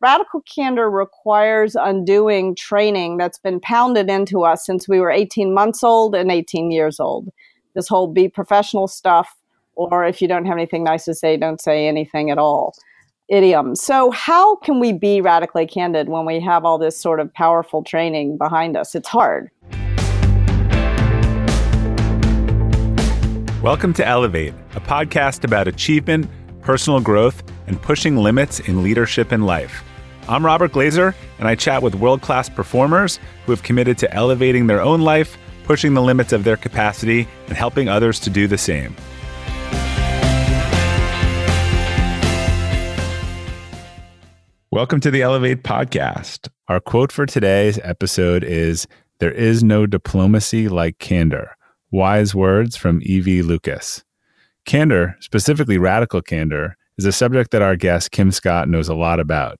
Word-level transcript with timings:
radical 0.00 0.42
candor 0.42 0.90
requires 0.90 1.74
undoing 1.74 2.54
training 2.54 3.16
that's 3.16 3.38
been 3.38 3.60
pounded 3.60 4.08
into 4.08 4.42
us 4.44 4.64
since 4.64 4.88
we 4.88 5.00
were 5.00 5.10
18 5.10 5.52
months 5.52 5.82
old 5.82 6.14
and 6.14 6.30
18 6.30 6.70
years 6.70 7.00
old. 7.00 7.28
This 7.74 7.88
whole 7.88 8.06
be 8.06 8.28
professional 8.28 8.86
stuff, 8.86 9.34
or 9.74 10.04
if 10.04 10.22
you 10.22 10.28
don't 10.28 10.44
have 10.46 10.56
anything 10.56 10.84
nice 10.84 11.04
to 11.06 11.14
say, 11.14 11.36
don't 11.36 11.60
say 11.60 11.86
anything 11.86 12.30
at 12.30 12.38
all 12.38 12.74
idiom. 13.28 13.74
So, 13.74 14.10
how 14.10 14.56
can 14.56 14.80
we 14.80 14.92
be 14.92 15.20
radically 15.20 15.66
candid 15.66 16.08
when 16.08 16.24
we 16.24 16.40
have 16.40 16.64
all 16.64 16.78
this 16.78 16.98
sort 16.98 17.20
of 17.20 17.32
powerful 17.34 17.82
training 17.82 18.38
behind 18.38 18.76
us? 18.76 18.94
It's 18.94 19.08
hard. 19.08 19.50
Welcome 23.62 23.92
to 23.94 24.06
Elevate, 24.06 24.54
a 24.76 24.80
podcast 24.80 25.44
about 25.44 25.68
achievement, 25.68 26.30
personal 26.62 27.00
growth, 27.00 27.42
and 27.66 27.80
pushing 27.82 28.16
limits 28.16 28.60
in 28.60 28.82
leadership 28.82 29.30
and 29.30 29.44
life. 29.44 29.82
I'm 30.30 30.44
Robert 30.44 30.72
Glazer, 30.72 31.14
and 31.38 31.48
I 31.48 31.54
chat 31.54 31.82
with 31.82 31.94
world 31.94 32.20
class 32.20 32.50
performers 32.50 33.18
who 33.46 33.52
have 33.52 33.62
committed 33.62 33.96
to 33.96 34.12
elevating 34.12 34.66
their 34.66 34.82
own 34.82 35.00
life, 35.00 35.38
pushing 35.64 35.94
the 35.94 36.02
limits 36.02 36.34
of 36.34 36.44
their 36.44 36.58
capacity, 36.58 37.26
and 37.46 37.56
helping 37.56 37.88
others 37.88 38.20
to 38.20 38.28
do 38.28 38.46
the 38.46 38.58
same. 38.58 38.94
Welcome 44.70 45.00
to 45.00 45.10
the 45.10 45.22
Elevate 45.22 45.62
podcast. 45.62 46.50
Our 46.68 46.80
quote 46.80 47.10
for 47.10 47.24
today's 47.24 47.78
episode 47.82 48.44
is 48.44 48.86
There 49.20 49.32
is 49.32 49.64
no 49.64 49.86
diplomacy 49.86 50.68
like 50.68 50.98
candor. 50.98 51.56
Wise 51.90 52.34
words 52.34 52.76
from 52.76 53.00
E.V. 53.02 53.40
Lucas. 53.40 54.04
Candor, 54.66 55.16
specifically 55.20 55.78
radical 55.78 56.20
candor, 56.20 56.76
is 56.98 57.06
a 57.06 57.12
subject 57.12 57.50
that 57.52 57.62
our 57.62 57.76
guest 57.76 58.10
Kim 58.10 58.30
Scott 58.30 58.68
knows 58.68 58.90
a 58.90 58.94
lot 58.94 59.20
about. 59.20 59.58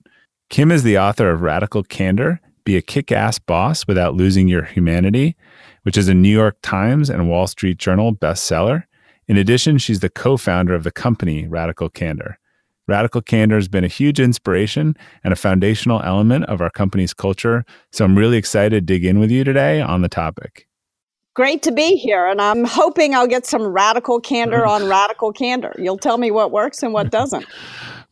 Kim 0.51 0.73
is 0.73 0.83
the 0.83 0.98
author 0.98 1.30
of 1.30 1.43
Radical 1.43 1.83
Candor 1.83 2.41
Be 2.65 2.77
a 2.79 2.83
Kick 2.83 3.12
Ass 3.12 3.38
Boss 3.38 3.87
Without 3.87 4.15
Losing 4.15 4.49
Your 4.49 4.65
Humanity, 4.65 5.37
which 5.82 5.99
is 5.99 6.09
a 6.09 6.15
New 6.15 6.30
York 6.30 6.57
Times 6.63 7.10
and 7.10 7.29
Wall 7.29 7.46
Street 7.46 7.77
Journal 7.77 8.15
bestseller. 8.15 8.85
In 9.27 9.37
addition, 9.37 9.77
she's 9.77 10.01
the 10.01 10.09
co 10.09 10.38
founder 10.38 10.74
of 10.74 10.85
the 10.85 10.90
company 10.90 11.46
Radical 11.46 11.90
Candor. 11.90 12.38
Radical 12.87 13.21
Candor 13.21 13.57
has 13.57 13.68
been 13.68 13.85
a 13.85 13.88
huge 13.88 14.18
inspiration 14.18 14.96
and 15.23 15.35
a 15.35 15.37
foundational 15.37 16.01
element 16.02 16.46
of 16.46 16.62
our 16.62 16.71
company's 16.71 17.12
culture. 17.12 17.66
So 17.93 18.07
I'm 18.07 18.16
really 18.16 18.38
excited 18.38 18.71
to 18.71 18.80
dig 18.80 19.05
in 19.05 19.18
with 19.18 19.30
you 19.30 19.45
today 19.45 19.83
on 19.83 20.01
the 20.01 20.09
topic. 20.09 20.66
Great 21.35 21.62
to 21.62 21.73
be 21.73 21.96
here. 21.96 22.27
And 22.27 22.40
I'm 22.40 22.65
hoping 22.65 23.15
I'll 23.15 23.27
get 23.27 23.45
some 23.45 23.66
radical 23.66 24.18
candor 24.18 24.65
on 24.66 24.88
radical 24.88 25.30
candor. 25.30 25.74
You'll 25.79 25.99
tell 25.99 26.16
me 26.16 26.30
what 26.30 26.51
works 26.52 26.83
and 26.83 26.95
what 26.95 27.10
doesn't. 27.10 27.45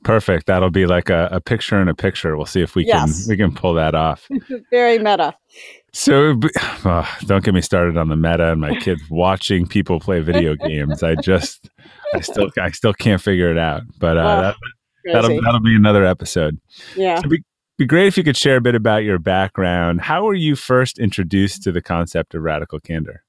Perfect. 0.07 0.47
That'll 0.47 0.71
be 0.71 0.87
like 0.87 1.11
a, 1.11 1.29
a 1.33 1.41
picture 1.41 1.83
in 1.83 1.89
a 1.89 1.95
picture. 1.95 2.37
We'll 2.37 2.47
see 2.47 2.63
if 2.63 2.77
we 2.77 2.87
yes. 2.87 3.25
can 3.25 3.29
we 3.29 3.37
can 3.37 3.53
pull 3.53 3.75
that 3.75 3.97
off. 3.97 4.29
Very 4.71 4.99
meta. 4.99 5.35
So 5.93 6.39
oh, 6.85 7.17
don't 7.23 7.45
get 7.45 7.55
me 7.55 7.61
started 7.61 7.97
on 7.97 8.09
the 8.09 8.15
meta 8.15 8.53
and 8.53 8.61
my 8.61 8.77
kids 8.77 9.03
watching 9.11 9.67
people 9.67 9.99
play 9.99 10.21
video 10.21 10.55
games. 10.55 11.03
I 11.03 11.17
just 11.17 11.69
I 12.15 12.21
still 12.21 12.51
I 12.57 12.71
still 12.71 12.95
can't 12.95 13.21
figure 13.21 13.51
it 13.51 13.59
out. 13.59 13.83
But 13.99 14.17
uh, 14.17 14.41
that, 14.41 14.57
that'll 15.13 15.43
that'll 15.43 15.59
be 15.59 15.75
another 15.75 16.05
episode. 16.05 16.61
Yeah. 16.95 17.19
It'd 17.19 17.29
be, 17.29 17.43
be 17.77 17.87
great 17.87 18.07
if 18.07 18.17
you 18.17 18.23
could 18.23 18.37
share 18.37 18.59
a 18.59 18.61
bit 18.61 18.77
about 18.77 19.03
your 19.03 19.19
background. 19.19 20.03
How 20.03 20.23
were 20.23 20.35
you 20.35 20.55
first 20.55 21.01
introduced 21.01 21.65
to 21.65 21.73
the 21.73 21.83
concept 21.83 22.33
of 22.37 22.43
radical 22.43 22.79
candor? 22.79 23.25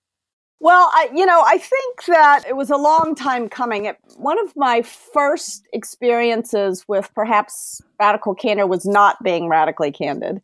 Well, 0.59 0.89
I, 0.93 1.09
you 1.13 1.25
know, 1.25 1.43
I 1.45 1.59
think 1.59 2.05
that 2.07 2.43
it 2.47 2.55
was 2.55 2.71
a 2.71 2.77
long 2.77 3.13
time 3.13 3.47
coming. 3.47 3.85
It, 3.85 3.97
one 4.17 4.39
of 4.39 4.55
my 4.55 4.81
first 4.81 5.67
experiences 5.71 6.85
with 6.87 7.11
perhaps 7.13 7.81
radical 7.99 8.33
candor 8.33 8.65
was 8.65 8.85
not 8.85 9.21
being 9.23 9.49
radically 9.49 9.91
candid. 9.91 10.41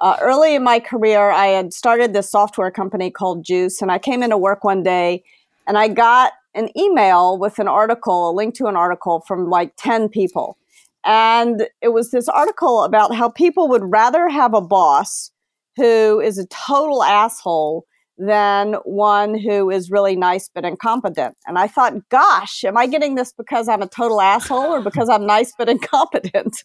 Uh, 0.00 0.16
early 0.20 0.56
in 0.56 0.64
my 0.64 0.80
career, 0.80 1.30
I 1.30 1.46
had 1.46 1.72
started 1.72 2.12
this 2.12 2.28
software 2.28 2.72
company 2.72 3.08
called 3.08 3.44
Juice, 3.44 3.80
and 3.80 3.92
I 3.92 3.98
came 3.98 4.22
into 4.24 4.36
work 4.36 4.64
one 4.64 4.82
day 4.82 5.22
and 5.68 5.78
I 5.78 5.86
got 5.86 6.32
an 6.54 6.68
email 6.76 7.38
with 7.38 7.60
an 7.60 7.68
article, 7.68 8.30
a 8.30 8.32
link 8.32 8.54
to 8.56 8.66
an 8.66 8.76
article 8.76 9.20
from 9.20 9.48
like 9.48 9.72
10 9.76 10.08
people. 10.08 10.58
And 11.04 11.68
it 11.80 11.88
was 11.88 12.10
this 12.10 12.28
article 12.28 12.82
about 12.82 13.14
how 13.14 13.28
people 13.28 13.68
would 13.68 13.82
rather 13.84 14.28
have 14.28 14.54
a 14.54 14.60
boss 14.60 15.30
who 15.76 16.20
is 16.20 16.36
a 16.36 16.46
total 16.46 17.02
asshole 17.02 17.86
than 18.18 18.74
one 18.84 19.38
who 19.38 19.70
is 19.70 19.90
really 19.90 20.16
nice 20.16 20.50
but 20.54 20.64
incompetent. 20.64 21.36
And 21.46 21.58
I 21.58 21.66
thought, 21.66 21.94
gosh, 22.08 22.62
am 22.64 22.76
I 22.76 22.86
getting 22.86 23.14
this 23.14 23.32
because 23.32 23.68
I'm 23.68 23.82
a 23.82 23.88
total 23.88 24.20
asshole 24.20 24.72
or 24.72 24.80
because 24.80 25.08
I'm 25.08 25.26
nice 25.26 25.52
but 25.56 25.68
incompetent? 25.68 26.62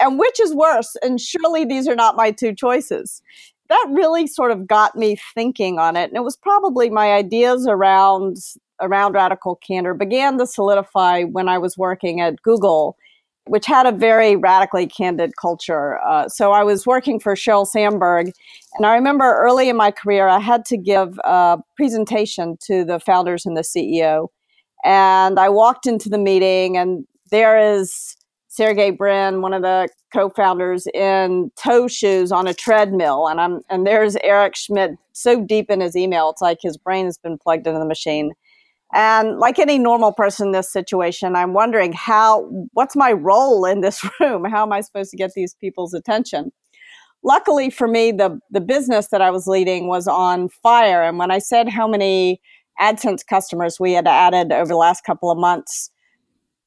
and 0.00 0.18
which 0.18 0.38
is 0.40 0.54
worse? 0.54 0.96
And 1.02 1.20
surely 1.20 1.64
these 1.64 1.88
are 1.88 1.96
not 1.96 2.16
my 2.16 2.30
two 2.30 2.54
choices. 2.54 3.22
That 3.68 3.86
really 3.90 4.26
sort 4.26 4.50
of 4.50 4.66
got 4.66 4.96
me 4.96 5.16
thinking 5.34 5.78
on 5.78 5.96
it. 5.96 6.10
And 6.10 6.16
it 6.16 6.24
was 6.24 6.36
probably 6.36 6.90
my 6.90 7.12
ideas 7.12 7.66
around 7.66 8.36
around 8.80 9.12
radical 9.12 9.56
candor 9.56 9.94
began 9.94 10.38
to 10.38 10.46
solidify 10.46 11.22
when 11.22 11.48
I 11.48 11.56
was 11.58 11.78
working 11.78 12.20
at 12.20 12.42
Google 12.42 12.96
which 13.46 13.66
had 13.66 13.86
a 13.86 13.92
very 13.92 14.36
radically 14.36 14.86
candid 14.86 15.32
culture. 15.40 16.00
Uh, 16.02 16.28
so 16.28 16.52
I 16.52 16.62
was 16.62 16.86
working 16.86 17.18
for 17.18 17.34
Sheryl 17.34 17.66
Sandberg, 17.66 18.32
and 18.74 18.86
I 18.86 18.94
remember 18.94 19.24
early 19.24 19.68
in 19.68 19.76
my 19.76 19.90
career, 19.90 20.28
I 20.28 20.38
had 20.38 20.64
to 20.66 20.76
give 20.76 21.18
a 21.24 21.58
presentation 21.76 22.56
to 22.66 22.84
the 22.84 23.00
founders 23.00 23.44
and 23.44 23.56
the 23.56 23.62
CEO. 23.62 24.28
And 24.84 25.38
I 25.38 25.48
walked 25.48 25.86
into 25.86 26.08
the 26.08 26.18
meeting, 26.18 26.76
and 26.76 27.04
there 27.30 27.58
is 27.58 28.16
Sergey 28.48 28.90
Brin, 28.90 29.40
one 29.40 29.54
of 29.54 29.62
the 29.62 29.88
co-founders, 30.12 30.86
in 30.88 31.50
toe 31.56 31.88
shoes 31.88 32.32
on 32.32 32.46
a 32.46 32.54
treadmill, 32.54 33.26
and 33.26 33.40
I'm 33.40 33.60
and 33.70 33.86
there's 33.86 34.16
Eric 34.16 34.56
Schmidt 34.56 34.92
so 35.12 35.42
deep 35.42 35.70
in 35.70 35.80
his 35.80 35.96
email, 35.96 36.30
it's 36.30 36.42
like 36.42 36.58
his 36.60 36.76
brain 36.76 37.06
has 37.06 37.18
been 37.18 37.38
plugged 37.38 37.66
into 37.66 37.78
the 37.78 37.86
machine. 37.86 38.32
And 38.92 39.38
like 39.38 39.58
any 39.58 39.78
normal 39.78 40.12
person 40.12 40.48
in 40.48 40.52
this 40.52 40.70
situation, 40.70 41.34
I'm 41.34 41.54
wondering 41.54 41.92
how, 41.92 42.48
what's 42.72 42.94
my 42.94 43.12
role 43.12 43.64
in 43.64 43.80
this 43.80 44.04
room? 44.20 44.44
How 44.44 44.62
am 44.62 44.72
I 44.72 44.82
supposed 44.82 45.10
to 45.12 45.16
get 45.16 45.32
these 45.34 45.54
people's 45.54 45.94
attention? 45.94 46.52
Luckily 47.24 47.70
for 47.70 47.88
me, 47.88 48.12
the, 48.12 48.38
the 48.50 48.60
business 48.60 49.08
that 49.08 49.22
I 49.22 49.30
was 49.30 49.46
leading 49.46 49.86
was 49.86 50.06
on 50.06 50.48
fire. 50.48 51.02
And 51.02 51.18
when 51.18 51.30
I 51.30 51.38
said 51.38 51.68
how 51.68 51.88
many 51.88 52.40
AdSense 52.80 53.24
customers 53.26 53.78
we 53.80 53.92
had 53.92 54.08
added 54.08 54.52
over 54.52 54.68
the 54.68 54.76
last 54.76 55.04
couple 55.04 55.30
of 55.30 55.38
months, 55.38 55.90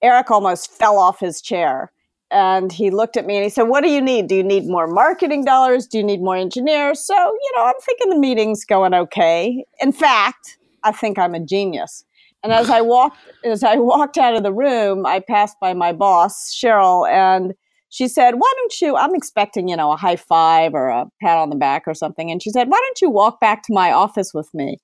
Eric 0.01 0.31
almost 0.31 0.71
fell 0.71 0.97
off 0.97 1.19
his 1.19 1.41
chair. 1.41 1.91
And 2.31 2.71
he 2.71 2.89
looked 2.89 3.17
at 3.17 3.25
me 3.25 3.35
and 3.35 3.43
he 3.43 3.49
said, 3.49 3.63
What 3.63 3.83
do 3.83 3.89
you 3.89 4.01
need? 4.01 4.27
Do 4.27 4.35
you 4.35 4.43
need 4.43 4.65
more 4.65 4.87
marketing 4.87 5.45
dollars? 5.45 5.85
Do 5.85 5.99
you 5.99 6.03
need 6.03 6.21
more 6.21 6.35
engineers? 6.35 7.05
So, 7.05 7.13
you 7.15 7.51
know, 7.55 7.63
I'm 7.65 7.79
thinking 7.81 8.09
the 8.09 8.17
meeting's 8.17 8.65
going 8.65 8.93
okay. 8.93 9.63
In 9.79 9.91
fact, 9.91 10.57
I 10.83 10.91
think 10.91 11.19
I'm 11.19 11.35
a 11.35 11.39
genius. 11.39 12.03
And 12.45 12.53
as 12.53 12.69
I 12.69 12.81
walked 12.81 13.17
as 13.43 13.63
I 13.63 13.77
walked 13.77 14.19
out 14.19 14.35
of 14.35 14.43
the 14.43 14.53
room, 14.53 15.03
I 15.03 15.19
passed 15.19 15.57
by 15.59 15.73
my 15.73 15.91
boss, 15.91 16.53
Sheryl, 16.53 17.09
and 17.09 17.55
she 17.89 18.07
said, 18.07 18.35
Why 18.35 18.53
don't 18.55 18.81
you? 18.81 18.95
I'm 18.95 19.15
expecting, 19.15 19.67
you 19.67 19.75
know, 19.75 19.91
a 19.91 19.97
high 19.97 20.15
five 20.15 20.75
or 20.75 20.89
a 20.89 21.07
pat 21.23 21.39
on 21.39 21.49
the 21.49 21.55
back 21.55 21.85
or 21.87 21.95
something. 21.95 22.29
And 22.29 22.43
she 22.43 22.51
said, 22.51 22.69
Why 22.69 22.79
don't 22.79 23.01
you 23.01 23.09
walk 23.09 23.39
back 23.41 23.63
to 23.63 23.73
my 23.73 23.91
office 23.91 24.31
with 24.31 24.47
me? 24.53 24.77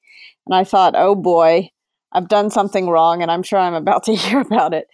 And 0.48 0.56
I 0.56 0.64
thought, 0.64 0.96
Oh 0.98 1.14
boy, 1.14 1.70
I've 2.12 2.30
done 2.30 2.50
something 2.50 2.90
wrong, 2.90 3.22
and 3.22 3.30
I'm 3.30 3.44
sure 3.44 3.60
I'm 3.60 3.76
about 3.76 4.06
to 4.06 4.16
hear 4.16 4.42
about 4.42 4.74
it. 4.74 4.88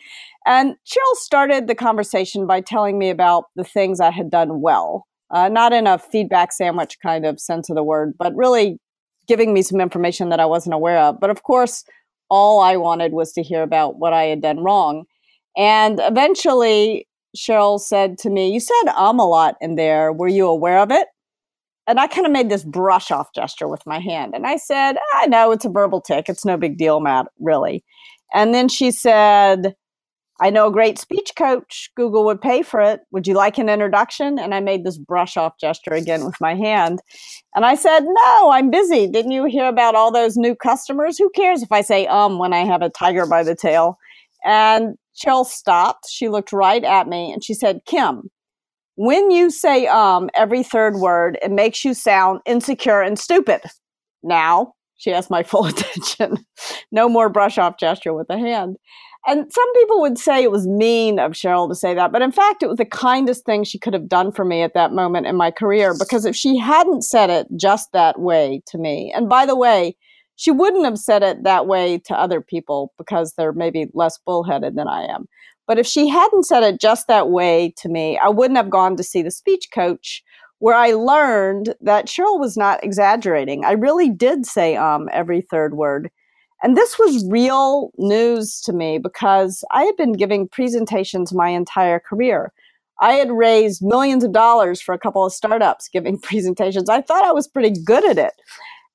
And 0.46 0.76
Sheryl 0.86 1.16
started 1.16 1.68
the 1.68 1.76
conversation 1.76 2.48
by 2.48 2.60
telling 2.60 3.00
me 3.00 3.10
about 3.10 3.46
the 3.56 3.64
things 3.64 4.02
I 4.02 4.12
had 4.12 4.30
done 4.30 4.60
well, 4.60 5.08
uh, 5.32 5.48
not 5.48 5.72
in 5.72 5.88
a 5.88 5.98
feedback 5.98 6.52
sandwich 6.52 6.98
kind 7.02 7.26
of 7.26 7.40
sense 7.40 7.70
of 7.70 7.78
the 7.78 7.84
word, 7.84 8.16
but 8.20 8.36
really 8.36 8.78
giving 9.26 9.54
me 9.54 9.62
some 9.62 9.80
information 9.80 10.28
that 10.30 10.42
I 10.42 10.46
wasn't 10.46 10.74
aware 10.74 11.00
of. 11.00 11.22
But 11.22 11.30
of 11.30 11.44
course, 11.44 11.86
all 12.30 12.62
I 12.62 12.78
wanted 12.78 13.14
was 13.14 13.32
to 13.34 13.44
hear 13.44 13.64
about 13.64 13.98
what 13.98 14.14
I 14.14 14.24
had 14.26 14.42
done 14.42 14.60
wrong. 14.60 15.06
And 15.58 16.00
eventually, 16.02 17.08
Sheryl 17.36 17.80
said 17.80 18.18
to 18.20 18.30
me, 18.30 18.52
You 18.52 18.60
said 18.60 18.92
um 18.96 19.20
a 19.20 19.28
lot 19.28 19.56
in 19.62 19.76
there. 19.76 20.12
Were 20.14 20.28
you 20.28 20.48
aware 20.48 20.80
of 20.80 20.92
it? 20.92 21.08
And 21.88 22.00
I 22.00 22.08
kind 22.08 22.26
of 22.26 22.34
made 22.34 22.50
this 22.50 22.66
brush 22.66 23.12
off 23.12 23.34
gesture 23.34 23.68
with 23.68 23.86
my 23.86 24.00
hand. 24.00 24.34
And 24.36 24.46
I 24.46 24.58
said, 24.58 24.98
I 25.14 25.28
know 25.28 25.52
it's 25.52 25.64
a 25.64 25.70
verbal 25.70 26.02
tic. 26.02 26.28
It's 26.28 26.44
no 26.44 26.58
big 26.58 26.78
deal, 26.78 27.00
Matt, 27.00 27.28
really. 27.40 27.84
And 28.34 28.54
then 28.54 28.68
she 28.68 28.92
said, 28.92 29.74
I 30.40 30.50
know 30.50 30.68
a 30.68 30.72
great 30.72 31.00
speech 31.00 31.32
coach. 31.36 31.90
Google 31.96 32.24
would 32.26 32.40
pay 32.42 32.62
for 32.62 32.80
it. 32.80 33.02
Would 33.12 33.26
you 33.26 33.34
like 33.34 33.58
an 33.58 33.70
introduction? 33.70 34.38
And 34.38 34.54
I 34.54 34.60
made 34.60 34.84
this 34.84 34.98
brush 34.98 35.36
off 35.36 35.54
gesture 35.60 35.94
again 35.94 36.26
with 36.26 36.36
my 36.40 36.54
hand. 36.54 37.00
And 37.56 37.66
I 37.66 37.76
said, 37.76 38.02
No, 38.04 38.50
I'm 38.52 38.70
busy. 38.70 39.08
Didn't 39.08 39.32
you 39.32 39.46
hear 39.46 39.66
about 39.66 39.96
all 39.96 40.12
those 40.12 40.38
new 40.38 40.56
customers? 40.56 41.18
Who 41.18 41.30
cares 41.32 41.64
if 41.64 41.72
I 41.72 41.82
say 41.82 42.06
um 42.08 42.38
when 42.38 42.54
I 42.54 42.66
have 42.66 42.82
a 42.82 42.90
tiger 42.90 43.26
by 43.26 43.44
the 43.44 43.56
tail? 43.56 43.98
And 44.46 44.96
Sheryl 45.16 45.46
stopped. 45.46 46.08
She 46.10 46.30
looked 46.30 46.54
right 46.54 46.84
at 46.84 47.08
me 47.08 47.32
and 47.32 47.44
she 47.44 47.56
said, 47.56 47.82
Kim, 47.88 48.30
when 48.96 49.32
you 49.32 49.50
say 49.50 49.88
um 49.88 50.30
every 50.36 50.62
third 50.62 50.98
word, 50.98 51.40
it 51.42 51.52
makes 51.52 51.84
you 51.84 51.96
sound 51.96 52.42
insecure 52.46 53.02
and 53.02 53.18
stupid. 53.18 53.62
Now, 54.22 54.74
she 54.98 55.12
has 55.12 55.30
my 55.30 55.42
full 55.52 55.66
attention. 55.66 56.38
no 56.92 57.10
more 57.10 57.30
brush 57.30 57.58
off 57.58 57.80
gesture 57.80 58.14
with 58.14 58.28
the 58.28 58.38
hand. 58.38 58.78
And 59.28 59.52
some 59.52 59.74
people 59.74 60.00
would 60.00 60.18
say 60.18 60.42
it 60.42 60.52
was 60.52 60.66
mean 60.66 61.20
of 61.20 61.34
Sheryl 61.34 61.68
to 61.68 61.76
say 61.76 61.94
that, 61.94 62.14
but 62.14 62.22
in 62.22 62.32
fact, 62.32 62.64
it 62.64 62.68
was 62.70 62.78
the 62.78 62.86
kindest 62.86 63.46
thing 63.46 63.66
she 63.66 63.78
could 63.78 63.94
have 63.94 64.08
done 64.08 64.32
for 64.32 64.46
me 64.46 64.62
at 64.62 64.74
that 64.74 64.94
moment 64.94 65.28
in 65.28 65.36
my 65.36 65.52
career 65.52 65.94
because 66.00 66.24
if 66.26 66.34
she 66.34 66.58
hadn't 66.58 67.02
said 67.04 67.30
it 67.30 67.48
just 67.58 67.92
that 67.92 68.22
way 68.22 68.62
to 68.68 68.78
me, 68.78 69.12
and 69.14 69.28
by 69.28 69.46
the 69.46 69.56
way, 69.56 69.98
she 70.38 70.50
wouldn't 70.50 70.86
have 70.86 70.98
said 70.98 71.24
it 71.24 71.44
that 71.44 71.68
way 71.68 71.98
to 72.06 72.18
other 72.18 72.40
people 72.40 72.94
because 72.98 73.34
they're 73.34 73.52
maybe 73.52 73.88
less 73.94 74.18
bullheaded 74.26 74.76
than 74.78 74.88
I 74.88 75.04
am. 75.04 75.28
But 75.68 75.78
if 75.78 75.86
she 75.86 76.08
hadn't 76.08 76.46
said 76.46 76.64
it 76.64 76.80
just 76.80 77.08
that 77.08 77.30
way 77.30 77.74
to 77.78 77.90
me, 77.90 78.18
I 78.24 78.30
wouldn't 78.30 78.58
have 78.58 78.70
gone 78.70 78.96
to 78.96 79.04
see 79.04 79.22
the 79.22 79.32
speech 79.32 79.68
coach 79.74 80.24
where 80.60 80.76
I 80.76 80.92
learned 80.94 81.76
that 81.82 82.08
Sheryl 82.08 82.40
was 82.40 82.56
not 82.56 82.82
exaggerating. 82.84 83.66
I 83.66 83.74
really 83.74 84.10
did 84.10 84.46
say 84.46 84.78
um 84.78 85.10
every 85.12 85.42
third 85.42 85.76
word. 85.76 86.10
And 86.64 86.76
this 86.76 86.98
was 86.98 87.28
real 87.30 87.92
news 87.98 88.62
to 88.62 88.74
me 88.74 88.98
because 88.98 89.64
I 89.72 89.84
had 89.84 89.96
been 89.96 90.14
giving 90.14 90.48
presentations 90.48 91.34
my 91.34 91.50
entire 91.50 92.00
career. 92.00 92.52
I 93.00 93.14
had 93.14 93.32
raised 93.32 93.84
millions 93.84 94.24
of 94.24 94.32
dollars 94.32 94.82
for 94.82 94.94
a 94.94 95.00
couple 95.00 95.26
of 95.26 95.34
startups 95.34 95.88
giving 95.94 96.20
presentations. 96.20 96.90
I 96.90 97.02
thought 97.02 97.26
I 97.26 97.32
was 97.32 97.48
pretty 97.48 97.80
good 97.84 98.06
at 98.06 98.18
it. 98.18 98.34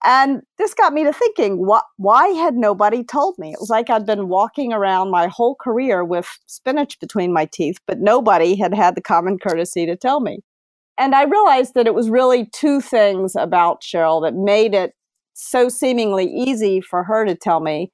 And 0.05 0.43
this 0.59 0.75
got 0.75 0.93
me 0.93 1.05
to 1.05 1.12
thinking, 1.12 1.64
what, 1.64 1.85
why 1.97 2.26
had 2.29 2.55
nobody 2.55 3.05
told 3.05 3.38
me? 3.38 3.53
It 3.53 3.61
was 3.61 3.70
like 3.70 3.88
I'd 3.88 4.05
been 4.05 4.29
walking 4.29 4.73
around 4.73 5.11
my 5.11 5.29
whole 5.29 5.55
career 5.55 6.05
with 6.05 6.29
spinach 6.47 6.99
between 6.99 7.32
my 7.32 7.44
teeth, 7.47 7.79
but 7.87 8.00
nobody 8.00 8.56
had 8.56 8.75
had 8.75 8.97
the 8.97 9.00
common 9.00 9.38
courtesy 9.38 9.87
to 9.87 9.97
tell 9.97 10.19
me. 10.19 10.41
And 10.99 11.15
I 11.15 11.23
realized 11.23 11.75
that 11.75 11.87
it 11.87 11.94
was 11.94 12.11
really 12.11 12.47
two 12.47 12.81
things 12.81 13.37
about 13.37 13.82
Sheryl 13.82 14.20
that 14.23 14.35
made 14.35 14.75
it 14.75 14.93
so 15.34 15.69
seemingly 15.69 16.26
easy 16.26 16.81
for 16.81 17.02
her 17.05 17.25
to 17.25 17.34
tell 17.34 17.61
me, 17.61 17.90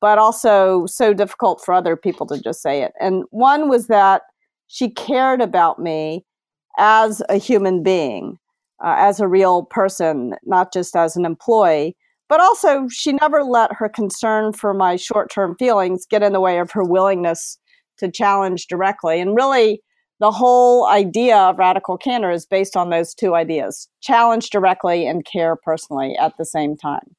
but 0.00 0.18
also 0.18 0.86
so 0.86 1.12
difficult 1.14 1.62
for 1.64 1.72
other 1.74 1.96
people 1.96 2.26
to 2.26 2.40
just 2.40 2.62
say 2.62 2.82
it. 2.82 2.92
And 3.00 3.24
one 3.30 3.68
was 3.68 3.86
that 3.86 4.22
she 4.66 4.90
cared 4.90 5.40
about 5.40 5.78
me 5.78 6.24
as 6.78 7.22
a 7.28 7.36
human 7.36 7.82
being, 7.82 8.38
uh, 8.82 8.96
as 8.98 9.20
a 9.20 9.28
real 9.28 9.64
person, 9.64 10.34
not 10.44 10.72
just 10.72 10.96
as 10.96 11.16
an 11.16 11.24
employee. 11.24 11.96
But 12.28 12.40
also, 12.40 12.88
she 12.88 13.12
never 13.12 13.42
let 13.44 13.74
her 13.74 13.90
concern 13.90 14.54
for 14.54 14.72
my 14.72 14.96
short 14.96 15.30
term 15.30 15.54
feelings 15.58 16.06
get 16.08 16.22
in 16.22 16.32
the 16.32 16.40
way 16.40 16.58
of 16.58 16.70
her 16.70 16.82
willingness 16.82 17.58
to 17.98 18.10
challenge 18.10 18.68
directly. 18.68 19.20
And 19.20 19.36
really, 19.36 19.82
the 20.22 20.30
whole 20.30 20.86
idea 20.86 21.36
of 21.36 21.58
radical 21.58 21.98
candor 21.98 22.30
is 22.30 22.46
based 22.46 22.76
on 22.76 22.90
those 22.90 23.12
two 23.12 23.34
ideas 23.34 23.88
challenge 24.00 24.50
directly 24.50 25.04
and 25.04 25.24
care 25.24 25.56
personally 25.56 26.16
at 26.16 26.36
the 26.38 26.44
same 26.44 26.76
time. 26.76 27.16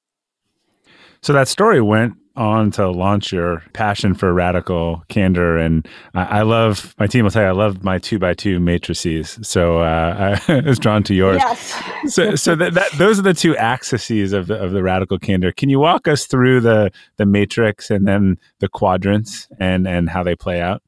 So 1.21 1.33
that 1.33 1.49
story 1.49 1.81
went 1.81 2.13
on 2.37 2.71
to 2.71 2.89
launch 2.89 3.33
your 3.33 3.61
passion 3.73 4.13
for 4.13 4.33
radical 4.33 5.03
candor. 5.09 5.57
And 5.57 5.85
I, 6.13 6.39
I 6.39 6.41
love, 6.43 6.95
my 6.97 7.05
team 7.05 7.25
will 7.25 7.31
tell 7.31 7.43
you, 7.43 7.49
I 7.49 7.51
love 7.51 7.83
my 7.83 7.99
two 7.99 8.19
by 8.19 8.33
two 8.33 8.61
matrices. 8.61 9.37
So 9.41 9.79
uh, 9.79 10.39
I 10.47 10.61
was 10.61 10.79
drawn 10.79 11.03
to 11.03 11.13
yours. 11.13 11.41
Yes. 11.41 11.73
so 12.07 12.35
so 12.35 12.55
that, 12.55 12.73
that, 12.73 12.89
those 12.93 13.19
are 13.19 13.23
the 13.23 13.33
two 13.33 13.55
axes 13.57 14.31
of 14.31 14.47
the, 14.47 14.55
of 14.55 14.71
the 14.71 14.81
radical 14.81 15.19
candor. 15.19 15.51
Can 15.51 15.67
you 15.67 15.79
walk 15.79 16.07
us 16.07 16.25
through 16.25 16.61
the, 16.61 16.89
the 17.17 17.25
matrix 17.25 17.91
and 17.91 18.07
then 18.07 18.39
the 18.59 18.69
quadrants 18.69 19.49
and, 19.59 19.89
and 19.89 20.09
how 20.09 20.23
they 20.23 20.35
play 20.35 20.61
out? 20.61 20.81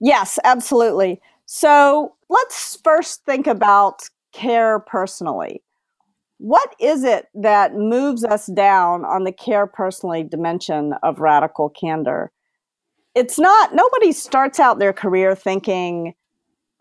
Yes, 0.00 0.38
absolutely. 0.44 1.20
So 1.52 2.14
let's 2.28 2.78
first 2.84 3.24
think 3.24 3.48
about 3.48 4.02
care 4.32 4.78
personally. 4.78 5.64
What 6.38 6.76
is 6.78 7.02
it 7.02 7.26
that 7.34 7.74
moves 7.74 8.22
us 8.22 8.46
down 8.46 9.04
on 9.04 9.24
the 9.24 9.32
care 9.32 9.66
personally 9.66 10.22
dimension 10.22 10.94
of 11.02 11.18
radical 11.18 11.68
candor? 11.68 12.30
It's 13.16 13.36
not, 13.36 13.74
nobody 13.74 14.12
starts 14.12 14.60
out 14.60 14.78
their 14.78 14.92
career 14.92 15.34
thinking, 15.34 16.14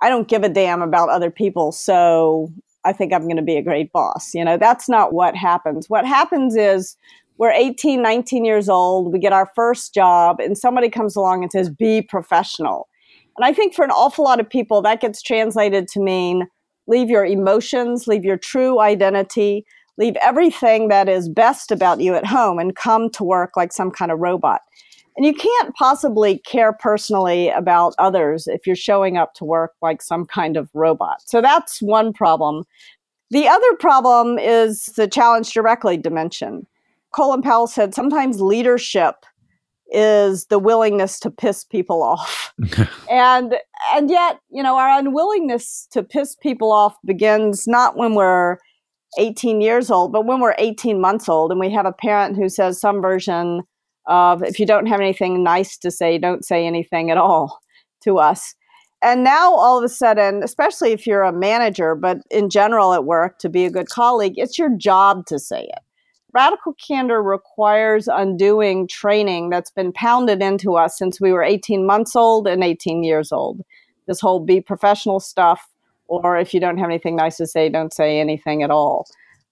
I 0.04 0.10
don't 0.10 0.28
give 0.28 0.44
a 0.44 0.50
damn 0.50 0.84
about 0.84 1.10
other 1.10 1.32
people, 1.32 1.72
so 1.72 2.54
I 2.86 2.94
think 2.94 3.12
I'm 3.12 3.24
going 3.24 3.38
to 3.38 3.42
be 3.42 3.58
a 3.58 3.64
great 3.64 3.92
boss. 3.92 4.36
You 4.36 4.46
know, 4.46 4.56
that's 4.58 4.88
not 4.88 5.14
what 5.14 5.36
happens. 5.36 5.90
What 5.90 6.06
happens 6.06 6.56
is 6.56 6.96
we're 7.40 7.50
18, 7.50 8.04
19 8.04 8.46
years 8.46 8.70
old, 8.70 9.12
we 9.12 9.18
get 9.18 9.34
our 9.34 9.50
first 9.56 9.96
job, 9.96 10.40
and 10.40 10.56
somebody 10.56 10.90
comes 10.90 11.16
along 11.16 11.42
and 11.42 11.52
says, 11.52 11.72
be 11.72 12.04
professional. 12.04 12.88
And 13.40 13.46
I 13.46 13.54
think 13.54 13.74
for 13.74 13.86
an 13.86 13.92
awful 13.92 14.26
lot 14.26 14.42
of 14.42 14.50
people, 14.50 14.82
that 14.82 15.00
gets 15.00 15.22
translated 15.22 15.88
to 15.90 16.02
mean 16.02 16.46
leave 16.88 17.10
your 17.10 17.26
emotions, 17.26 18.06
leave 18.06 18.26
your 18.26 18.36
true 18.36 18.82
identity, 18.82 19.66
leave 19.98 20.18
everything 20.22 20.90
that 20.90 21.08
is 21.08 21.30
best 21.30 21.72
about 21.72 22.02
you 22.02 22.16
at 22.16 22.26
home 22.26 22.60
and 22.60 22.76
come 22.76 23.10
to 23.12 23.24
work 23.24 23.56
like 23.56 23.72
some 23.72 23.92
kind 23.92 24.12
of 24.12 24.20
robot. 24.20 24.60
And 25.16 25.26
you 25.26 25.34
can't 25.34 25.74
possibly 25.76 26.40
care 26.40 26.74
personally 26.74 27.48
about 27.48 27.94
others 27.98 28.46
if 28.46 28.68
you're 28.68 28.76
showing 28.76 29.16
up 29.16 29.34
to 29.36 29.46
work 29.46 29.72
like 29.82 30.02
some 30.02 30.26
kind 30.26 30.58
of 30.58 30.70
robot. 30.74 31.22
So 31.26 31.42
that's 31.42 31.82
one 31.82 32.12
problem. 32.12 32.66
The 33.32 33.48
other 33.48 33.76
problem 33.80 34.38
is 34.38 34.88
the 34.98 35.08
challenge 35.08 35.54
directly 35.54 35.96
dimension. 35.96 36.68
Colin 37.12 37.42
Powell 37.42 37.68
said 37.68 37.96
sometimes 37.96 38.42
leadership 38.42 39.26
is 39.92 40.46
the 40.46 40.60
willingness 40.60 41.20
to 41.20 41.32
piss 41.32 41.64
people 41.64 42.04
off. 42.04 42.54
and 43.10 43.56
and 43.94 44.10
yet, 44.10 44.40
you 44.50 44.62
know, 44.62 44.78
our 44.78 45.00
unwillingness 45.00 45.88
to 45.92 46.04
piss 46.04 46.36
people 46.36 46.72
off 46.72 46.96
begins 47.06 47.68
not 47.68 47.98
when 47.98 48.14
we're 48.14 48.58
18 49.18 49.62
years 49.62 49.90
old, 49.90 50.12
but 50.12 50.26
when 50.26 50.40
we're 50.40 50.56
18 50.58 51.02
months 51.02 51.28
old 51.28 51.52
and 51.52 51.60
we 51.60 51.72
have 51.72 51.86
a 51.86 51.92
parent 51.92 52.36
who 52.36 52.50
says 52.50 52.80
some 52.80 53.02
version 53.02 53.62
of 54.08 54.44
if 54.44 54.60
you 54.60 54.66
don't 54.66 54.86
have 54.86 55.00
anything 55.00 55.44
nice 55.44 55.78
to 55.78 55.92
say, 55.92 56.18
don't 56.18 56.46
say 56.46 56.66
anything 56.66 57.10
at 57.10 57.18
all 57.18 57.60
to 58.04 58.18
us. 58.18 58.56
And 59.02 59.24
now 59.24 59.54
all 59.54 59.78
of 59.78 59.84
a 59.84 59.90
sudden, 59.90 60.44
especially 60.44 60.92
if 60.92 61.08
you're 61.08 61.24
a 61.24 61.32
manager, 61.32 61.96
but 61.96 62.18
in 62.30 62.50
general 62.50 62.94
at 62.94 63.06
work 63.06 63.40
to 63.40 63.50
be 63.50 63.66
a 63.66 63.70
good 63.70 63.88
colleague, 63.88 64.34
it's 64.36 64.60
your 64.60 64.76
job 64.76 65.26
to 65.28 65.40
say 65.40 65.64
it 65.64 65.84
radical 66.34 66.74
candor 66.74 67.22
requires 67.22 68.08
undoing 68.08 68.88
training 68.88 69.50
that's 69.50 69.72
been 69.72 69.92
pounded 69.92 70.42
into 70.42 70.76
us 70.76 70.98
since 70.98 71.20
we 71.20 71.32
were 71.32 71.44
18 71.44 71.86
months 71.86 72.16
old 72.16 72.48
and 72.48 72.64
18 72.64 73.04
years 73.04 73.32
old. 73.32 73.62
This 74.08 74.20
whole 74.20 74.40
be 74.40 74.62
professional 74.62 75.20
stuff, 75.20 75.68
or 76.08 76.38
if 76.38 76.54
you 76.54 76.60
don't 76.60 76.78
have 76.78 76.90
anything 76.90 77.16
nice 77.16 77.38
to 77.38 77.48
say, 77.48 77.70
don't 77.70 77.94
say 77.94 78.20
anything 78.20 78.64
at 78.64 78.72
all 78.72 79.06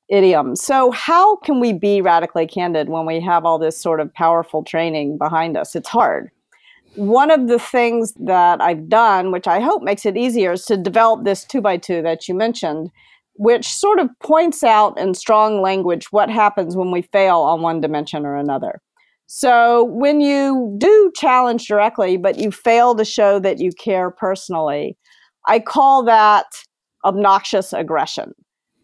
idiom. 0.10 0.56
So, 0.56 0.92
how 0.92 1.38
can 1.38 1.60
we 1.60 1.74
be 1.74 2.02
radically 2.02 2.48
candid 2.48 2.90
when 2.90 3.06
we 3.06 3.20
have 3.22 3.46
all 3.46 3.60
this 3.60 3.80
sort 3.80 4.00
of 4.00 4.14
powerful 4.14 4.64
training 4.64 5.18
behind 5.18 5.58
us? 5.58 5.76
It's 5.76 5.90
hard. 5.90 6.32
One 6.96 7.30
of 7.30 7.48
the 7.48 7.60
things 7.60 8.14
that 8.20 8.62
I've 8.62 8.90
done, 8.90 9.32
which 9.32 9.48
I 9.48 9.60
hope 9.60 9.84
makes 9.84 10.06
it 10.06 10.18
easier, 10.18 10.54
is 10.54 10.66
to 10.66 10.78
develop 10.78 11.24
this 11.24 11.44
two 11.44 11.62
by 11.62 11.78
two 11.78 12.02
that 12.02 12.28
you 12.28 12.34
mentioned 12.34 12.90
which 13.38 13.68
sort 13.68 14.00
of 14.00 14.10
points 14.22 14.64
out 14.64 15.00
in 15.00 15.14
strong 15.14 15.62
language 15.62 16.08
what 16.12 16.30
happens 16.30 16.76
when 16.76 16.92
we 16.92 17.02
fail 17.02 17.38
on 17.40 17.62
one 17.62 17.80
dimension 17.80 18.26
or 18.26 18.36
another. 18.36 18.82
So 19.28 19.84
when 19.84 20.22
you 20.22 20.76
do 20.78 21.12
challenge 21.16 21.68
directly, 21.68 22.18
but 22.18 22.38
you 22.38 22.52
fail 22.52 22.96
to 22.96 23.06
show 23.06 23.40
that 23.40 23.60
you 23.60 23.72
care 23.72 24.10
personally, 24.10 24.98
I 25.48 25.60
call 25.60 26.04
that 26.06 26.46
obnoxious 27.06 27.74
aggression. 27.74 28.34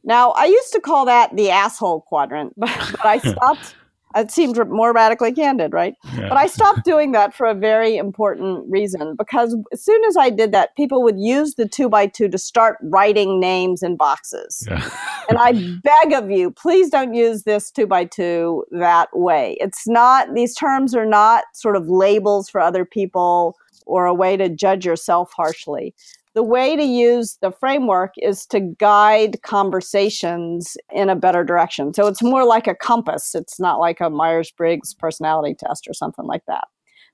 Now, 0.03 0.31
I 0.31 0.45
used 0.45 0.74
to 0.74 0.81
call 0.81 1.05
that 1.05 1.36
the 1.36 1.50
asshole 1.50 2.01
quadrant, 2.01 2.53
but, 2.57 2.69
but 2.91 3.05
I 3.05 3.19
stopped 3.19 3.75
it 4.15 4.32
seemed 4.32 4.58
more 4.70 4.93
radically 4.93 5.32
candid, 5.32 5.74
right? 5.74 5.96
Yeah. 6.15 6.29
But 6.29 6.38
I 6.38 6.48
stopped 6.48 6.84
doing 6.84 7.12
that 7.13 7.34
for 7.34 7.48
a 7.48 7.53
very 7.53 7.98
important 7.98 8.65
reason 8.70 9.15
because 9.15 9.55
as 9.72 9.84
soon 9.84 10.03
as 10.05 10.17
I 10.17 10.29
did 10.29 10.51
that, 10.51 10.75
people 10.75 11.03
would 11.03 11.20
use 11.20 11.55
the 11.55 11.67
two 11.67 11.89
by 11.89 12.08
two 12.08 12.29
to 12.29 12.38
start 12.38 12.77
writing 12.84 13.39
names 13.39 13.84
in 13.84 13.96
boxes. 13.96 14.65
Yeah. 14.70 14.89
and 15.29 15.38
I 15.38 15.53
beg 15.84 16.13
of 16.13 16.29
you, 16.29 16.51
please 16.51 16.89
don't 16.89 17.13
use 17.13 17.43
this 17.43 17.72
two 17.72 17.88
by 17.88 18.05
two 18.05 18.65
that 18.72 19.10
way. 19.13 19.58
It's 19.60 19.88
not, 19.88 20.34
these 20.34 20.55
terms 20.55 20.96
are 20.96 21.05
not 21.05 21.46
sort 21.53 21.75
of 21.75 21.88
labels 21.88 22.50
for 22.50 22.62
other 22.62 22.86
people 22.86 23.55
or 23.86 24.05
a 24.05 24.13
way 24.13 24.38
to 24.38 24.50
judge 24.50 24.86
yourself 24.86 25.32
harshly 25.36 25.93
the 26.35 26.43
way 26.43 26.75
to 26.75 26.83
use 26.83 27.37
the 27.41 27.51
framework 27.51 28.13
is 28.17 28.45
to 28.47 28.59
guide 28.59 29.41
conversations 29.43 30.75
in 30.91 31.09
a 31.09 31.15
better 31.15 31.43
direction. 31.43 31.93
So 31.93 32.07
it's 32.07 32.23
more 32.23 32.45
like 32.45 32.67
a 32.67 32.75
compass. 32.75 33.35
It's 33.35 33.59
not 33.59 33.79
like 33.79 33.99
a 33.99 34.09
Myers 34.09 34.51
Briggs 34.51 34.93
personality 34.93 35.55
test 35.55 35.87
or 35.87 35.93
something 35.93 36.25
like 36.25 36.43
that. 36.47 36.65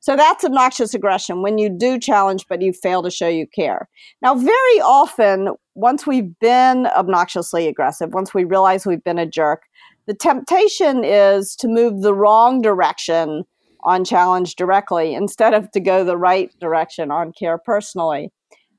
So 0.02 0.16
that's 0.16 0.46
obnoxious 0.46 0.94
aggression 0.94 1.42
when 1.42 1.58
you 1.58 1.70
do 1.70 2.00
challenge, 2.00 2.46
but 2.48 2.62
you 2.62 2.72
fail 2.72 3.04
to 3.04 3.12
show 3.12 3.28
you 3.28 3.46
care. 3.46 3.90
Now, 4.22 4.34
very 4.34 4.82
often, 4.82 5.50
once 5.76 6.08
we've 6.08 6.40
been 6.40 6.88
obnoxiously 6.88 7.68
aggressive, 7.68 8.14
once 8.14 8.34
we 8.34 8.46
realize 8.46 8.86
we've 8.86 9.04
been 9.04 9.20
a 9.20 9.26
jerk, 9.26 9.64
the 10.08 10.14
temptation 10.14 11.04
is 11.04 11.56
to 11.58 11.68
move 11.68 12.02
the 12.02 12.14
wrong 12.14 12.62
direction 12.62 13.44
on 13.84 14.06
challenge 14.06 14.56
directly 14.56 15.14
instead 15.14 15.54
of 15.54 15.70
to 15.72 15.82
go 15.82 16.06
the 16.06 16.18
right 16.18 16.50
direction 16.60 17.12
on 17.12 17.34
care 17.38 17.58
personally. 17.58 18.32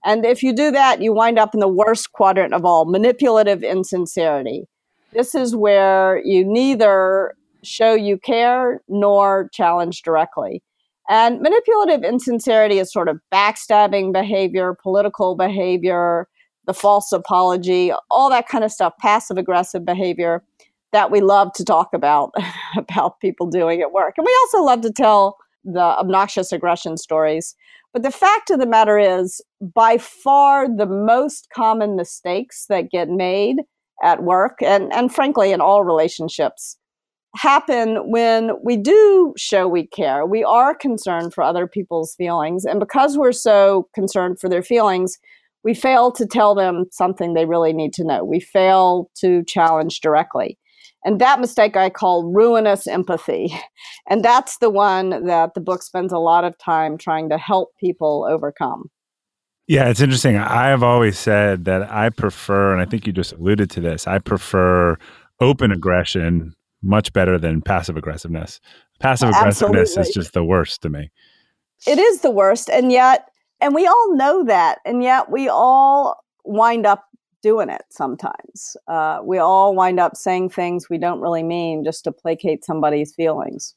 And 0.04 0.24
if 0.24 0.42
you 0.42 0.52
do 0.52 0.70
that, 0.70 1.02
you 1.02 1.12
wind 1.12 1.38
up 1.38 1.54
in 1.54 1.60
the 1.60 1.68
worst 1.68 2.12
quadrant 2.12 2.54
of 2.54 2.64
all 2.64 2.84
manipulative 2.84 3.62
insincerity. 3.62 4.64
This 5.12 5.34
is 5.34 5.54
where 5.54 6.22
you 6.24 6.44
neither 6.44 7.34
show 7.62 7.94
you 7.94 8.18
care 8.18 8.80
nor 8.88 9.50
challenge 9.52 10.02
directly. 10.02 10.62
And 11.08 11.40
manipulative 11.40 12.04
insincerity 12.04 12.78
is 12.78 12.92
sort 12.92 13.08
of 13.08 13.20
backstabbing 13.32 14.12
behavior, 14.12 14.76
political 14.80 15.34
behavior, 15.34 16.28
the 16.66 16.74
false 16.74 17.10
apology, 17.10 17.92
all 18.10 18.30
that 18.30 18.48
kind 18.48 18.62
of 18.62 18.70
stuff, 18.70 18.94
passive 19.00 19.36
aggressive 19.36 19.84
behavior 19.84 20.42
that 20.92 21.10
we 21.10 21.20
love 21.20 21.52
to 21.54 21.64
talk 21.64 21.92
about 21.92 22.32
about 22.76 23.20
people 23.20 23.46
doing 23.46 23.80
at 23.80 23.92
work. 23.92 24.14
And 24.16 24.24
we 24.24 24.38
also 24.42 24.64
love 24.64 24.80
to 24.82 24.92
tell 24.92 25.36
the 25.64 25.80
obnoxious 25.80 26.52
aggression 26.52 26.96
stories. 26.96 27.54
But 27.92 28.02
the 28.02 28.10
fact 28.10 28.50
of 28.50 28.60
the 28.60 28.66
matter 28.66 28.98
is, 28.98 29.40
by 29.60 29.98
far 29.98 30.68
the 30.68 30.86
most 30.86 31.48
common 31.54 31.96
mistakes 31.96 32.66
that 32.68 32.90
get 32.90 33.08
made 33.08 33.56
at 34.02 34.22
work 34.22 34.62
and, 34.62 34.92
and 34.92 35.12
frankly 35.12 35.52
in 35.52 35.60
all 35.60 35.84
relationships 35.84 36.78
happen 37.36 38.10
when 38.10 38.50
we 38.64 38.76
do 38.76 39.34
show 39.36 39.68
we 39.68 39.86
care. 39.86 40.26
We 40.26 40.42
are 40.42 40.74
concerned 40.74 41.32
for 41.32 41.44
other 41.44 41.66
people's 41.66 42.14
feelings. 42.16 42.64
And 42.64 42.80
because 42.80 43.16
we're 43.16 43.32
so 43.32 43.88
concerned 43.94 44.40
for 44.40 44.48
their 44.48 44.62
feelings, 44.62 45.18
we 45.62 45.74
fail 45.74 46.10
to 46.12 46.26
tell 46.26 46.54
them 46.54 46.86
something 46.90 47.34
they 47.34 47.44
really 47.44 47.72
need 47.72 47.92
to 47.94 48.04
know. 48.04 48.24
We 48.24 48.40
fail 48.40 49.10
to 49.18 49.44
challenge 49.44 50.00
directly. 50.00 50.58
And 51.04 51.20
that 51.20 51.40
mistake 51.40 51.76
I 51.76 51.88
call 51.90 52.24
ruinous 52.24 52.86
empathy. 52.86 53.54
And 54.08 54.24
that's 54.24 54.58
the 54.58 54.70
one 54.70 55.26
that 55.26 55.54
the 55.54 55.60
book 55.60 55.82
spends 55.82 56.12
a 56.12 56.18
lot 56.18 56.44
of 56.44 56.58
time 56.58 56.98
trying 56.98 57.28
to 57.30 57.38
help 57.38 57.70
people 57.78 58.26
overcome. 58.28 58.90
Yeah, 59.66 59.88
it's 59.88 60.00
interesting. 60.00 60.36
I 60.36 60.66
have 60.66 60.82
always 60.82 61.18
said 61.18 61.64
that 61.66 61.90
I 61.90 62.10
prefer, 62.10 62.72
and 62.72 62.82
I 62.82 62.84
think 62.84 63.06
you 63.06 63.12
just 63.12 63.32
alluded 63.32 63.70
to 63.70 63.80
this, 63.80 64.06
I 64.06 64.18
prefer 64.18 64.98
open 65.40 65.70
aggression 65.70 66.54
much 66.82 67.12
better 67.12 67.38
than 67.38 67.62
passive 67.62 67.96
aggressiveness. 67.96 68.60
Passive 68.98 69.28
aggressiveness 69.28 69.96
is 69.96 70.10
just 70.10 70.32
the 70.32 70.44
worst 70.44 70.82
to 70.82 70.88
me. 70.90 71.10
It 71.86 71.98
is 71.98 72.20
the 72.20 72.30
worst. 72.30 72.68
And 72.68 72.90
yet, 72.90 73.28
and 73.60 73.74
we 73.74 73.86
all 73.86 74.16
know 74.16 74.44
that. 74.44 74.80
And 74.84 75.02
yet, 75.02 75.30
we 75.30 75.48
all 75.48 76.24
wind 76.44 76.84
up 76.84 77.04
doing 77.42 77.68
it 77.68 77.82
sometimes. 77.90 78.76
Uh, 78.86 79.20
we 79.22 79.38
all 79.38 79.74
wind 79.74 80.00
up 80.00 80.16
saying 80.16 80.50
things 80.50 80.88
we 80.88 80.98
don't 80.98 81.20
really 81.20 81.42
mean 81.42 81.84
just 81.84 82.04
to 82.04 82.12
placate 82.12 82.64
somebody's 82.64 83.14
feelings. 83.14 83.74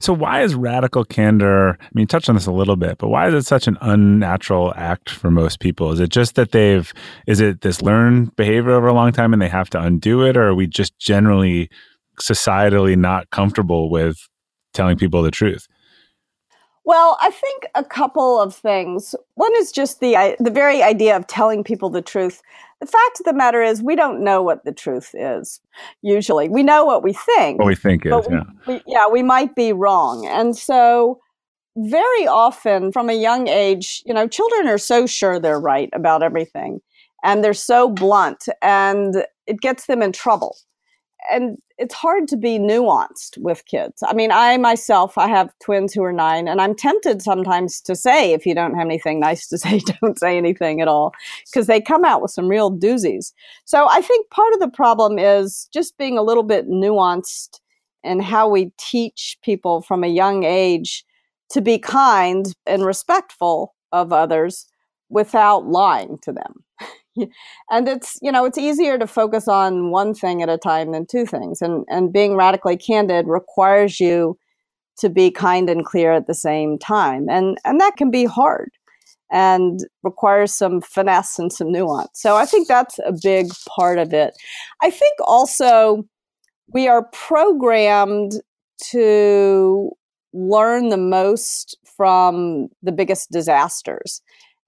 So, 0.00 0.12
why 0.12 0.42
is 0.42 0.54
radical 0.54 1.04
candor? 1.04 1.78
I 1.80 1.88
mean, 1.94 2.02
you 2.02 2.06
touched 2.06 2.28
on 2.28 2.34
this 2.34 2.46
a 2.46 2.52
little 2.52 2.76
bit, 2.76 2.98
but 2.98 3.08
why 3.08 3.28
is 3.28 3.34
it 3.34 3.46
such 3.46 3.68
an 3.68 3.76
unnatural 3.80 4.72
act 4.76 5.10
for 5.10 5.30
most 5.30 5.60
people? 5.60 5.92
Is 5.92 6.00
it 6.00 6.10
just 6.10 6.34
that 6.36 6.52
they've, 6.52 6.92
is 7.26 7.40
it 7.40 7.60
this 7.60 7.82
learned 7.82 8.34
behavior 8.34 8.72
over 8.72 8.88
a 8.88 8.94
long 8.94 9.12
time 9.12 9.32
and 9.32 9.40
they 9.40 9.48
have 9.48 9.70
to 9.70 9.80
undo 9.80 10.24
it? 10.24 10.36
Or 10.36 10.48
are 10.48 10.54
we 10.54 10.66
just 10.66 10.98
generally 10.98 11.70
societally 12.20 12.96
not 12.96 13.30
comfortable 13.30 13.90
with 13.90 14.28
telling 14.72 14.96
people 14.96 15.22
the 15.22 15.30
truth? 15.30 15.66
Well, 16.90 17.16
I 17.20 17.30
think 17.30 17.68
a 17.76 17.84
couple 17.84 18.40
of 18.40 18.52
things. 18.52 19.14
One 19.34 19.52
is 19.58 19.70
just 19.70 20.00
the 20.00 20.34
the 20.40 20.50
very 20.50 20.82
idea 20.82 21.16
of 21.16 21.24
telling 21.28 21.62
people 21.62 21.88
the 21.88 22.02
truth. 22.02 22.42
The 22.80 22.86
fact 22.86 23.20
of 23.20 23.26
the 23.26 23.32
matter 23.32 23.62
is, 23.62 23.80
we 23.80 23.94
don't 23.94 24.24
know 24.24 24.42
what 24.42 24.64
the 24.64 24.72
truth 24.72 25.14
is. 25.14 25.60
Usually, 26.02 26.48
we 26.48 26.64
know 26.64 26.84
what 26.84 27.04
we 27.04 27.12
think. 27.12 27.60
What 27.60 27.68
we 27.68 27.76
think 27.76 28.06
is, 28.06 28.26
yeah. 28.28 28.42
We, 28.66 28.74
we, 28.74 28.82
yeah, 28.88 29.06
we 29.06 29.22
might 29.22 29.54
be 29.54 29.72
wrong, 29.72 30.26
and 30.26 30.56
so 30.56 31.20
very 31.76 32.26
often, 32.26 32.90
from 32.90 33.08
a 33.08 33.14
young 33.14 33.46
age, 33.46 34.02
you 34.04 34.12
know, 34.12 34.26
children 34.26 34.66
are 34.66 34.76
so 34.76 35.06
sure 35.06 35.38
they're 35.38 35.60
right 35.60 35.90
about 35.92 36.24
everything, 36.24 36.80
and 37.22 37.44
they're 37.44 37.54
so 37.54 37.88
blunt, 37.88 38.48
and 38.62 39.24
it 39.46 39.60
gets 39.60 39.86
them 39.86 40.02
in 40.02 40.10
trouble 40.10 40.56
and 41.30 41.58
it's 41.78 41.94
hard 41.94 42.28
to 42.28 42.36
be 42.36 42.58
nuanced 42.58 43.38
with 43.38 43.64
kids. 43.66 44.02
I 44.06 44.12
mean, 44.12 44.30
I 44.32 44.56
myself, 44.56 45.16
I 45.16 45.28
have 45.28 45.52
twins 45.60 45.92
who 45.92 46.02
are 46.04 46.12
nine, 46.12 46.48
and 46.48 46.60
I'm 46.60 46.74
tempted 46.74 47.22
sometimes 47.22 47.80
to 47.82 47.94
say, 47.94 48.32
if 48.32 48.46
you 48.46 48.54
don't 48.54 48.74
have 48.74 48.86
anything 48.86 49.20
nice 49.20 49.46
to 49.48 49.58
say, 49.64 49.80
don't 50.00 50.18
say 50.18 50.36
anything 50.36 50.80
at 50.80 50.88
all, 50.88 51.12
because 51.46 51.66
they 51.66 51.80
come 51.80 52.04
out 52.04 52.22
with 52.22 52.30
some 52.30 52.48
real 52.48 52.70
doozies. 52.70 53.32
So 53.64 53.88
I 53.88 54.00
think 54.02 54.30
part 54.30 54.52
of 54.52 54.60
the 54.60 54.68
problem 54.68 55.18
is 55.18 55.68
just 55.72 55.98
being 55.98 56.18
a 56.18 56.22
little 56.22 56.42
bit 56.42 56.68
nuanced 56.68 57.60
in 58.02 58.20
how 58.20 58.48
we 58.48 58.72
teach 58.78 59.38
people 59.42 59.82
from 59.82 60.04
a 60.04 60.08
young 60.08 60.44
age 60.44 61.04
to 61.50 61.60
be 61.60 61.78
kind 61.78 62.54
and 62.66 62.84
respectful 62.84 63.74
of 63.92 64.12
others 64.12 64.66
without 65.08 65.66
lying 65.66 66.18
to 66.22 66.32
them. 66.32 66.64
and 67.70 67.88
it's 67.88 68.18
you 68.22 68.32
know 68.32 68.44
it's 68.44 68.58
easier 68.58 68.98
to 68.98 69.06
focus 69.06 69.48
on 69.48 69.90
one 69.90 70.14
thing 70.14 70.42
at 70.42 70.48
a 70.48 70.58
time 70.58 70.92
than 70.92 71.06
two 71.06 71.26
things. 71.26 71.60
And 71.62 71.84
and 71.88 72.12
being 72.12 72.36
radically 72.36 72.76
candid 72.76 73.26
requires 73.28 74.00
you 74.00 74.38
to 74.98 75.08
be 75.08 75.30
kind 75.30 75.70
and 75.70 75.84
clear 75.84 76.12
at 76.12 76.26
the 76.26 76.34
same 76.34 76.78
time. 76.78 77.28
And 77.28 77.58
and 77.64 77.80
that 77.80 77.96
can 77.96 78.10
be 78.10 78.24
hard 78.24 78.70
and 79.32 79.80
requires 80.02 80.52
some 80.52 80.80
finesse 80.80 81.38
and 81.38 81.52
some 81.52 81.70
nuance. 81.70 82.20
So 82.20 82.36
i 82.36 82.44
think 82.44 82.68
that's 82.68 82.98
a 83.04 83.12
big 83.22 83.48
part 83.68 83.98
of 83.98 84.12
it. 84.12 84.34
I 84.82 84.90
think 84.90 85.16
also 85.20 86.04
we 86.72 86.88
are 86.88 87.08
programmed 87.12 88.32
to 88.90 89.90
learn 90.32 90.88
the 90.88 90.96
most 90.96 91.76
from 91.96 92.68
the 92.82 92.92
biggest 92.92 93.30
disasters 93.30 94.22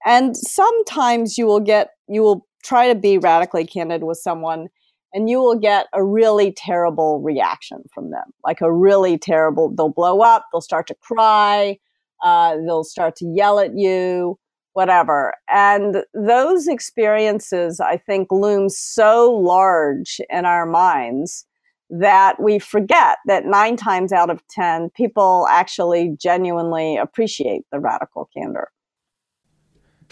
and 0.05 0.35
sometimes 0.35 1.37
you 1.37 1.45
will 1.45 1.59
get, 1.59 1.91
you 2.07 2.21
will 2.21 2.47
try 2.63 2.87
to 2.87 2.95
be 2.95 3.17
radically 3.17 3.65
candid 3.65 4.03
with 4.03 4.17
someone 4.17 4.67
and 5.13 5.29
you 5.29 5.39
will 5.39 5.57
get 5.57 5.87
a 5.93 6.03
really 6.03 6.51
terrible 6.51 7.21
reaction 7.21 7.83
from 7.93 8.09
them. 8.09 8.31
Like 8.43 8.61
a 8.61 8.71
really 8.71 9.17
terrible, 9.17 9.73
they'll 9.75 9.89
blow 9.89 10.21
up, 10.21 10.47
they'll 10.51 10.61
start 10.61 10.87
to 10.87 10.95
cry, 10.95 11.77
uh, 12.23 12.57
they'll 12.65 12.83
start 12.83 13.15
to 13.17 13.25
yell 13.25 13.59
at 13.59 13.77
you, 13.77 14.39
whatever. 14.73 15.33
And 15.49 16.03
those 16.13 16.67
experiences, 16.67 17.79
I 17.79 17.97
think, 17.97 18.31
loom 18.31 18.69
so 18.69 19.31
large 19.31 20.19
in 20.29 20.45
our 20.45 20.65
minds 20.65 21.45
that 21.89 22.41
we 22.41 22.57
forget 22.57 23.19
that 23.27 23.45
nine 23.45 23.75
times 23.77 24.11
out 24.11 24.31
of 24.31 24.41
10, 24.47 24.89
people 24.95 25.47
actually 25.49 26.15
genuinely 26.19 26.97
appreciate 26.97 27.63
the 27.71 27.79
radical 27.79 28.29
candor. 28.35 28.69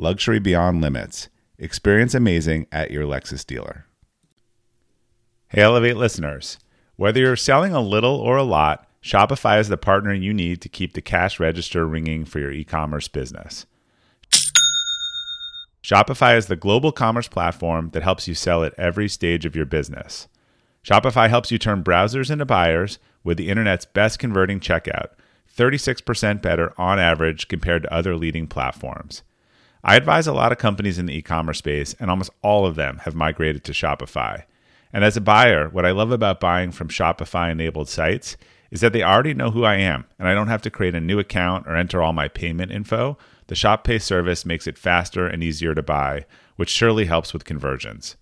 Luxury 0.00 0.38
beyond 0.38 0.80
limits. 0.80 1.28
Experience 1.58 2.14
amazing 2.14 2.66
at 2.72 2.90
your 2.90 3.04
Lexus 3.04 3.44
dealer. 3.46 3.84
Hey, 5.48 5.60
Elevate 5.60 5.98
listeners. 5.98 6.58
Whether 6.96 7.20
you're 7.20 7.36
selling 7.36 7.74
a 7.74 7.82
little 7.82 8.14
or 8.14 8.38
a 8.38 8.42
lot, 8.42 8.88
Shopify 9.02 9.60
is 9.60 9.68
the 9.68 9.76
partner 9.76 10.14
you 10.14 10.32
need 10.32 10.62
to 10.62 10.70
keep 10.70 10.94
the 10.94 11.02
cash 11.02 11.38
register 11.38 11.86
ringing 11.86 12.24
for 12.24 12.38
your 12.38 12.50
e 12.50 12.64
commerce 12.64 13.08
business. 13.08 13.66
Shopify 15.82 16.34
is 16.34 16.46
the 16.46 16.56
global 16.56 16.92
commerce 16.92 17.28
platform 17.28 17.90
that 17.90 18.02
helps 18.02 18.26
you 18.26 18.34
sell 18.34 18.64
at 18.64 18.72
every 18.78 19.06
stage 19.06 19.44
of 19.44 19.54
your 19.54 19.66
business. 19.66 20.28
Shopify 20.82 21.28
helps 21.28 21.50
you 21.50 21.58
turn 21.58 21.84
browsers 21.84 22.30
into 22.30 22.46
buyers 22.46 22.98
with 23.22 23.36
the 23.36 23.50
internet's 23.50 23.84
best 23.84 24.18
converting 24.18 24.60
checkout, 24.60 25.08
36% 25.54 26.40
better 26.40 26.72
on 26.78 26.98
average 26.98 27.48
compared 27.48 27.82
to 27.82 27.92
other 27.92 28.16
leading 28.16 28.46
platforms. 28.46 29.24
I 29.82 29.96
advise 29.96 30.26
a 30.26 30.32
lot 30.32 30.52
of 30.52 30.58
companies 30.58 30.98
in 30.98 31.06
the 31.06 31.14
e 31.16 31.22
commerce 31.22 31.58
space, 31.58 31.94
and 31.98 32.10
almost 32.10 32.30
all 32.42 32.66
of 32.66 32.76
them 32.76 32.98
have 33.04 33.14
migrated 33.14 33.64
to 33.64 33.72
Shopify. 33.72 34.44
And 34.92 35.04
as 35.04 35.16
a 35.16 35.20
buyer, 35.20 35.68
what 35.68 35.86
I 35.86 35.92
love 35.92 36.10
about 36.10 36.40
buying 36.40 36.72
from 36.72 36.88
Shopify 36.88 37.50
enabled 37.50 37.88
sites 37.88 38.36
is 38.70 38.80
that 38.80 38.92
they 38.92 39.02
already 39.02 39.34
know 39.34 39.50
who 39.50 39.64
I 39.64 39.76
am, 39.76 40.04
and 40.18 40.28
I 40.28 40.34
don't 40.34 40.48
have 40.48 40.62
to 40.62 40.70
create 40.70 40.94
a 40.94 41.00
new 41.00 41.18
account 41.18 41.66
or 41.66 41.76
enter 41.76 42.02
all 42.02 42.12
my 42.12 42.28
payment 42.28 42.72
info. 42.72 43.18
The 43.46 43.54
Shop 43.54 43.84
Pay 43.84 43.98
service 43.98 44.46
makes 44.46 44.66
it 44.66 44.78
faster 44.78 45.26
and 45.26 45.42
easier 45.42 45.74
to 45.74 45.82
buy, 45.82 46.26
which 46.56 46.70
surely 46.70 47.06
helps 47.06 47.32
with 47.32 47.44
conversions. 47.44 48.16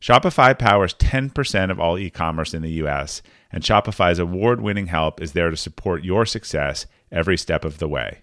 Shopify 0.00 0.58
powers 0.58 0.94
10% 0.94 1.70
of 1.70 1.80
all 1.80 1.98
e 1.98 2.10
commerce 2.10 2.52
in 2.52 2.62
the 2.62 2.72
US, 2.82 3.22
and 3.52 3.62
Shopify's 3.62 4.18
award 4.18 4.60
winning 4.60 4.88
help 4.88 5.20
is 5.20 5.32
there 5.32 5.50
to 5.50 5.56
support 5.56 6.04
your 6.04 6.26
success 6.26 6.86
every 7.12 7.36
step 7.36 7.64
of 7.64 7.78
the 7.78 7.88
way. 7.88 8.22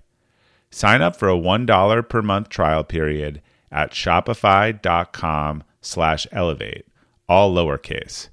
Sign 0.73 1.03
up 1.03 1.15
for 1.15 1.29
a 1.29 1.37
$1 1.37 2.09
per 2.09 2.21
month 2.23 2.49
trial 2.49 2.83
period 2.83 3.43
at 3.71 3.91
shopify.com 3.91 5.63
slash 5.81 6.25
elevate, 6.31 6.87
all 7.29 7.53
lowercase. 7.53 8.29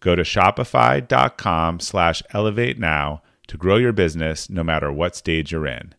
Go 0.00 0.16
to 0.16 0.22
shopify.com 0.22 1.78
slash 1.78 2.22
elevate 2.30 2.80
now 2.80 3.22
to 3.46 3.56
grow 3.56 3.76
your 3.76 3.92
business 3.92 4.50
no 4.50 4.64
matter 4.64 4.90
what 4.90 5.14
stage 5.14 5.52
you're 5.52 5.68
in. 5.68 5.94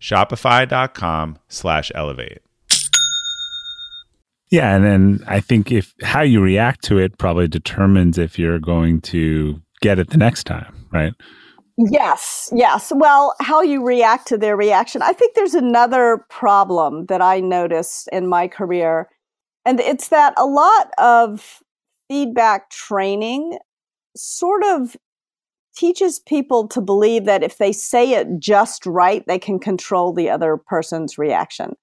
Shopify.com 0.00 1.38
slash 1.48 1.92
elevate. 1.94 2.38
Yeah, 4.48 4.74
and 4.74 4.84
then 4.84 5.24
I 5.26 5.40
think 5.40 5.70
if 5.70 5.92
how 6.02 6.22
you 6.22 6.40
react 6.40 6.82
to 6.84 6.96
it 6.96 7.18
probably 7.18 7.46
determines 7.46 8.16
if 8.16 8.38
you're 8.38 8.58
going 8.58 9.02
to 9.02 9.60
get 9.82 9.98
it 9.98 10.08
the 10.08 10.16
next 10.16 10.44
time, 10.44 10.88
right? 10.90 11.12
Yes, 11.78 12.50
yes. 12.54 12.90
Well, 12.94 13.34
how 13.40 13.60
you 13.60 13.84
react 13.84 14.26
to 14.28 14.38
their 14.38 14.56
reaction. 14.56 15.02
I 15.02 15.12
think 15.12 15.34
there's 15.34 15.54
another 15.54 16.24
problem 16.30 17.06
that 17.06 17.20
I 17.20 17.40
noticed 17.40 18.08
in 18.12 18.28
my 18.28 18.48
career, 18.48 19.10
and 19.66 19.78
it's 19.80 20.08
that 20.08 20.32
a 20.38 20.46
lot 20.46 20.90
of 20.96 21.62
feedback 22.08 22.70
training 22.70 23.58
sort 24.16 24.64
of 24.64 24.96
teaches 25.76 26.18
people 26.20 26.68
to 26.68 26.80
believe 26.80 27.26
that 27.26 27.42
if 27.42 27.58
they 27.58 27.72
say 27.72 28.12
it 28.12 28.28
just 28.38 28.86
right, 28.86 29.24
they 29.26 29.38
can 29.38 29.58
control 29.58 30.12
the 30.12 30.30
other 30.30 30.56
person's 30.56 31.18
reaction. 31.18 31.74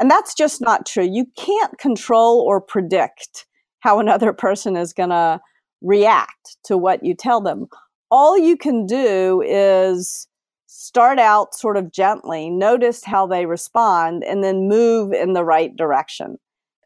And 0.00 0.10
that's 0.10 0.34
just 0.34 0.60
not 0.60 0.86
true. 0.86 1.04
You 1.10 1.26
can't 1.36 1.78
control 1.78 2.40
or 2.40 2.60
predict 2.60 3.46
how 3.80 3.98
another 4.00 4.32
person 4.34 4.76
is 4.76 4.92
going 4.92 5.10
to 5.10 5.40
react 5.82 6.58
to 6.64 6.76
what 6.78 7.04
you 7.04 7.14
tell 7.14 7.40
them. 7.40 7.68
All 8.10 8.36
you 8.36 8.56
can 8.56 8.86
do 8.86 9.42
is 9.46 10.26
start 10.66 11.18
out 11.18 11.54
sort 11.54 11.76
of 11.76 11.92
gently, 11.92 12.50
notice 12.50 13.04
how 13.04 13.26
they 13.26 13.46
respond, 13.46 14.24
and 14.24 14.42
then 14.42 14.68
move 14.68 15.12
in 15.12 15.32
the 15.32 15.44
right 15.44 15.74
direction. 15.76 16.36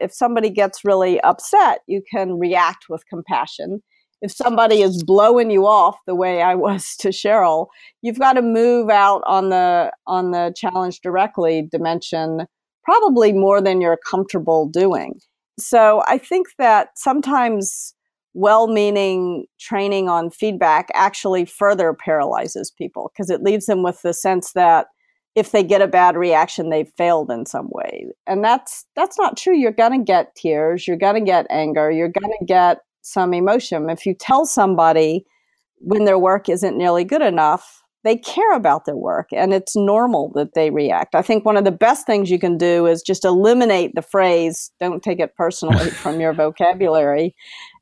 If 0.00 0.12
somebody 0.12 0.50
gets 0.50 0.85
really 0.85 1.21
upset, 1.21 1.81
you 1.87 2.02
can 2.11 2.38
react 2.38 2.87
with 2.88 3.07
compassion. 3.09 3.83
If 4.21 4.33
somebody 4.33 4.83
is 4.83 5.02
blowing 5.02 5.50
you 5.50 5.66
off 5.66 5.97
the 6.07 6.14
way 6.14 6.43
I 6.43 6.54
was 6.54 6.97
to 7.00 7.09
Sheryl, 7.09 7.69
you've 8.02 8.19
got 8.19 8.35
to 8.35 8.43
move 8.43 8.90
out 8.90 9.23
on 9.26 9.50
the 9.50 9.93
on 10.07 10.31
the 10.31 10.52
challenge 10.57 11.00
directly 11.00 11.69
dimension 11.71 12.47
probably 12.85 13.33
more 13.33 13.61
than 13.61 13.81
you're 13.81 13.99
comfortable 14.09 14.69
doing. 14.69 15.21
So 15.59 16.02
I 16.07 16.19
think 16.19 16.49
that 16.59 16.90
sometimes 16.97 17.94
well 18.35 18.67
meaning 18.67 19.47
training 19.61 20.09
on 20.09 20.29
feedback 20.29 20.88
actually 20.93 21.45
further 21.45 21.95
paralyzes 21.95 22.71
people 22.71 23.11
because 23.12 23.31
it 23.31 23.43
leaves 23.43 23.67
them 23.67 23.83
with 23.83 24.03
the 24.03 24.12
sense 24.12 24.53
that 24.53 24.88
if 25.37 25.53
they 25.53 25.62
get 25.62 25.81
a 25.81 25.88
bad 25.88 26.17
reaction 26.17 26.69
they've 26.69 26.93
failed 26.97 27.31
in 27.31 27.47
some 27.47 27.69
way. 27.71 28.07
And 28.26 28.45
that's 28.45 28.85
that's 28.97 29.19
not 29.19 29.37
true. 29.37 29.57
You're 29.57 29.73
going 29.73 29.99
to 29.99 30.05
get 30.05 30.35
tears 30.35 30.87
you're 30.87 30.97
going 30.97 31.14
to 31.14 31.21
get 31.21 31.47
anger 31.49 31.91
you're 31.91 32.09
going 32.09 32.35
to 32.38 32.45
get 32.45 32.79
some 33.03 33.33
emotion. 33.33 33.88
If 33.88 34.05
you 34.05 34.14
tell 34.14 34.47
somebody 34.47 35.25
when 35.79 36.05
their 36.05 36.19
work 36.19 36.49
isn't 36.49 36.76
nearly 36.76 37.05
good 37.05 37.23
enough 37.23 37.83
they 38.05 38.17
care 38.17 38.53
about 38.53 38.85
their 38.85 38.97
work 38.97 39.29
and 39.33 39.55
it's 39.55 39.75
normal 39.75 40.31
that 40.35 40.53
they 40.55 40.71
react. 40.71 41.14
I 41.14 41.23
think 41.23 41.45
one 41.45 41.57
of 41.57 41.64
the 41.64 41.73
best 41.73 42.07
things 42.07 42.31
you 42.31 42.38
can 42.38 42.59
do 42.59 42.87
is 42.87 43.00
just 43.00 43.25
eliminate 43.25 43.95
the 43.95 44.03
phrase, 44.03 44.71
don't 44.79 45.03
take 45.03 45.21
it 45.21 45.35
personally 45.37 45.88
from 45.88 46.21
your 46.21 46.33
vocabulary 46.35 47.35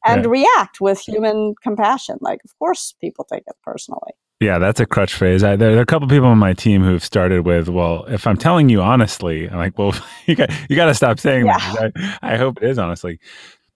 and 0.04 0.26
react 0.26 0.80
with 0.80 1.00
human 1.00 1.54
compassion. 1.62 2.18
Like, 2.20 2.40
of 2.44 2.56
course, 2.58 2.94
people 3.00 3.26
take 3.30 3.44
it 3.46 3.56
personally. 3.62 4.12
Yeah, 4.40 4.58
that's 4.58 4.80
a 4.80 4.86
crutch 4.86 5.14
phrase. 5.14 5.44
I, 5.44 5.54
there, 5.54 5.70
there, 5.70 5.78
are 5.78 5.82
a 5.82 5.86
couple 5.86 6.08
people 6.08 6.26
on 6.26 6.38
my 6.38 6.52
team 6.52 6.82
who've 6.82 7.04
started 7.04 7.46
with, 7.46 7.68
"Well, 7.68 8.04
if 8.06 8.26
I'm 8.26 8.36
telling 8.36 8.68
you 8.68 8.82
honestly," 8.82 9.48
I'm 9.48 9.58
like, 9.58 9.78
"Well, 9.78 9.94
you 10.26 10.34
got 10.34 10.50
you 10.68 10.74
got 10.74 10.86
to 10.86 10.94
stop 10.94 11.20
saying 11.20 11.46
yeah. 11.46 11.58
that." 11.74 11.92
I, 12.22 12.34
I 12.34 12.36
hope 12.36 12.60
it 12.60 12.68
is 12.68 12.78
honestly. 12.78 13.20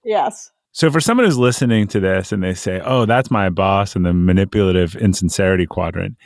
Yes. 0.05 0.51
So 0.73 0.91
for 0.91 1.01
someone 1.01 1.25
who's 1.25 1.39
listening 1.39 1.87
to 1.89 2.01
this 2.01 2.33
and 2.33 2.43
they 2.43 2.55
say, 2.55 2.81
"Oh, 2.85 3.07
that's 3.07 3.31
my 3.31 3.49
boss 3.49 3.95
in 3.95 4.03
the 4.03 4.13
manipulative 4.13 4.97
insincerity 4.97 5.67
quadrant," 5.67 6.17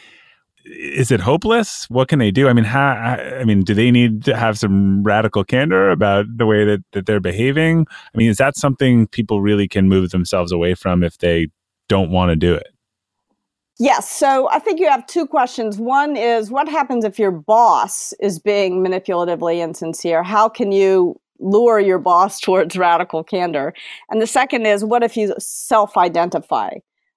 is 0.64 1.10
it 1.10 1.20
hopeless? 1.20 1.88
What 1.88 2.08
can 2.08 2.18
they 2.18 2.30
do? 2.30 2.48
I 2.48 2.52
mean, 2.52 2.64
how, 2.64 2.90
I 2.90 3.44
mean, 3.44 3.62
do 3.62 3.74
they 3.74 3.90
need 3.90 4.24
to 4.24 4.36
have 4.36 4.58
some 4.58 5.02
radical 5.02 5.44
candor 5.44 5.90
about 5.90 6.26
the 6.36 6.46
way 6.46 6.64
that, 6.64 6.84
that 6.92 7.06
they're 7.06 7.20
behaving? 7.20 7.86
I 8.14 8.18
mean, 8.18 8.30
is 8.30 8.38
that 8.38 8.56
something 8.56 9.06
people 9.06 9.40
really 9.40 9.68
can 9.68 9.88
move 9.88 10.10
themselves 10.10 10.52
away 10.52 10.74
from 10.74 11.02
if 11.02 11.18
they 11.18 11.48
don't 11.88 12.10
want 12.10 12.30
to 12.30 12.36
do 12.36 12.54
it? 12.54 12.68
Yes. 13.78 14.10
So 14.10 14.48
I 14.50 14.58
think 14.58 14.78
you 14.78 14.90
have 14.90 15.06
two 15.06 15.26
questions. 15.26 15.78
One 15.78 16.16
is 16.16 16.50
what 16.50 16.68
happens 16.68 17.04
if 17.04 17.18
your 17.18 17.30
boss 17.30 18.12
is 18.20 18.38
being 18.38 18.84
manipulatively 18.84 19.58
insincere? 19.58 20.22
How 20.22 20.48
can 20.48 20.70
you 20.70 21.18
lure 21.40 21.80
your 21.80 21.98
boss 21.98 22.40
towards 22.40 22.76
radical 22.76 23.24
candor. 23.24 23.74
And 24.10 24.20
the 24.20 24.26
second 24.26 24.66
is 24.66 24.84
what 24.84 25.02
if 25.02 25.16
you 25.16 25.34
self 25.38 25.96
identify 25.96 26.74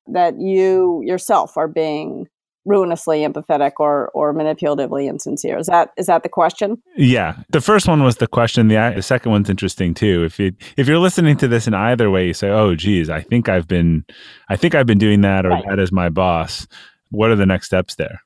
that 0.08 0.40
you 0.40 1.02
yourself 1.06 1.56
are 1.56 1.68
being 1.68 2.28
ruinously 2.66 3.22
empathetic 3.22 3.74
or 3.80 4.10
or 4.10 4.34
manipulatively 4.34 5.08
insincere. 5.08 5.58
Is 5.58 5.68
that 5.68 5.92
is 5.98 6.08
that 6.08 6.24
the 6.24 6.30
question? 6.30 6.82
Yeah. 6.96 7.38
The 7.50 7.62
first 7.62 7.88
one 7.88 8.04
was 8.04 8.18
the 8.18 8.28
question. 8.28 8.68
The, 8.68 8.94
the 8.96 9.02
second 9.02 9.32
one's 9.32 9.50
interesting 9.50 9.94
too. 9.94 10.24
If 10.24 10.40
you 10.40 10.54
if 10.78 10.88
you're 10.88 11.00
listening 11.00 11.38
to 11.38 11.48
this 11.48 11.68
in 11.68 11.74
either 11.74 12.10
way 12.10 12.28
you 12.28 12.34
say 12.34 12.50
oh 12.50 12.76
geez 12.76 13.10
i 13.10 13.22
think 13.22 13.50
i've 13.50 13.68
been 13.68 14.06
i 14.50 14.56
think 14.56 14.76
i've 14.76 14.86
been 14.86 14.98
doing 14.98 15.22
that 15.22 15.46
or 15.46 15.50
right. 15.50 15.64
that 15.70 15.80
is 15.80 15.92
my 15.92 16.10
boss. 16.10 16.68
What 17.10 17.30
are 17.30 17.36
the 17.36 17.46
next 17.46 17.68
steps 17.68 17.96
there? 17.96 18.22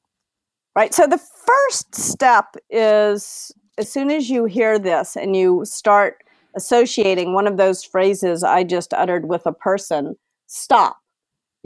Right. 0.75 0.93
So 0.93 1.07
the 1.07 1.17
first 1.17 1.95
step 1.95 2.55
is 2.69 3.51
as 3.77 3.91
soon 3.91 4.11
as 4.11 4.29
you 4.29 4.45
hear 4.45 4.79
this 4.79 5.15
and 5.15 5.35
you 5.35 5.63
start 5.65 6.23
associating 6.55 7.33
one 7.33 7.47
of 7.47 7.57
those 7.57 7.83
phrases 7.83 8.43
I 8.43 8.63
just 8.63 8.93
uttered 8.93 9.27
with 9.27 9.45
a 9.45 9.51
person, 9.53 10.15
stop. 10.47 10.97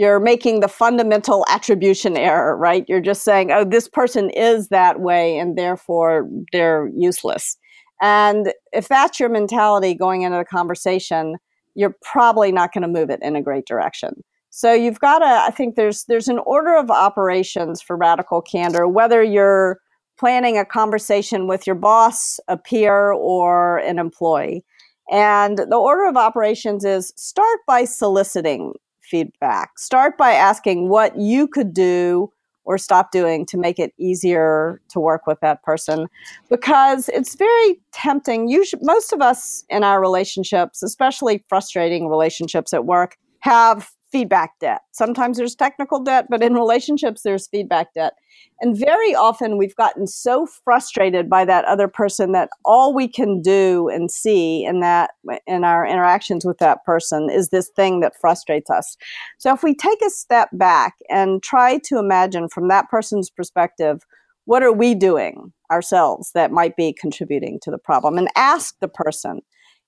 You're 0.02 0.20
making 0.20 0.62
the 0.62 0.68
fundamental 0.68 1.46
attribution 1.48 2.18
error, 2.18 2.58
right? 2.58 2.86
You're 2.88 3.02
just 3.02 3.24
saying, 3.24 3.52
oh, 3.52 3.64
this 3.64 3.88
person 3.88 4.32
is 4.32 4.70
that 4.70 5.00
way 5.00 5.38
and 5.38 5.56
therefore 5.56 6.28
they're 6.52 6.90
useless. 6.96 7.56
And 8.02 8.52
if 8.74 8.88
that's 8.88 9.20
your 9.20 9.30
mentality 9.30 9.94
going 9.94 10.24
into 10.24 10.40
the 10.40 10.44
conversation, 10.44 11.36
you're 11.76 11.96
probably 12.02 12.52
not 12.52 12.74
going 12.74 12.82
to 12.82 12.88
move 12.88 13.12
it 13.12 13.20
in 13.22 13.36
a 13.36 13.44
great 13.44 13.68
direction. 13.68 14.24
So 14.50 14.74
you've 14.74 15.00
got 15.00 15.20
to, 15.20 15.28
I 15.28 15.52
think 15.52 15.76
there's 15.76 16.06
there's 16.06 16.28
an 16.28 16.40
order 16.48 16.76
of 16.76 16.90
operations 16.90 17.80
for 17.80 17.96
radical 17.96 18.42
candor, 18.42 18.88
whether 18.88 19.22
you're 19.22 19.78
planning 20.18 20.58
a 20.58 20.66
conversation 20.66 21.46
with 21.46 21.68
your 21.68 21.76
boss, 21.76 22.40
a 22.48 22.58
peer, 22.58 23.12
or 23.12 23.78
an 23.78 24.00
employee. 24.00 24.66
And 25.12 25.60
the 25.60 25.78
order 25.78 26.08
of 26.08 26.18
operations 26.18 26.86
is 26.86 27.14
start 27.18 27.60
by 27.68 27.86
soliciting 27.86 28.74
feedback. 29.12 29.78
Start 29.78 30.18
by 30.18 30.32
asking 30.32 30.88
what 30.88 31.18
you 31.18 31.48
could 31.48 31.74
do 31.74 32.32
or 32.64 32.78
stop 32.78 33.12
doing 33.12 33.46
to 33.48 33.58
make 33.58 33.78
it 33.80 33.94
easier 33.98 34.82
to 34.88 35.00
work 35.00 35.28
with 35.28 35.40
that 35.42 35.62
person 35.64 36.08
because 36.50 37.10
it's 37.10 37.36
very 37.36 37.82
tempting. 37.92 38.48
Usually, 38.48 38.82
most 38.86 39.12
of 39.12 39.22
us 39.22 39.66
in 39.70 39.84
our 39.84 40.00
relationships, 40.00 40.82
especially 40.82 41.44
frustrating 41.50 42.08
relationships 42.08 42.74
at 42.74 42.86
work, 42.86 43.18
have 43.40 43.92
feedback 44.12 44.60
debt. 44.60 44.82
Sometimes 44.92 45.38
there's 45.38 45.56
technical 45.56 46.00
debt, 46.04 46.28
but 46.30 46.44
in 46.44 46.54
relationships, 46.54 47.22
there's 47.24 47.48
feedback 47.48 47.94
debt. 47.94 48.14
And 48.60 48.78
very 48.78 49.16
often 49.16 49.58
we've 49.58 49.76
gotten 49.76 50.06
so 50.08 50.46
frustrated 50.46 51.30
by 51.30 51.46
that 51.46 51.66
other 51.66 51.88
person 51.88 52.32
that 52.34 52.50
all 52.66 52.94
we 52.94 53.08
can 53.08 53.42
do 53.42 53.90
and 53.90 54.12
see 54.12 54.66
in 54.66 54.82
that 54.82 55.12
in 55.48 55.64
our 55.64 55.86
interactions 55.86 56.46
with 56.46 56.58
that 56.60 56.84
person 56.86 57.30
is 57.30 57.50
this 57.50 57.70
thing 57.70 58.02
that 58.02 58.14
frustrates 58.20 58.70
us. 58.70 58.98
So 59.40 59.54
if 59.54 59.64
we 59.64 59.76
take 59.76 60.02
a 60.06 60.10
step 60.10 60.50
back 60.54 60.96
and 61.10 61.42
try 61.42 61.80
to 61.86 61.98
imagine 61.98 62.50
from 62.50 62.68
that 62.68 62.90
person's 62.90 63.30
perspective, 63.30 64.02
what 64.46 64.64
are 64.64 64.74
we 64.74 64.96
doing 64.96 65.54
ourselves 65.72 66.32
that 66.34 66.52
might 66.52 66.76
be 66.76 66.94
contributing 66.94 67.60
to 67.64 67.72
the 67.72 67.78
problem 67.78 68.18
and 68.18 68.28
ask 68.36 68.76
the 68.80 68.88
person 68.88 69.42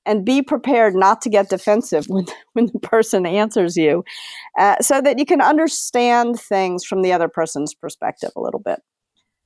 and 0.06 0.26
be 0.26 0.42
prepared 0.42 0.96
not 0.96 1.22
to 1.22 1.30
get 1.30 1.50
defensive 1.50 2.06
when, 2.08 2.26
when 2.54 2.68
the 2.68 2.80
person 2.80 3.26
answers 3.26 3.78
you 3.78 4.04
uh, 4.58 4.76
so 4.82 5.02
that 5.02 5.20
you 5.20 5.26
can 5.26 5.42
understand 5.42 6.40
things 6.40 6.86
from 6.86 7.02
the 7.02 7.14
other 7.14 7.28
person's 7.28 7.74
perspective 7.74 8.32
a 8.36 8.42
little 8.42 8.60
bit. 8.60 8.82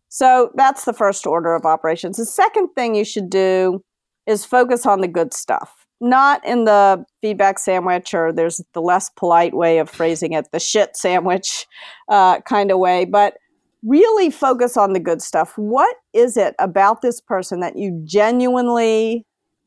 So 0.09 0.51
that's 0.55 0.85
the 0.85 0.93
first 0.93 1.27
order 1.27 1.53
of 1.53 1.65
operations. 1.65 2.17
The 2.17 2.25
second 2.25 2.69
thing 2.69 2.95
you 2.95 3.05
should 3.05 3.29
do 3.29 3.83
is 4.25 4.45
focus 4.45 4.85
on 4.85 5.01
the 5.01 5.07
good 5.07 5.33
stuff, 5.33 5.85
not 5.99 6.45
in 6.45 6.65
the 6.65 7.05
feedback 7.21 7.59
sandwich 7.59 8.13
or 8.13 8.31
there's 8.31 8.61
the 8.73 8.81
less 8.81 9.09
polite 9.09 9.53
way 9.53 9.79
of 9.79 9.89
phrasing 9.89 10.33
it, 10.33 10.47
the 10.51 10.59
shit 10.59 10.95
sandwich 10.95 11.65
uh, 12.09 12.39
kind 12.41 12.71
of 12.71 12.79
way, 12.79 13.05
but 13.05 13.37
really 13.83 14.29
focus 14.29 14.75
on 14.75 14.93
the 14.93 14.99
good 14.99 15.21
stuff. 15.21 15.57
What 15.57 15.95
is 16.13 16.35
it 16.35 16.55
about 16.59 17.01
this 17.01 17.21
person 17.21 17.59
that 17.59 17.77
you 17.77 18.01
genuinely 18.05 19.25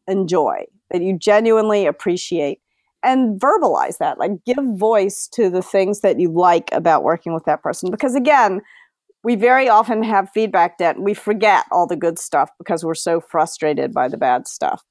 enjoy, 0.09 0.65
that 0.91 1.03
you 1.03 1.17
genuinely 1.17 1.87
appreciate? 1.87 2.61
And 3.03 3.41
verbalize 3.41 3.97
that, 3.99 4.19
like 4.19 4.45
give 4.45 4.59
voice 4.75 5.27
to 5.29 5.49
the 5.49 5.63
things 5.63 6.01
that 6.01 6.21
you 6.21 6.31
like 6.31 6.69
about 6.73 7.03
working 7.03 7.33
with 7.33 7.47
that 7.47 7.63
person. 7.63 7.91
Because 7.91 8.15
again, 8.15 8.61
we 9.25 9.37
very 9.37 9.69
often 9.69 10.03
have 10.03 10.31
feedback 10.31 10.77
that 10.79 11.01
we 11.01 11.15
forget 11.15 11.65
all 11.71 11.87
the 11.87 11.97
good 11.97 12.19
stuff 12.19 12.51
because 12.59 12.85
we're 12.85 12.95
so 12.95 13.21
frustrated 13.21 13.95
by 13.95 14.09
the 14.09 14.19
bad 14.19 14.47
stuff. 14.47 14.83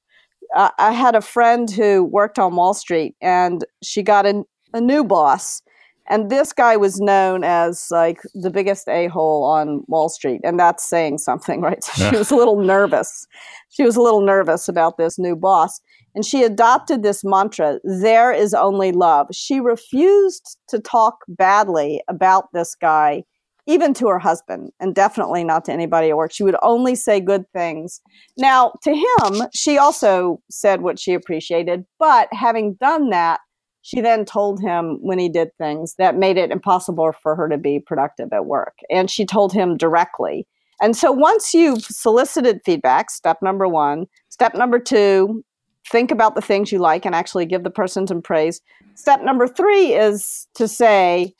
Uh, 0.56 0.70
I 0.78 0.90
had 0.90 1.14
a 1.14 1.20
friend 1.20 1.70
who 1.70 2.02
worked 2.02 2.38
on 2.38 2.56
Wall 2.56 2.74
Street 2.74 3.14
and 3.20 3.64
she 3.82 4.02
got 4.02 4.26
a, 4.26 4.42
a 4.72 4.80
new 4.80 5.04
boss 5.04 5.62
and 6.10 6.28
this 6.28 6.52
guy 6.52 6.76
was 6.76 7.00
known 7.00 7.44
as 7.44 7.86
like 7.90 8.20
the 8.34 8.50
biggest 8.50 8.88
a 8.88 9.06
hole 9.06 9.44
on 9.44 9.84
Wall 9.86 10.08
Street. 10.08 10.40
And 10.42 10.58
that's 10.58 10.84
saying 10.84 11.18
something, 11.18 11.60
right? 11.62 11.82
So 11.82 12.10
she 12.10 12.16
was 12.16 12.30
a 12.32 12.36
little 12.36 12.60
nervous. 12.60 13.26
She 13.70 13.84
was 13.84 13.96
a 13.96 14.02
little 14.02 14.20
nervous 14.20 14.68
about 14.68 14.98
this 14.98 15.18
new 15.18 15.36
boss. 15.36 15.80
And 16.14 16.24
she 16.24 16.42
adopted 16.42 17.02
this 17.02 17.22
mantra 17.24 17.78
there 17.84 18.32
is 18.32 18.54
only 18.54 18.92
love. 18.92 19.28
She 19.32 19.60
refused 19.60 20.58
to 20.68 20.80
talk 20.80 21.18
badly 21.28 22.02
about 22.08 22.48
this 22.52 22.74
guy, 22.74 23.24
even 23.66 23.94
to 23.94 24.08
her 24.08 24.18
husband, 24.18 24.72
and 24.80 24.94
definitely 24.94 25.44
not 25.44 25.64
to 25.66 25.72
anybody 25.72 26.10
at 26.10 26.16
work. 26.16 26.32
She 26.32 26.42
would 26.42 26.56
only 26.62 26.94
say 26.94 27.20
good 27.20 27.44
things. 27.52 28.00
Now, 28.36 28.72
to 28.82 28.92
him, 28.92 29.42
she 29.54 29.78
also 29.78 30.40
said 30.50 30.82
what 30.82 30.98
she 30.98 31.14
appreciated. 31.14 31.84
But 31.98 32.28
having 32.32 32.74
done 32.74 33.10
that, 33.10 33.40
she 33.82 34.00
then 34.00 34.24
told 34.24 34.60
him 34.60 34.98
when 35.00 35.18
he 35.18 35.28
did 35.28 35.56
things 35.56 35.94
that 35.96 36.16
made 36.16 36.36
it 36.36 36.50
impossible 36.50 37.12
for 37.22 37.34
her 37.34 37.48
to 37.48 37.56
be 37.56 37.80
productive 37.80 38.32
at 38.32 38.46
work. 38.46 38.74
And 38.90 39.10
she 39.10 39.24
told 39.24 39.52
him 39.52 39.76
directly. 39.76 40.46
And 40.82 40.96
so 40.96 41.12
once 41.12 41.52
you've 41.52 41.84
solicited 41.84 42.60
feedback, 42.64 43.10
step 43.10 43.38
number 43.42 43.68
one, 43.68 44.06
step 44.30 44.54
number 44.54 44.78
two, 44.78 45.44
think 45.88 46.10
about 46.10 46.34
the 46.34 46.42
things 46.42 46.72
you 46.72 46.78
like 46.78 47.04
and 47.04 47.14
actually 47.14 47.46
give 47.46 47.64
the 47.64 47.70
person 47.70 48.06
some 48.06 48.22
praise. 48.22 48.60
Step 48.94 49.22
number 49.22 49.48
three 49.48 49.94
is 49.94 50.46
to 50.54 50.68
say, 50.68 51.34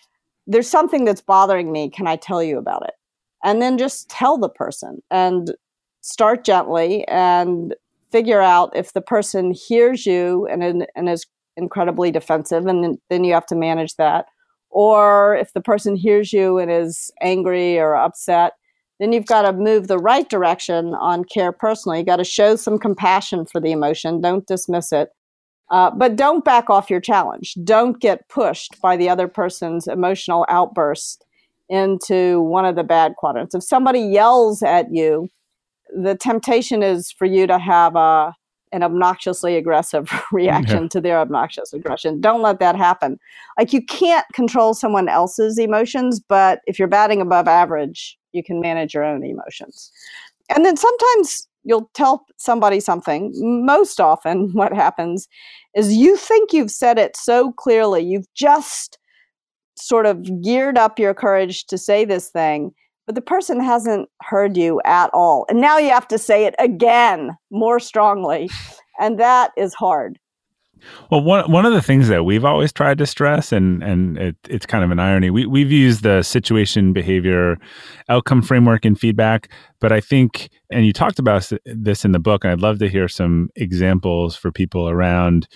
there's 0.47 0.69
something 0.69 1.05
that's 1.05 1.21
bothering 1.21 1.71
me. 1.71 1.91
Can 1.91 2.07
I 2.07 2.17
tell 2.17 2.43
you 2.43 2.59
about 2.59 2.85
it? 2.85 2.95
And 3.45 3.63
then 3.63 3.79
just 3.79 4.09
tell 4.09 4.37
the 4.39 4.49
person 4.49 5.03
and 5.11 5.55
start 6.01 6.45
gently 6.45 7.07
and 7.09 7.75
figure 8.11 8.41
out 8.41 8.75
if 8.75 8.93
the 8.93 9.01
person 9.01 9.53
hears 9.53 10.05
you 10.07 10.47
and, 10.47 10.87
and 10.95 11.09
is 11.09 11.27
incredibly 11.57 12.11
defensive 12.11 12.67
and 12.67 12.83
then, 12.83 12.99
then 13.09 13.25
you 13.25 13.33
have 13.33 13.47
to 13.47 13.55
manage 13.55 13.97
that 13.97 14.27
or 14.71 15.37
if 15.37 15.53
the 15.53 15.61
person 15.61 15.97
hears 15.97 16.33
you 16.33 16.59
and 16.59 16.71
is 16.71 17.13
angry 17.21 17.79
or 17.79 17.97
upset 17.97 18.55
then 19.01 19.13
you've 19.13 19.27
got 19.27 19.43
to 19.43 19.53
move 19.53 19.89
the 19.89 19.99
right 19.99 20.29
direction 20.29 20.95
on 20.95 21.25
care 21.25 21.53
personally 21.53 21.99
you 21.99 22.05
got 22.05 22.17
to 22.17 22.25
show 22.25 22.55
some 22.55 22.79
compassion 22.79 23.45
for 23.45 23.61
the 23.61 23.73
emotion 23.73 24.21
don't 24.21 24.47
dismiss 24.47 24.93
it 24.93 25.11
uh, 25.71 25.91
but 25.91 26.17
don't 26.17 26.45
back 26.45 26.71
off 26.71 26.91
your 26.91 27.01
challenge 27.01 27.55
don't 27.65 28.01
get 28.01 28.29
pushed 28.29 28.81
by 28.81 28.97
the 28.97 29.09
other 29.09 29.27
person's 29.27 29.87
emotional 29.87 30.47
outburst 30.49 31.25
into 31.69 32.41
one 32.41 32.65
of 32.65 32.77
the 32.77 32.85
bad 32.85 33.15
quadrants 33.17 33.55
if 33.55 33.63
somebody 33.63 34.01
yells 34.01 34.63
at 34.63 34.93
you 34.93 35.29
the 35.97 36.15
temptation 36.15 36.83
is 36.83 37.11
for 37.11 37.25
you 37.25 37.47
to 37.47 37.59
have 37.59 37.97
a 37.97 38.35
an 38.73 38.83
obnoxiously 38.83 39.57
aggressive 39.57 40.11
reaction 40.33 40.83
yeah. 40.83 40.89
to 40.89 41.01
their 41.01 41.19
obnoxious 41.19 41.73
aggression. 41.73 42.21
Don't 42.21 42.43
let 42.43 42.61
that 42.61 42.77
happen. 42.77 43.19
Like 43.59 43.73
you 43.73 43.85
can't 43.85 44.27
control 44.33 44.75
someone 44.75 45.09
else's 45.09 45.59
emotions, 45.59 46.21
but 46.21 46.61
if 46.67 46.79
you're 46.79 46.89
batting 46.89 47.21
above 47.21 47.49
average, 47.49 48.17
you 48.33 48.43
can 48.43 48.61
manage 48.61 48.95
your 48.95 49.05
own 49.05 49.25
emotions. 49.25 49.91
And 50.55 50.65
then 50.65 50.77
sometimes 50.77 51.47
you'll 51.65 51.91
tell 51.95 52.25
somebody 52.37 52.81
something. 52.81 53.33
Most 53.37 54.01
often, 54.01 54.51
what 54.53 54.73
happens 54.73 55.29
is 55.75 55.95
you 55.95 56.17
think 56.17 56.53
you've 56.53 56.71
said 56.71 56.99
it 56.99 57.17
so 57.17 57.53
clearly, 57.53 58.03
you've 58.03 58.33
just 58.35 58.99
sort 59.77 60.07
of 60.07 60.43
geared 60.43 60.77
up 60.77 60.99
your 60.99 61.15
courage 61.15 61.65
to 61.67 61.79
say 61.79 62.05
this 62.05 62.29
thing 62.29 62.73
but 63.11 63.17
the 63.17 63.23
person 63.23 63.59
hasn't 63.59 64.09
heard 64.23 64.57
you 64.57 64.81
at 64.85 65.11
all. 65.13 65.45
And 65.49 65.61
now 65.61 65.79
you 65.79 65.91
have 65.91 66.07
to 66.07 66.17
say 66.17 66.45
it 66.45 66.55
again 66.61 67.37
more 67.51 67.81
strongly. 67.81 68.49
And 69.01 69.19
that 69.19 69.53
is 69.57 69.73
hard. 69.73 70.19
Well, 71.11 71.23
one 71.23 71.51
one 71.51 71.67
of 71.67 71.73
the 71.73 71.83
things 71.83 72.09
that 72.09 72.25
we've 72.25 72.45
always 72.45 72.73
tried 72.73 72.99
to 72.99 73.07
stress, 73.07 73.53
and 73.53 73.83
and 73.83 74.19
it, 74.19 74.37
it's 74.49 74.67
kind 74.67 74.85
of 74.85 74.91
an 74.91 74.99
irony, 74.99 75.31
we 75.31 75.47
we've 75.47 75.73
used 75.73 76.03
the 76.03 76.23
situation, 76.23 76.93
behavior, 76.93 77.57
outcome 78.09 78.43
framework 78.43 78.85
in 78.85 78.95
feedback. 78.95 79.51
But 79.81 79.93
I 79.93 80.01
think, 80.01 80.51
and 80.71 80.85
you 80.87 80.93
talked 80.93 81.19
about 81.19 81.51
this 81.65 82.05
in 82.05 82.13
the 82.13 82.19
book, 82.19 82.45
and 82.45 82.53
I'd 82.53 82.61
love 82.61 82.79
to 82.81 82.89
hear 82.89 83.09
some 83.09 83.51
examples 83.57 84.37
for 84.37 84.53
people 84.53 84.89
around. 84.89 85.49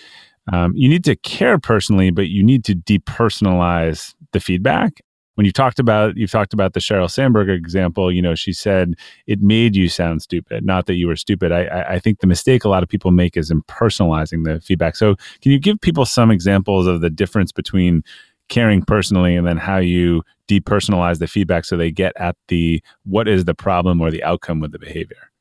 Um, 0.51 0.73
you 0.75 0.87
need 0.87 1.03
to 1.05 1.15
care 1.15 1.57
personally, 1.57 2.11
but 2.11 2.27
you 2.27 2.43
need 2.43 2.63
to 2.65 2.75
depersonalize 2.75 4.13
the 4.31 4.39
feedback 4.39 5.01
when 5.35 5.45
you 5.45 5.51
talked 5.51 5.79
about 5.79 6.17
you've 6.17 6.31
talked 6.31 6.53
about 6.53 6.73
the 6.73 6.79
Sheryl 6.79 7.09
Sandberg 7.09 7.49
example, 7.49 8.11
you 8.11 8.21
know, 8.21 8.35
she 8.35 8.51
said 8.51 8.95
it 9.27 9.41
made 9.41 9.75
you 9.75 9.87
sound 9.87 10.21
stupid, 10.21 10.65
not 10.65 10.87
that 10.87 10.95
you 10.95 11.07
were 11.07 11.15
stupid. 11.15 11.51
I, 11.51 11.85
I 11.89 11.99
think 11.99 12.19
the 12.19 12.27
mistake 12.27 12.65
a 12.65 12.69
lot 12.69 12.83
of 12.83 12.89
people 12.89 13.11
make 13.11 13.37
is 13.37 13.51
impersonalizing 13.51 14.43
the 14.45 14.59
feedback. 14.61 14.95
So, 14.95 15.15
can 15.41 15.51
you 15.51 15.59
give 15.59 15.79
people 15.79 16.05
some 16.05 16.31
examples 16.31 16.87
of 16.87 17.01
the 17.01 17.09
difference 17.09 17.51
between 17.51 18.03
caring 18.47 18.83
personally 18.83 19.35
and 19.35 19.45
then 19.45 19.57
how 19.57 19.77
you 19.77 20.23
depersonalize 20.47 21.19
the 21.19 21.27
feedback 21.27 21.65
so 21.65 21.75
they 21.75 21.91
get 21.91 22.13
at 22.17 22.35
the 22.47 22.81
what 23.03 23.27
is 23.27 23.45
the 23.45 23.55
problem 23.55 23.99
or 23.99 24.11
the 24.11 24.23
outcome 24.23 24.59
with 24.59 24.71
the 24.71 24.79
behavior? 24.79 25.31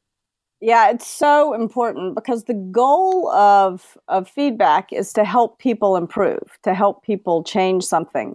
Yeah, 0.61 0.89
it's 0.89 1.07
so 1.07 1.53
important 1.53 2.15
because 2.15 2.45
the 2.45 2.55
goal 2.55 3.29
of 3.31 3.99
of 4.09 4.29
feedback 4.29 4.93
is 4.93 5.13
to 5.13 5.25
help 5.25 5.59
people 5.59 5.97
improve, 5.97 6.59
to 6.63 6.75
help 6.75 7.05
people 7.05 7.45
change 7.45 7.85
something. 7.85 8.35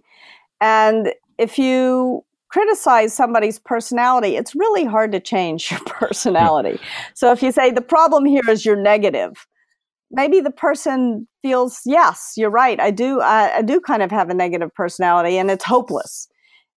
And 0.61 1.13
if 1.39 1.57
you 1.57 2.23
criticize 2.49 3.13
somebody's 3.13 3.59
personality, 3.59 4.35
it's 4.35 4.53
really 4.55 4.83
hard 4.83 5.11
to 5.13 5.19
change 5.19 5.71
your 5.71 5.79
personality. 5.85 6.79
so 7.15 7.31
if 7.31 7.41
you 7.41 7.51
say 7.51 7.71
the 7.71 7.81
problem 7.81 8.25
here 8.25 8.41
is 8.49 8.65
you're 8.65 8.75
negative, 8.75 9.47
maybe 10.11 10.41
the 10.41 10.51
person 10.51 11.27
feels, 11.41 11.81
yes, 11.85 12.33
you're 12.35 12.49
right. 12.49 12.79
I 12.79 12.91
do, 12.91 13.21
I, 13.21 13.57
I 13.57 13.61
do 13.61 13.79
kind 13.79 14.03
of 14.03 14.11
have 14.11 14.29
a 14.29 14.33
negative 14.33 14.73
personality 14.75 15.37
and 15.37 15.49
it's 15.49 15.63
hopeless. 15.63 16.27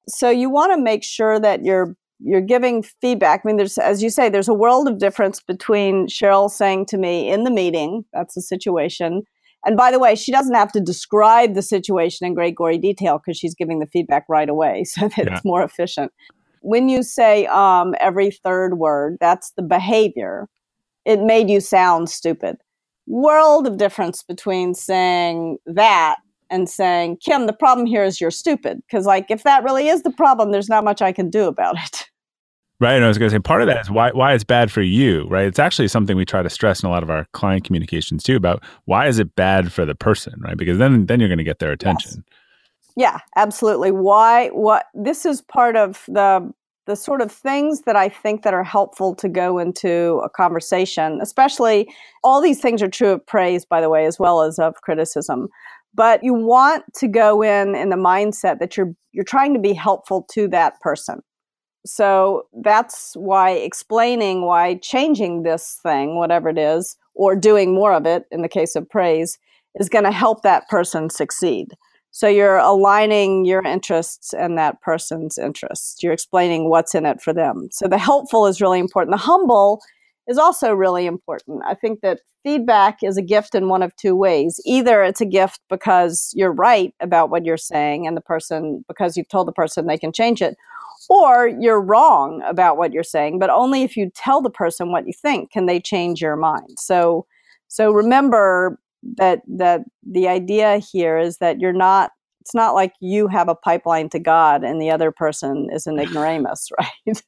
So 0.09 0.31
you 0.31 0.49
want 0.49 0.73
to 0.73 0.81
make 0.81 1.05
sure 1.05 1.41
that 1.41 1.65
you're 1.65 1.97
you're 2.25 2.41
giving 2.41 2.85
feedback. 2.85 3.41
I 3.43 3.49
mean, 3.49 3.57
there's, 3.57 3.79
as 3.79 4.01
you 4.01 4.09
say, 4.09 4.29
there's 4.29 4.47
a 4.47 4.55
world 4.55 4.87
of 4.87 4.99
difference 4.99 5.41
between 5.41 6.07
Sheryl 6.07 6.49
saying 6.49 6.87
to 6.87 6.97
me 6.97 7.29
in 7.29 7.43
the 7.43 7.51
meeting, 7.51 8.05
that's 8.13 8.37
the 8.37 8.43
situation, 8.43 9.25
and 9.65 9.77
by 9.77 9.91
the 9.91 9.99
way, 9.99 10.15
she 10.15 10.33
doesn't 10.33 10.55
have 10.55 10.73
to 10.73 10.81
describe 10.81 11.55
the 11.55 11.63
situation 11.63 12.27
in 12.27 12.35
great 12.35 12.55
gory 12.55 12.79
detail 12.79 13.19
because 13.19 13.39
she's 13.39 13.55
giving 13.55 13.79
the 13.79 13.87
feedback 13.87 14.25
right 14.29 14.49
away 14.49 14.85
so 14.85 15.09
that 15.09 15.27
yeah. 15.27 15.35
it's 15.35 15.45
more 15.45 15.63
efficient. 15.63 16.13
When 16.61 16.89
you 16.89 17.03
say 17.03 17.47
um, 17.47 17.95
every 18.01 18.31
third 18.31 18.79
word, 18.79 19.19
that's 19.21 19.51
the 19.53 19.63
behavior. 19.63 20.49
It 21.05 21.21
made 21.21 21.51
you 21.51 21.61
sound 21.61 22.09
stupid. 22.09 22.57
World 23.09 23.67
of 23.67 23.79
difference 23.79 24.23
between 24.23 24.75
saying 24.75 25.59
that 25.67 26.17
and 26.51 26.69
saying, 26.69 27.17
Kim, 27.17 27.47
the 27.47 27.53
problem 27.53 27.87
here 27.87 28.05
is 28.05 28.21
you're 28.21 28.31
stupid. 28.31 28.81
Because, 28.87 29.07
like, 29.07 29.31
if 29.31 29.43
that 29.43 29.65
really 29.65 29.89
is 29.89 30.03
the 30.03 30.13
problem, 30.13 30.53
there's 30.53 30.69
not 30.69 30.85
much 30.85 31.03
I 31.03 31.11
can 31.11 31.31
do 31.31 31.47
about 31.47 31.77
it. 31.79 32.09
Right. 32.83 32.95
And 32.95 33.05
I 33.05 33.09
was 33.09 33.17
going 33.17 33.31
to 33.31 33.37
say 33.37 33.39
part 33.39 33.63
of 33.63 33.69
that 33.69 33.83
is 33.83 33.93
why 33.93 34.11
why 34.11 34.35
it's 34.35 34.43
bad 34.43 34.73
for 34.73 34.83
you, 34.83 35.29
right? 35.29 35.47
It's 35.47 35.61
actually 35.61 35.87
something 35.87 36.17
we 36.17 36.25
try 36.25 36.43
to 36.43 36.51
stress 36.51 36.83
in 36.83 36.89
a 36.89 36.91
lot 36.91 37.05
of 37.05 37.11
our 37.11 37.29
client 37.33 37.63
communications 37.63 38.25
too 38.25 38.35
about 38.35 38.65
why 38.87 39.07
is 39.07 39.21
it 39.21 39.37
bad 39.37 39.73
for 39.73 39.85
the 39.85 39.95
person, 39.95 40.35
right? 40.41 40.57
Because 40.57 40.79
then 40.79 41.07
then 41.07 41.21
you're 41.21 41.29
going 41.29 41.39
to 41.39 41.45
get 41.45 41.61
their 41.61 41.71
attention. 41.71 42.25
Yes. 42.27 42.93
Yeah, 42.97 43.19
absolutely. 43.37 43.93
Why 43.93 44.49
what 44.49 44.87
this 44.95 45.25
is 45.25 45.43
part 45.43 45.77
of 45.77 46.03
the 46.09 46.53
the 46.87 46.97
sort 46.97 47.23
of 47.23 47.31
things 47.31 47.83
that 47.83 47.95
I 47.95 48.09
think 48.09 48.43
that 48.43 48.53
are 48.53 48.65
helpful 48.65 49.15
to 49.15 49.29
go 49.29 49.59
into 49.59 50.21
a 50.25 50.29
conversation, 50.29 51.21
especially 51.23 51.89
all 52.25 52.41
these 52.41 52.61
things 52.61 52.83
are 52.83 52.89
true 52.89 53.11
of 53.13 53.25
praise 53.25 53.65
by 53.65 53.81
the 53.81 53.91
way 53.91 54.07
as 54.07 54.19
well 54.19 54.43
as 54.43 54.59
of 54.59 54.75
criticism. 54.83 55.47
But 55.95 56.25
you 56.25 56.35
want 56.35 56.83
to 56.97 57.07
go 57.07 57.43
in 57.43 57.77
in 57.77 57.91
the 57.91 57.97
mindset 57.97 58.59
that 58.59 58.77
you're 58.77 58.93
you're 59.13 59.23
trying 59.23 59.55
to 59.55 59.61
be 59.61 59.73
helpful 59.73 60.27
to 60.33 60.49
that 60.49 60.81
person 60.81 61.23
so 61.85 62.47
that's 62.63 63.15
why 63.17 63.51
explaining 63.51 64.43
why 64.43 64.77
changing 64.77 65.43
this 65.43 65.79
thing, 65.83 66.17
whatever 66.17 66.49
it 66.49 66.59
is, 66.59 66.97
or 67.15 67.37
doing 67.37 67.75
more 67.75 67.93
of 67.93 68.07
it 68.07 68.27
in 68.31 68.43
the 68.43 68.49
case 68.49 68.77
of 68.77 68.89
praise, 68.89 69.39
is 69.79 69.89
going 69.89 70.05
to 70.05 70.13
help 70.13 70.43
that 70.43 70.69
person 70.69 71.11
succeed. 71.11 71.75
So 72.11 72.29
you're 72.29 72.59
aligning 72.59 73.47
your 73.47 73.65
interests 73.65 74.35
and 74.35 74.59
that 74.59 74.83
person's 74.83 75.39
interests. 75.39 76.03
You're 76.03 76.13
explaining 76.13 76.69
what's 76.69 76.95
in 76.95 77.07
it 77.07 77.23
for 77.23 77.33
them. 77.33 77.69
So 77.73 77.89
the 77.89 77.99
helpful 77.99 78.47
is 78.47 78.61
really 78.61 78.79
important. 78.79 79.15
The 79.15 79.23
humble 79.23 79.81
is 80.29 80.37
also 80.37 80.73
really 80.73 81.07
important. 81.07 81.63
I 81.67 81.75
think 81.75 82.01
that 82.03 82.21
feedback 82.43 82.99
is 83.03 83.17
a 83.17 83.23
gift 83.23 83.55
in 83.55 83.69
one 83.69 83.83
of 83.83 83.97
two 83.97 84.15
ways. 84.15 84.61
Either 84.67 85.03
it's 85.03 85.21
a 85.21 85.27
gift 85.27 85.61
because 85.71 86.33
you're 86.37 86.53
right 86.53 86.95
about 87.01 87.31
what 87.31 87.45
you're 87.45 87.57
saying 87.57 88.07
and 88.07 88.17
the 88.17 88.21
person, 88.21 88.85
because 88.89 89.17
you've 89.17 89.29
told 89.29 89.49
the 89.49 89.53
person 89.53 89.87
they 89.87 89.99
can 89.99 90.13
change 90.13 90.43
it, 90.43 90.57
Or 91.09 91.49
you're 91.49 91.81
wrong 91.81 92.43
about 92.47 92.77
what 92.77 92.93
you're 92.93 93.03
saying, 93.03 93.39
but 93.39 93.51
only 93.51 93.83
if 93.83 93.97
you 93.97 94.11
tell 94.15 94.41
the 94.41 94.51
person 94.51 94.93
what 94.93 95.07
you 95.07 95.13
think 95.13 95.51
can 95.51 95.67
they 95.67 95.81
change 95.81 96.21
your 96.21 96.37
mind. 96.37 96.79
So 96.79 97.27
so 97.69 97.91
remember 97.91 98.79
that 99.17 99.43
that 99.49 99.83
the 100.07 100.29
idea 100.29 100.79
here 100.79 101.19
is 101.19 101.39
that 101.39 101.61
you're 101.61 101.73
not 101.73 102.11
it's 102.41 102.55
not 102.55 102.75
like 102.75 102.93
you 103.01 103.29
have 103.29 103.49
a 103.49 103.55
pipeline 103.55 104.09
to 104.11 104.19
God 104.19 104.65
and 104.65 104.81
the 104.81 104.91
other 104.91 105.13
person 105.13 105.69
is 105.73 105.87
an 105.87 105.99
ignoramus, 105.99 106.71
right? 106.79 107.23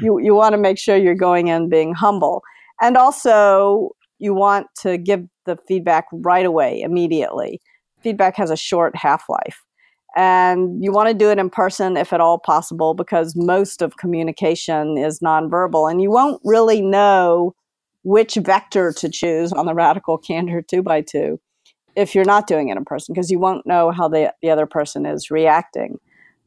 you 0.00 0.18
you 0.18 0.34
want 0.34 0.52
to 0.52 0.58
make 0.58 0.78
sure 0.78 0.96
you're 0.96 1.14
going 1.14 1.48
in 1.48 1.68
being 1.68 1.94
humble. 1.94 2.42
And 2.80 2.96
also 2.96 3.90
you 4.18 4.34
want 4.34 4.66
to 4.80 4.98
give 4.98 5.24
the 5.46 5.56
feedback 5.68 6.06
right 6.12 6.46
away, 6.46 6.80
immediately. 6.80 7.60
Feedback 8.00 8.36
has 8.36 8.50
a 8.50 8.56
short 8.56 8.96
half-life. 8.96 9.62
And 10.16 10.82
you 10.82 10.90
want 10.90 11.08
to 11.08 11.14
do 11.14 11.30
it 11.30 11.38
in 11.38 11.50
person 11.50 11.96
if 11.96 12.12
at 12.12 12.20
all 12.20 12.38
possible 12.38 12.94
because 12.94 13.36
most 13.36 13.82
of 13.82 13.98
communication 13.98 14.96
is 14.96 15.20
nonverbal 15.20 15.90
and 15.90 16.00
you 16.00 16.10
won't 16.10 16.40
really 16.44 16.80
know 16.80 17.54
which 18.02 18.34
vector 18.36 18.92
to 18.92 19.08
choose 19.08 19.52
on 19.52 19.66
the 19.66 19.74
radical 19.74 20.16
candor 20.16 20.62
two 20.62 20.82
by 20.82 21.02
two 21.02 21.38
if 21.94 22.14
you're 22.14 22.24
not 22.24 22.46
doing 22.46 22.68
it 22.68 22.76
in 22.76 22.84
person 22.84 23.12
because 23.12 23.30
you 23.30 23.38
won't 23.38 23.66
know 23.66 23.90
how 23.90 24.08
the, 24.08 24.32
the 24.40 24.50
other 24.50 24.66
person 24.66 25.04
is 25.04 25.30
reacting. 25.30 25.98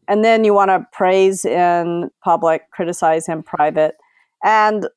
And 0.08 0.24
then 0.24 0.44
you 0.44 0.54
want 0.54 0.70
to 0.70 0.86
praise 0.92 1.46
in 1.46 2.10
public, 2.24 2.72
criticize 2.72 3.28
in 3.30 3.44
private. 3.44 3.96
And 4.44 4.88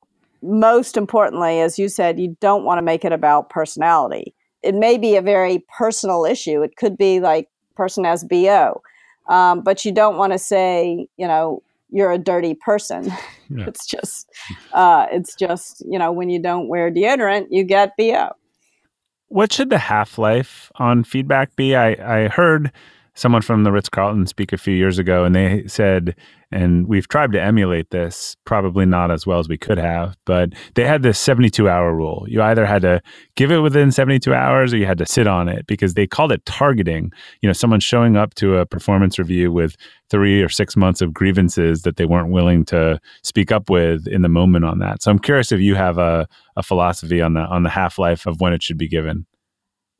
most 0.42 0.96
importantly, 0.96 1.60
as 1.60 1.78
you 1.78 1.88
said, 1.88 2.20
you 2.20 2.36
don't 2.40 2.64
want 2.64 2.78
to 2.78 2.82
make 2.82 3.04
it 3.04 3.12
about 3.12 3.50
personality. 3.50 4.34
It 4.62 4.74
may 4.74 4.96
be 4.96 5.16
a 5.16 5.22
very 5.22 5.64
personal 5.76 6.24
issue. 6.24 6.62
It 6.62 6.76
could 6.76 6.96
be 6.96 7.20
like 7.20 7.48
person 7.74 8.04
has 8.04 8.24
BO, 8.24 8.82
um, 9.28 9.62
but 9.62 9.84
you 9.84 9.92
don't 9.92 10.16
want 10.16 10.32
to 10.32 10.38
say, 10.38 11.06
you 11.16 11.26
know, 11.26 11.62
you're 11.90 12.12
a 12.12 12.18
dirty 12.18 12.54
person. 12.54 13.12
Yeah. 13.50 13.66
it's 13.66 13.86
just, 13.86 14.30
uh, 14.72 15.06
it's 15.12 15.34
just, 15.36 15.84
you 15.86 15.98
know, 15.98 16.10
when 16.10 16.30
you 16.30 16.40
don't 16.40 16.66
wear 16.66 16.90
deodorant, 16.90 17.48
you 17.50 17.62
get 17.62 17.92
BO 17.98 18.30
what 19.34 19.52
should 19.52 19.68
the 19.68 19.78
half 19.78 20.16
life 20.16 20.70
on 20.76 21.02
feedback 21.02 21.56
be? 21.56 21.74
I, 21.74 22.24
I 22.24 22.28
heard 22.28 22.70
someone 23.14 23.42
from 23.42 23.64
the 23.64 23.72
Ritz 23.72 23.88
Carlton 23.88 24.26
speak 24.26 24.52
a 24.52 24.58
few 24.58 24.74
years 24.74 24.98
ago, 24.98 25.24
and 25.24 25.34
they 25.34 25.66
said, 25.66 26.16
and 26.50 26.86
we've 26.86 27.08
tried 27.08 27.32
to 27.32 27.42
emulate 27.42 27.90
this, 27.90 28.36
probably 28.44 28.86
not 28.86 29.10
as 29.10 29.26
well 29.26 29.40
as 29.40 29.48
we 29.48 29.58
could 29.58 29.78
have, 29.78 30.16
but 30.24 30.50
they 30.74 30.84
had 30.84 31.02
this 31.02 31.18
72 31.18 31.68
hour 31.68 31.92
rule. 31.92 32.24
You 32.28 32.42
either 32.42 32.64
had 32.64 32.82
to 32.82 33.02
give 33.34 33.50
it 33.50 33.58
within 33.58 33.90
72 33.90 34.32
hours 34.32 34.72
or 34.72 34.76
you 34.76 34.86
had 34.86 34.98
to 34.98 35.06
sit 35.06 35.26
on 35.26 35.48
it 35.48 35.66
because 35.66 35.94
they 35.94 36.06
called 36.06 36.30
it 36.30 36.44
targeting. 36.46 37.12
You 37.40 37.48
know, 37.48 37.54
someone 37.54 37.80
showing 37.80 38.16
up 38.16 38.34
to 38.34 38.58
a 38.58 38.66
performance 38.66 39.18
review 39.18 39.50
with 39.50 39.76
three 40.10 40.42
or 40.42 40.48
six 40.48 40.76
months 40.76 41.00
of 41.00 41.12
grievances 41.12 41.82
that 41.82 41.96
they 41.96 42.04
weren't 42.04 42.30
willing 42.30 42.64
to 42.66 43.00
speak 43.22 43.50
up 43.50 43.68
with 43.68 44.06
in 44.06 44.22
the 44.22 44.28
moment 44.28 44.64
on 44.64 44.78
that. 44.78 45.02
So 45.02 45.10
I'm 45.10 45.18
curious 45.18 45.50
if 45.50 45.60
you 45.60 45.74
have 45.74 45.98
a, 45.98 46.28
a 46.56 46.62
philosophy 46.62 47.20
on 47.20 47.34
the 47.34 47.40
on 47.40 47.64
the 47.64 47.70
half 47.70 47.98
life 47.98 48.26
of 48.26 48.40
when 48.40 48.52
it 48.52 48.62
should 48.62 48.78
be 48.78 48.88
given. 48.88 49.26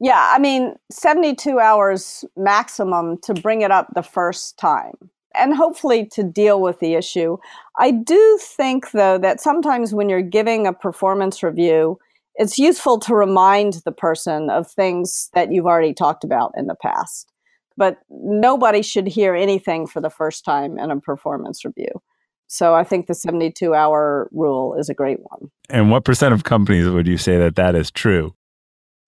Yeah, 0.00 0.32
I 0.34 0.38
mean, 0.38 0.74
72 0.90 1.58
hours 1.60 2.24
maximum 2.36 3.18
to 3.22 3.34
bring 3.34 3.62
it 3.62 3.70
up 3.70 3.88
the 3.94 4.02
first 4.02 4.58
time 4.58 4.94
and 5.34 5.54
hopefully 5.54 6.06
to 6.06 6.22
deal 6.22 6.60
with 6.60 6.80
the 6.80 6.94
issue. 6.94 7.36
I 7.78 7.90
do 7.90 8.38
think, 8.40 8.90
though, 8.92 9.18
that 9.18 9.40
sometimes 9.40 9.92
when 9.92 10.08
you're 10.08 10.22
giving 10.22 10.66
a 10.66 10.72
performance 10.72 11.42
review, 11.42 11.98
it's 12.36 12.58
useful 12.58 12.98
to 13.00 13.14
remind 13.14 13.74
the 13.84 13.92
person 13.92 14.50
of 14.50 14.70
things 14.70 15.30
that 15.34 15.52
you've 15.52 15.66
already 15.66 15.94
talked 15.94 16.24
about 16.24 16.52
in 16.56 16.66
the 16.66 16.74
past. 16.74 17.30
But 17.76 17.98
nobody 18.10 18.82
should 18.82 19.06
hear 19.06 19.34
anything 19.34 19.86
for 19.86 20.00
the 20.00 20.10
first 20.10 20.44
time 20.44 20.78
in 20.78 20.90
a 20.90 21.00
performance 21.00 21.64
review. 21.64 22.02
So 22.46 22.74
I 22.74 22.84
think 22.84 23.06
the 23.06 23.14
72 23.14 23.74
hour 23.74 24.28
rule 24.32 24.74
is 24.74 24.88
a 24.88 24.94
great 24.94 25.18
one. 25.20 25.50
And 25.70 25.90
what 25.90 26.04
percent 26.04 26.34
of 26.34 26.44
companies 26.44 26.88
would 26.88 27.06
you 27.08 27.16
say 27.16 27.38
that 27.38 27.56
that 27.56 27.74
is 27.74 27.90
true? 27.90 28.34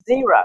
Zero 0.04 0.42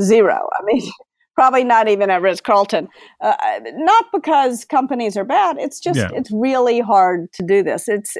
zero. 0.00 0.48
I 0.52 0.64
mean, 0.64 0.82
probably 1.34 1.64
not 1.64 1.88
even 1.88 2.10
at 2.10 2.22
Ritz 2.22 2.40
Carlton. 2.40 2.88
Uh, 3.20 3.34
not 3.74 4.06
because 4.12 4.64
companies 4.64 5.16
are 5.16 5.24
bad. 5.24 5.56
It's 5.58 5.80
just 5.80 5.98
yeah. 5.98 6.10
it's 6.14 6.30
really 6.30 6.80
hard 6.80 7.32
to 7.34 7.42
do 7.42 7.62
this. 7.62 7.88
It's 7.88 8.16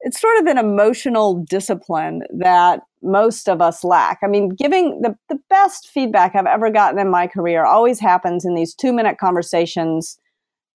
it's 0.00 0.20
sort 0.20 0.38
of 0.38 0.46
an 0.46 0.58
emotional 0.58 1.44
discipline 1.48 2.22
that 2.38 2.82
most 3.02 3.48
of 3.48 3.60
us 3.60 3.82
lack. 3.82 4.18
I 4.22 4.28
mean, 4.28 4.50
giving 4.50 5.00
the, 5.02 5.16
the 5.28 5.38
best 5.50 5.88
feedback 5.88 6.34
I've 6.34 6.46
ever 6.46 6.70
gotten 6.70 7.00
in 7.00 7.10
my 7.10 7.26
career 7.26 7.64
always 7.64 7.98
happens 7.98 8.44
in 8.44 8.54
these 8.54 8.74
two 8.74 8.92
minute 8.92 9.18
conversations 9.18 10.18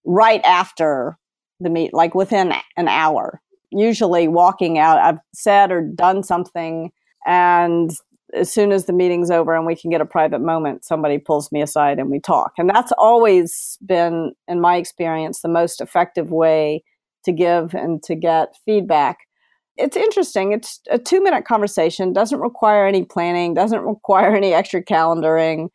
right 0.06 0.42
after 0.44 1.18
the 1.60 1.70
meet, 1.70 1.94
like 1.94 2.16
within 2.16 2.54
an 2.76 2.88
hour. 2.88 3.42
Usually 3.72 4.28
walking 4.28 4.78
out, 4.78 5.00
I've 5.00 5.20
said 5.34 5.72
or 5.72 5.82
done 5.82 6.24
something 6.24 6.92
and 7.26 7.92
as 8.36 8.52
soon 8.52 8.72
as 8.72 8.86
the 8.86 8.94
meeting's 8.94 9.30
over 9.32 9.56
and 9.56 9.66
we 9.66 9.76
can 9.76 9.90
get 9.90 10.02
a 10.02 10.06
private 10.06 10.40
moment, 10.40 10.84
somebody 10.84 11.18
pulls 11.18 11.52
me 11.52 11.62
aside 11.62 12.00
and 12.00 12.10
we 12.10 12.20
talk. 12.20 12.54
And 12.58 12.70
that's 12.70 12.92
always 12.98 13.78
been, 13.86 14.34
in 14.48 14.60
my 14.60 14.78
experience, 14.78 15.42
the 15.42 15.50
most 15.50 15.82
effective 15.82 16.32
way 16.32 16.84
to 17.26 17.32
give 17.32 17.74
and 17.74 18.02
to 18.04 18.16
get 18.16 18.56
feedback. 18.66 19.20
It's 19.78 19.98
interesting. 19.98 20.52
It's 20.52 20.80
a 20.90 21.00
two 21.00 21.22
minute 21.24 21.46
conversation, 21.46 22.14
doesn't 22.14 22.40
require 22.40 22.86
any 22.86 23.04
planning, 23.04 23.54
doesn't 23.54 23.82
require 23.82 24.36
any 24.36 24.54
extra 24.54 24.84
calendaring. 24.84 25.70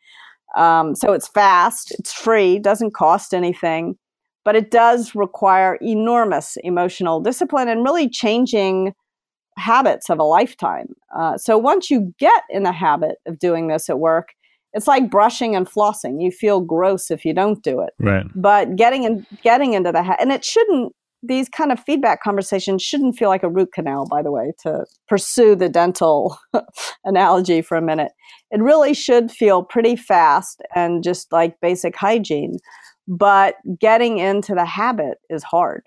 Um, 0.55 0.95
so 0.95 1.13
it's 1.13 1.27
fast, 1.27 1.91
it's 1.99 2.11
free, 2.11 2.59
doesn't 2.59 2.93
cost 2.93 3.33
anything, 3.33 3.95
but 4.43 4.55
it 4.55 4.71
does 4.71 5.13
require 5.13 5.77
enormous 5.81 6.57
emotional 6.63 7.21
discipline 7.21 7.67
and 7.67 7.83
really 7.83 8.09
changing 8.09 8.93
habits 9.59 10.09
of 10.09 10.19
a 10.19 10.23
lifetime. 10.23 10.87
Uh, 11.15 11.37
so 11.37 11.57
once 11.57 11.89
you 11.89 12.13
get 12.19 12.43
in 12.49 12.63
the 12.63 12.71
habit 12.71 13.17
of 13.25 13.39
doing 13.39 13.67
this 13.67 13.89
at 13.89 13.99
work, 13.99 14.29
it's 14.73 14.87
like 14.87 15.09
brushing 15.09 15.55
and 15.55 15.67
flossing. 15.69 16.21
You 16.21 16.31
feel 16.31 16.61
gross 16.61 17.09
if 17.11 17.25
you 17.25 17.33
don't 17.33 17.63
do 17.63 17.81
it. 17.81 17.93
Right. 17.99 18.25
But 18.35 18.75
getting 18.75 19.03
in, 19.03 19.25
getting 19.43 19.73
into 19.73 19.91
the 19.91 20.03
ha- 20.03 20.17
and 20.19 20.31
it 20.31 20.45
shouldn't. 20.45 20.93
These 21.21 21.49
kind 21.49 21.73
of 21.73 21.83
feedback 21.83 22.23
conversations 22.23 22.81
shouldn't 22.81 23.17
feel 23.17 23.27
like 23.27 23.43
a 23.43 23.49
root 23.49 23.73
canal. 23.73 24.07
By 24.07 24.21
the 24.21 24.31
way, 24.31 24.53
to 24.63 24.85
pursue 25.09 25.53
the 25.53 25.67
dental 25.67 26.37
analogy 27.03 27.61
for 27.61 27.75
a 27.75 27.81
minute, 27.81 28.13
it 28.51 28.61
really 28.61 28.93
should 28.93 29.29
feel 29.29 29.61
pretty 29.61 29.97
fast 29.97 30.61
and 30.75 31.03
just 31.03 31.29
like 31.33 31.59
basic 31.61 31.97
hygiene. 31.97 32.57
But 33.09 33.55
getting 33.81 34.19
into 34.19 34.55
the 34.55 34.63
habit 34.63 35.17
is 35.29 35.43
hard. 35.43 35.83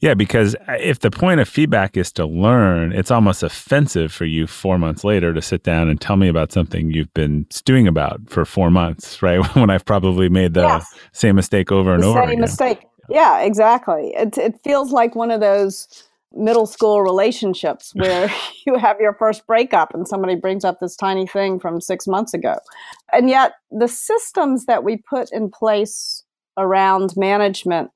Yeah, 0.00 0.14
because 0.14 0.54
uh, 0.66 0.76
if 0.80 1.00
the 1.00 1.10
point 1.10 1.40
of 1.40 1.48
feedback 1.48 1.96
is 1.96 2.10
to 2.12 2.24
learn, 2.24 2.92
it's 2.92 3.10
almost 3.10 3.42
offensive 3.42 4.12
for 4.12 4.24
you 4.24 4.46
four 4.46 4.78
months 4.78 5.04
later 5.04 5.34
to 5.34 5.42
sit 5.42 5.62
down 5.62 5.88
and 5.88 6.00
tell 6.00 6.16
me 6.16 6.28
about 6.28 6.52
something 6.52 6.90
you've 6.90 7.12
been 7.12 7.46
stewing 7.50 7.86
about 7.86 8.20
for 8.28 8.44
four 8.44 8.70
months, 8.70 9.22
right? 9.22 9.44
when 9.54 9.70
I've 9.70 9.84
probably 9.84 10.28
made 10.28 10.54
the 10.54 10.62
yes. 10.62 10.94
same 11.12 11.36
mistake 11.36 11.70
over 11.70 11.94
and 11.94 12.02
the 12.02 12.08
over 12.08 12.20
same 12.20 12.28
again. 12.30 12.40
mistake. 12.40 12.80
Yeah, 13.08 13.40
exactly. 13.40 14.12
It 14.16 14.38
it 14.38 14.60
feels 14.62 14.92
like 14.92 15.14
one 15.14 15.30
of 15.30 15.40
those 15.40 15.88
middle 16.32 16.66
school 16.66 17.02
relationships 17.02 17.92
where 17.94 18.32
you 18.66 18.76
have 18.76 19.00
your 19.00 19.14
first 19.14 19.46
breakup 19.46 19.92
and 19.92 20.06
somebody 20.06 20.36
brings 20.36 20.64
up 20.64 20.78
this 20.80 20.96
tiny 20.96 21.26
thing 21.26 21.58
from 21.58 21.80
six 21.80 22.06
months 22.06 22.32
ago. 22.32 22.56
And 23.12 23.28
yet, 23.28 23.54
the 23.70 23.88
systems 23.88 24.64
that 24.66 24.84
we 24.84 24.96
put 24.96 25.30
in 25.32 25.50
place 25.50 26.22
around 26.56 27.16
management 27.16 27.90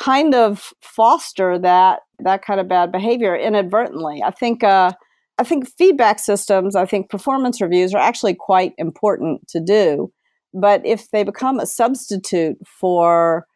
kind 0.00 0.34
of 0.34 0.72
foster 0.80 1.58
that 1.58 2.00
that 2.20 2.44
kind 2.44 2.60
of 2.60 2.68
bad 2.68 2.92
behavior 2.92 3.36
inadvertently. 3.36 4.22
I 4.22 4.30
think 4.30 4.64
uh, 4.64 4.92
I 5.38 5.44
think 5.44 5.68
feedback 5.68 6.18
systems, 6.18 6.76
I 6.76 6.86
think 6.86 7.10
performance 7.10 7.60
reviews 7.60 7.94
are 7.94 8.00
actually 8.00 8.34
quite 8.34 8.74
important 8.78 9.48
to 9.48 9.60
do. 9.60 10.12
But 10.54 10.84
if 10.84 11.10
they 11.10 11.24
become 11.24 11.58
a 11.58 11.66
substitute 11.66 12.58
for 12.66 13.46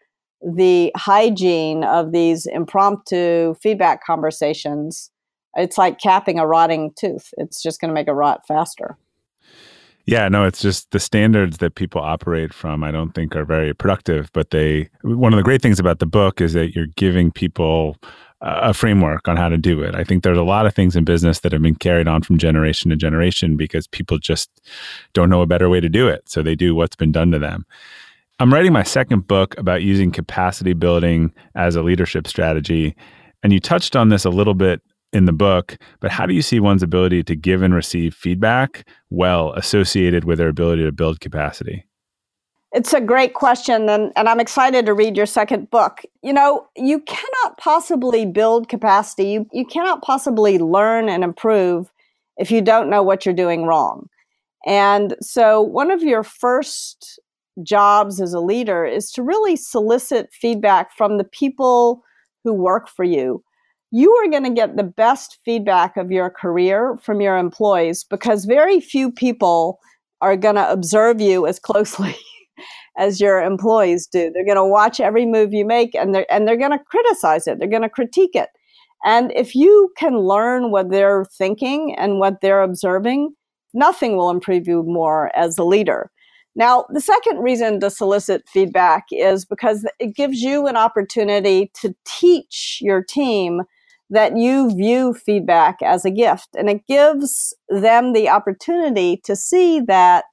the 0.42 0.92
hygiene 0.96 1.84
of 1.84 2.12
these 2.12 2.46
impromptu 2.46 3.54
feedback 3.62 4.04
conversations, 4.04 5.10
it's 5.54 5.78
like 5.78 6.00
capping 6.00 6.38
a 6.38 6.46
rotting 6.46 6.92
tooth. 6.98 7.30
It's 7.36 7.62
just 7.62 7.80
going 7.80 7.88
to 7.88 7.94
make 7.94 8.08
it 8.08 8.12
rot 8.12 8.42
faster. 8.46 8.96
Yeah, 10.06 10.28
no, 10.28 10.44
it's 10.44 10.62
just 10.62 10.92
the 10.92 11.00
standards 11.00 11.58
that 11.58 11.74
people 11.74 12.00
operate 12.00 12.54
from, 12.54 12.84
I 12.84 12.92
don't 12.92 13.12
think 13.12 13.34
are 13.34 13.44
very 13.44 13.74
productive. 13.74 14.30
But 14.32 14.50
they, 14.50 14.88
one 15.02 15.32
of 15.32 15.36
the 15.36 15.42
great 15.42 15.60
things 15.60 15.80
about 15.80 15.98
the 15.98 16.06
book 16.06 16.40
is 16.40 16.52
that 16.52 16.74
you're 16.74 16.86
giving 16.86 17.32
people 17.32 17.96
a 18.40 18.72
framework 18.72 19.26
on 19.26 19.36
how 19.36 19.48
to 19.48 19.56
do 19.56 19.82
it. 19.82 19.94
I 19.94 20.04
think 20.04 20.22
there's 20.22 20.38
a 20.38 20.42
lot 20.42 20.66
of 20.66 20.74
things 20.74 20.94
in 20.94 21.04
business 21.04 21.40
that 21.40 21.52
have 21.52 21.62
been 21.62 21.74
carried 21.74 22.06
on 22.06 22.22
from 22.22 22.38
generation 22.38 22.90
to 22.90 22.96
generation 22.96 23.56
because 23.56 23.86
people 23.88 24.18
just 24.18 24.50
don't 25.12 25.30
know 25.30 25.42
a 25.42 25.46
better 25.46 25.68
way 25.68 25.80
to 25.80 25.88
do 25.88 26.06
it. 26.06 26.28
So 26.28 26.42
they 26.42 26.54
do 26.54 26.74
what's 26.74 26.96
been 26.96 27.12
done 27.12 27.32
to 27.32 27.38
them. 27.38 27.66
I'm 28.38 28.52
writing 28.52 28.72
my 28.72 28.82
second 28.82 29.26
book 29.26 29.56
about 29.58 29.82
using 29.82 30.12
capacity 30.12 30.74
building 30.74 31.32
as 31.54 31.74
a 31.74 31.82
leadership 31.82 32.28
strategy. 32.28 32.94
And 33.42 33.52
you 33.52 33.58
touched 33.58 33.96
on 33.96 34.10
this 34.10 34.26
a 34.26 34.30
little 34.30 34.54
bit 34.54 34.82
in 35.16 35.24
the 35.24 35.32
book, 35.32 35.78
but 36.00 36.10
how 36.10 36.26
do 36.26 36.34
you 36.34 36.42
see 36.42 36.60
one's 36.60 36.82
ability 36.82 37.24
to 37.24 37.34
give 37.34 37.62
and 37.62 37.74
receive 37.74 38.14
feedback 38.14 38.86
well 39.10 39.52
associated 39.54 40.24
with 40.24 40.38
their 40.38 40.48
ability 40.48 40.84
to 40.84 40.92
build 40.92 41.20
capacity? 41.20 41.86
It's 42.72 42.92
a 42.92 43.00
great 43.00 43.32
question, 43.32 43.88
and, 43.88 44.12
and 44.16 44.28
I'm 44.28 44.40
excited 44.40 44.84
to 44.86 44.92
read 44.92 45.16
your 45.16 45.26
second 45.26 45.70
book. 45.70 46.02
You 46.22 46.32
know, 46.32 46.66
you 46.76 47.00
cannot 47.00 47.56
possibly 47.56 48.26
build 48.26 48.68
capacity, 48.68 49.30
you, 49.30 49.48
you 49.52 49.64
cannot 49.64 50.02
possibly 50.02 50.58
learn 50.58 51.08
and 51.08 51.24
improve 51.24 51.90
if 52.36 52.50
you 52.50 52.60
don't 52.60 52.90
know 52.90 53.02
what 53.02 53.24
you're 53.24 53.34
doing 53.34 53.64
wrong. 53.64 54.08
And 54.66 55.14
so, 55.22 55.62
one 55.62 55.90
of 55.90 56.02
your 56.02 56.22
first 56.22 57.18
jobs 57.62 58.20
as 58.20 58.34
a 58.34 58.40
leader 58.40 58.84
is 58.84 59.10
to 59.12 59.22
really 59.22 59.56
solicit 59.56 60.28
feedback 60.32 60.94
from 60.94 61.16
the 61.16 61.24
people 61.24 62.02
who 62.44 62.52
work 62.52 62.88
for 62.88 63.04
you. 63.04 63.42
You 63.96 64.12
are 64.16 64.28
going 64.28 64.44
to 64.44 64.50
get 64.50 64.76
the 64.76 64.82
best 64.82 65.38
feedback 65.42 65.96
of 65.96 66.12
your 66.12 66.28
career 66.28 66.98
from 67.02 67.22
your 67.22 67.38
employees 67.38 68.04
because 68.04 68.44
very 68.44 68.78
few 68.78 69.10
people 69.10 69.80
are 70.20 70.36
going 70.36 70.56
to 70.56 70.70
observe 70.70 71.18
you 71.18 71.46
as 71.46 71.58
closely 71.58 72.14
as 72.98 73.22
your 73.22 73.42
employees 73.42 74.06
do. 74.06 74.30
They're 74.30 74.44
going 74.44 74.58
to 74.58 74.66
watch 74.66 75.00
every 75.00 75.24
move 75.24 75.54
you 75.54 75.64
make 75.64 75.94
and 75.94 76.14
they're, 76.14 76.30
and 76.30 76.46
they're 76.46 76.58
going 76.58 76.76
to 76.76 76.84
criticize 76.90 77.46
it. 77.46 77.58
They're 77.58 77.70
going 77.70 77.80
to 77.80 77.88
critique 77.88 78.34
it. 78.34 78.50
And 79.06 79.32
if 79.32 79.54
you 79.54 79.90
can 79.96 80.18
learn 80.18 80.70
what 80.70 80.90
they're 80.90 81.24
thinking 81.24 81.94
and 81.96 82.18
what 82.18 82.42
they're 82.42 82.62
observing, 82.62 83.34
nothing 83.72 84.18
will 84.18 84.28
improve 84.28 84.68
you 84.68 84.82
more 84.82 85.34
as 85.34 85.56
a 85.56 85.64
leader. 85.64 86.10
Now, 86.54 86.84
the 86.90 87.00
second 87.00 87.38
reason 87.38 87.80
to 87.80 87.88
solicit 87.88 88.46
feedback 88.46 89.06
is 89.10 89.46
because 89.46 89.88
it 89.98 90.14
gives 90.14 90.42
you 90.42 90.66
an 90.66 90.76
opportunity 90.76 91.70
to 91.80 91.94
teach 92.04 92.76
your 92.82 93.02
team 93.02 93.62
that 94.10 94.36
you 94.36 94.74
view 94.74 95.14
feedback 95.14 95.82
as 95.82 96.04
a 96.04 96.10
gift. 96.10 96.48
And 96.56 96.70
it 96.70 96.86
gives 96.86 97.54
them 97.68 98.12
the 98.12 98.28
opportunity 98.28 99.20
to 99.24 99.34
see 99.34 99.80
that 99.80 100.24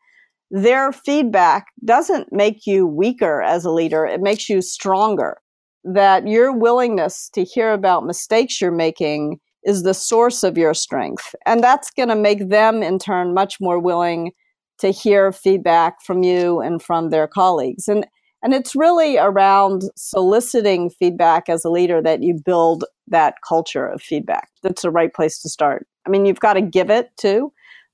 their 0.51 0.91
feedback 0.91 1.65
doesn't 1.83 2.31
make 2.31 2.67
you 2.67 2.85
weaker 2.85 3.41
as 3.41 3.65
a 3.65 3.71
leader, 3.71 4.05
it 4.05 4.21
makes 4.21 4.49
you 4.49 4.61
stronger. 4.61 5.37
That 5.83 6.27
your 6.27 6.55
willingness 6.55 7.29
to 7.33 7.43
hear 7.43 7.73
about 7.73 8.05
mistakes 8.05 8.61
you're 8.61 8.71
making 8.71 9.39
is 9.65 9.83
the 9.83 9.93
source 9.93 10.43
of 10.43 10.57
your 10.57 10.73
strength. 10.73 11.33
And 11.45 11.63
that's 11.63 11.89
going 11.89 12.09
to 12.09 12.15
make 12.15 12.49
them, 12.49 12.83
in 12.83 12.99
turn, 12.99 13.33
much 13.33 13.59
more 13.59 13.79
willing 13.79 14.31
to 14.79 14.91
hear 14.91 15.31
feedback 15.31 16.01
from 16.01 16.23
you 16.23 16.61
and 16.61 16.81
from 16.81 17.09
their 17.09 17.27
colleagues. 17.27 17.87
And 17.87 18.05
and 18.43 18.53
it's 18.53 18.75
really 18.75 19.17
around 19.17 19.83
soliciting 19.95 20.89
feedback 20.89 21.47
as 21.47 21.63
a 21.63 21.69
leader 21.69 22.01
that 22.01 22.21
you 22.21 22.37
build 22.43 22.83
that 23.13 23.35
culture 23.47 23.87
of 23.87 24.01
feedback. 24.01 24.49
That's 24.61 24.81
the 24.81 24.91
right 24.91 25.13
place 25.13 25.41
to 25.43 25.49
start. 25.49 25.87
I 26.05 26.09
mean, 26.09 26.25
you've 26.25 26.41
got 26.41 26.53
to 26.53 26.61
give 26.61 26.89
it 26.89 27.15
too, 27.15 27.53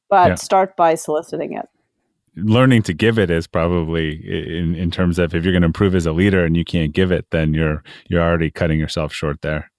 but 0.09 0.29
yeah. 0.29 0.35
start 0.35 0.75
by 0.75 0.95
soliciting 0.95 1.53
it 1.53 1.67
learning 2.35 2.83
to 2.83 2.93
give 2.93 3.19
it 3.19 3.29
is 3.29 3.47
probably 3.47 4.15
in, 4.57 4.75
in 4.75 4.91
terms 4.91 5.19
of 5.19 5.35
if 5.35 5.43
you're 5.43 5.53
going 5.53 5.61
to 5.61 5.67
improve 5.67 5.95
as 5.95 6.05
a 6.05 6.11
leader 6.11 6.45
and 6.45 6.55
you 6.55 6.63
can't 6.63 6.93
give 6.93 7.11
it 7.11 7.25
then 7.31 7.53
you're 7.53 7.83
you're 8.07 8.21
already 8.21 8.49
cutting 8.49 8.79
yourself 8.79 9.13
short 9.13 9.41
there 9.41 9.71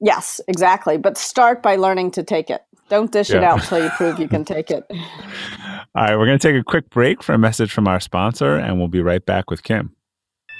yes 0.00 0.40
exactly 0.48 0.96
but 0.96 1.16
start 1.16 1.62
by 1.62 1.76
learning 1.76 2.10
to 2.10 2.22
take 2.22 2.50
it 2.50 2.62
don't 2.88 3.12
dish 3.12 3.30
yeah. 3.30 3.38
it 3.38 3.44
out 3.44 3.60
until 3.60 3.82
you 3.82 3.90
prove 3.90 4.18
you 4.18 4.28
can 4.28 4.44
take 4.44 4.70
it 4.70 4.84
all 4.90 6.04
right 6.04 6.18
we're 6.18 6.26
going 6.26 6.38
to 6.38 6.48
take 6.48 6.60
a 6.60 6.64
quick 6.64 6.90
break 6.90 7.22
for 7.22 7.32
a 7.34 7.38
message 7.38 7.72
from 7.72 7.86
our 7.88 8.00
sponsor 8.00 8.56
and 8.56 8.78
we'll 8.78 8.88
be 8.88 9.02
right 9.02 9.24
back 9.24 9.50
with 9.50 9.62
kim 9.62 9.94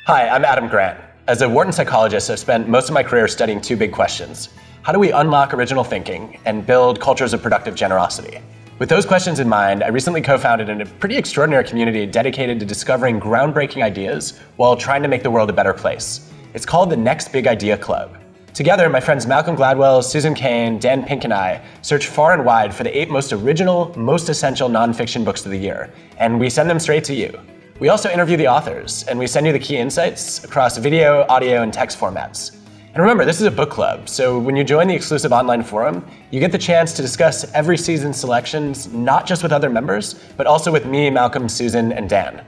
hi 0.07 0.29
i'm 0.29 0.45
adam 0.45 0.69
grant 0.69 0.99
as 1.27 1.43
a 1.43 1.49
wharton 1.49 1.73
psychologist 1.73 2.31
i've 2.31 2.39
spent 2.39 2.69
most 2.69 2.89
of 2.89 2.95
my 2.95 3.03
career 3.03 3.29
studying 3.29 3.61
two 3.61 3.77
big 3.77 3.93
questions 3.93 4.49
how 4.83 4.93
do 4.93 4.99
we 4.99 5.13
unlock 5.13 5.53
original 5.55 5.85
thinking 5.85 6.39
and 6.47 6.67
build 6.67 7.01
cultures 7.01 7.33
of 7.33 7.43
productive 7.43 7.75
generosity 7.75 8.41
with 8.81 8.89
those 8.89 9.05
questions 9.05 9.41
in 9.41 9.47
mind, 9.47 9.85
I 9.85 9.89
recently 9.89 10.23
co 10.23 10.39
founded 10.39 10.71
a 10.71 10.87
pretty 10.87 11.15
extraordinary 11.15 11.65
community 11.65 12.07
dedicated 12.07 12.59
to 12.61 12.65
discovering 12.65 13.21
groundbreaking 13.21 13.83
ideas 13.83 14.41
while 14.57 14.75
trying 14.75 15.03
to 15.03 15.09
make 15.09 15.23
the 15.23 15.31
world 15.31 15.51
a 15.51 15.53
better 15.53 15.75
place. 15.75 16.33
It's 16.55 16.65
called 16.65 16.89
the 16.89 16.97
Next 16.97 17.29
Big 17.29 17.47
Idea 17.47 17.77
Club. 17.77 18.17
Together, 18.55 18.89
my 18.89 18.99
friends 18.99 19.27
Malcolm 19.27 19.55
Gladwell, 19.55 20.03
Susan 20.03 20.35
Cain, 20.35 20.79
Dan 20.79 21.05
Pink, 21.05 21.25
and 21.25 21.35
I 21.35 21.63
search 21.83 22.07
far 22.07 22.33
and 22.33 22.43
wide 22.43 22.75
for 22.75 22.83
the 22.83 22.99
eight 22.99 23.11
most 23.11 23.35
original, 23.35 23.93
most 23.99 24.31
essential 24.31 24.71
nonfiction 24.71 25.27
books 25.27 25.45
of 25.45 25.51
the 25.51 25.59
year, 25.59 25.93
and 26.17 26.41
we 26.41 26.49
send 26.49 26.71
them 26.71 26.81
straight 26.81 27.05
to 27.05 27.15
you. 27.15 27.39
We 27.81 27.89
also 27.89 28.09
interview 28.11 28.37
the 28.37 28.47
authors, 28.47 29.05
and 29.05 29.19
we 29.19 29.27
send 29.27 29.47
you 29.47 29.55
the 29.55 29.59
key 29.59 29.79
insights 29.79 30.45
across 30.45 30.77
video, 30.77 31.25
audio, 31.31 31.63
and 31.63 31.73
text 31.73 31.99
formats. 31.99 32.55
And 32.93 32.99
remember, 32.99 33.25
this 33.25 33.41
is 33.41 33.47
a 33.47 33.51
book 33.51 33.71
club, 33.71 34.07
so 34.07 34.39
when 34.39 34.55
you 34.55 34.65
join 34.65 34.87
the 34.87 34.95
exclusive 34.95 35.33
online 35.33 35.63
forum, 35.63 36.07
you 36.31 36.41
get 36.41 36.53
the 36.53 36.59
chance 36.59 36.93
to 36.93 37.01
discuss 37.01 37.51
every 37.55 37.79
season's 37.79 38.19
selections, 38.19 38.93
not 38.93 39.27
just 39.27 39.43
with 39.43 39.51
other 39.51 39.71
members, 39.71 40.23
but 40.37 40.47
also 40.47 40.71
with 40.71 40.85
me, 40.85 41.09
Malcolm, 41.09 41.49
Susan, 41.49 41.91
and 41.91 42.11
Dan. 42.11 42.45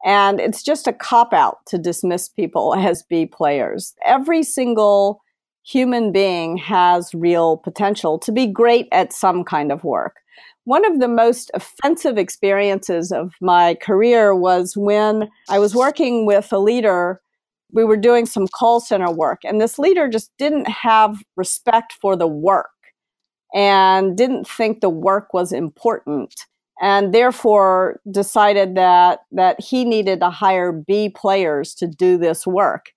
And 0.05 0.39
it's 0.39 0.63
just 0.63 0.87
a 0.87 0.93
cop 0.93 1.33
out 1.33 1.65
to 1.67 1.77
dismiss 1.77 2.29
people 2.29 2.75
as 2.77 3.03
B 3.03 3.25
players. 3.25 3.95
Every 4.05 4.43
single 4.43 5.21
human 5.63 6.11
being 6.11 6.57
has 6.57 7.13
real 7.13 7.57
potential 7.57 8.17
to 8.19 8.31
be 8.31 8.47
great 8.47 8.87
at 8.91 9.13
some 9.13 9.43
kind 9.43 9.71
of 9.71 9.83
work 9.83 10.17
one 10.65 10.85
of 10.85 10.99
the 10.99 11.07
most 11.07 11.51
offensive 11.53 12.17
experiences 12.17 13.11
of 13.11 13.33
my 13.41 13.75
career 13.75 14.35
was 14.35 14.75
when 14.75 15.29
I 15.49 15.59
was 15.59 15.75
working 15.75 16.25
with 16.25 16.51
a 16.51 16.59
leader. 16.59 17.21
We 17.71 17.83
were 17.83 17.97
doing 17.97 18.25
some 18.25 18.47
call 18.47 18.79
center 18.79 19.11
work, 19.11 19.39
and 19.43 19.61
this 19.61 19.77
leader 19.77 20.07
just 20.07 20.31
didn't 20.37 20.67
have 20.67 21.21
respect 21.35 21.93
for 22.01 22.15
the 22.15 22.27
work 22.27 22.69
and 23.53 24.15
didn't 24.17 24.47
think 24.47 24.81
the 24.81 24.89
work 24.89 25.33
was 25.33 25.51
important 25.51 26.33
and 26.81 27.13
therefore 27.13 27.99
decided 28.09 28.75
that 28.75 29.19
that 29.31 29.59
he 29.59 29.83
needed 29.83 30.21
to 30.21 30.29
hire 30.29 30.71
B 30.71 31.09
players 31.09 31.73
to 31.75 31.87
do 31.87 32.17
this 32.17 32.47
work. 32.47 32.87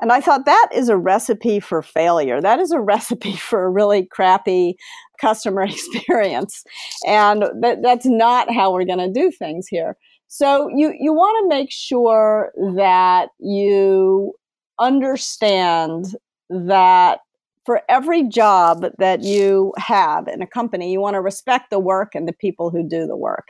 And 0.00 0.12
I 0.12 0.20
thought 0.20 0.44
that 0.44 0.68
is 0.72 0.88
a 0.88 0.96
recipe 0.96 1.60
for 1.60 1.82
failure. 1.82 2.40
That 2.40 2.60
is 2.60 2.70
a 2.70 2.80
recipe 2.94 3.36
for 3.36 3.64
a 3.64 3.70
really 3.70 4.06
crappy 4.06 4.76
customer 5.20 5.62
experience. 5.68 6.64
And 7.06 7.44
that, 7.60 7.82
that's 7.82 8.06
not 8.06 8.52
how 8.52 8.72
we're 8.72 8.84
going 8.84 8.98
to 8.98 9.20
do 9.20 9.30
things 9.30 9.66
here. 9.68 9.96
So 10.28 10.68
you, 10.68 10.94
you 10.98 11.12
want 11.12 11.42
to 11.42 11.56
make 11.56 11.70
sure 11.72 12.52
that 12.76 13.30
you 13.38 14.34
understand 14.78 16.14
that 16.50 17.20
for 17.64 17.82
every 17.88 18.22
job 18.22 18.84
that 18.98 19.22
you 19.22 19.72
have 19.78 20.28
in 20.28 20.40
a 20.42 20.46
company, 20.46 20.92
you 20.92 21.00
want 21.00 21.14
to 21.14 21.20
respect 21.20 21.70
the 21.70 21.78
work 21.78 22.14
and 22.14 22.28
the 22.28 22.32
people 22.32 22.70
who 22.70 22.86
do 22.86 23.06
the 23.06 23.16
work. 23.16 23.48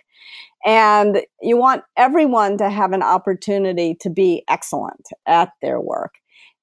And 0.64 1.22
you 1.40 1.56
want 1.56 1.84
everyone 1.96 2.58
to 2.58 2.70
have 2.70 2.92
an 2.92 3.02
opportunity 3.02 3.96
to 4.00 4.10
be 4.10 4.42
excellent 4.48 5.06
at 5.26 5.50
their 5.62 5.80
work 5.80 6.14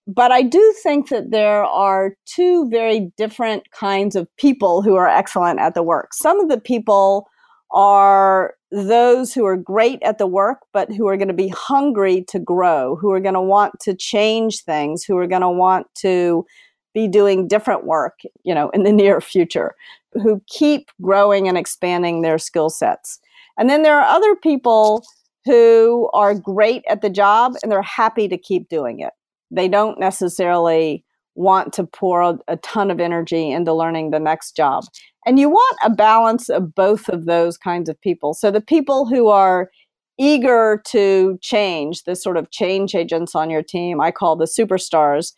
but 0.08 0.32
I 0.32 0.44
do 0.44 0.74
think 0.84 1.10
that 1.10 1.32
there 1.32 1.64
are 1.64 2.16
two 2.26 2.70
very 2.70 3.12
different 3.18 3.72
kinds 3.72 4.16
of 4.16 4.28
people 4.38 4.82
who 4.82 4.96
are 4.96 5.08
excellent 5.08 5.60
at 5.60 5.74
the 5.74 5.84
work. 5.84 6.14
Some 6.14 6.40
of 6.40 6.50
the 6.50 6.60
people 6.60 7.28
are 7.72 8.54
those 8.72 9.34
who 9.34 9.46
are 9.46 9.58
great 9.58 10.02
at 10.04 10.18
the 10.18 10.28
work, 10.28 10.60
but 10.74 10.92
who 10.92 11.08
are 11.08 11.18
going 11.18 11.30
to 11.30 11.34
be 11.34 11.48
hungry 11.48 12.24
to 12.30 12.40
grow, 12.40 12.96
who 12.96 13.12
are 13.12 13.20
going 13.20 13.34
to 13.34 13.42
want 13.42 13.74
to 13.82 13.96
change 13.96 14.64
things, 14.64 15.04
who 15.04 15.18
are 15.18 15.28
going 15.28 15.42
to 15.42 15.50
want 15.50 15.88
to 15.96 16.46
be 16.94 17.08
doing 17.08 17.48
different 17.48 17.86
work, 17.86 18.20
you 18.44 18.54
know, 18.54 18.70
in 18.70 18.84
the 18.84 18.92
near 18.94 19.20
future, 19.22 19.76
who 20.14 20.42
keep 20.48 20.90
growing 21.02 21.48
and 21.48 21.58
expanding 21.58 22.22
their 22.22 22.38
skill 22.38 22.70
sets. 22.70 23.20
And 23.58 23.70
then 23.70 23.82
there 23.82 24.00
are 24.00 24.08
other 24.08 24.36
people 24.36 25.04
who 25.46 26.10
are 26.14 26.34
great 26.34 26.84
at 26.90 27.02
the 27.02 27.10
job 27.10 27.54
and 27.62 27.72
they're 27.72 27.82
happy 27.82 28.28
to 28.28 28.38
keep 28.38 28.70
doing 28.70 29.00
it. 29.00 29.14
They 29.56 29.68
don't 29.68 30.00
necessarily 30.00 31.04
want 31.36 31.74
to 31.74 31.84
pour 31.84 32.22
a, 32.22 32.38
a 32.48 32.58
ton 32.58 32.90
of 32.90 33.00
energy 33.00 33.52
into 33.52 33.74
learning 33.74 34.12
the 34.12 34.20
next 34.20 34.56
job. 34.56 34.86
And 35.26 35.40
you 35.40 35.50
want 35.50 35.78
a 35.84 35.90
balance 35.90 36.50
of 36.50 36.74
both 36.76 37.10
of 37.10 37.26
those 37.26 37.58
kinds 37.58 37.90
of 37.90 38.00
people. 38.00 38.34
So 38.34 38.52
the 38.52 38.62
people 38.62 39.06
who 39.06 39.28
are 39.28 39.70
eager 40.18 40.82
to 40.88 41.38
change, 41.42 42.04
the 42.04 42.16
sort 42.16 42.38
of 42.38 42.52
change 42.52 42.96
agents 42.96 43.36
on 43.36 43.50
your 43.50 43.64
team, 43.64 44.00
I 44.00 44.12
call 44.12 44.36
the 44.36 44.46
superstars. 44.46 45.34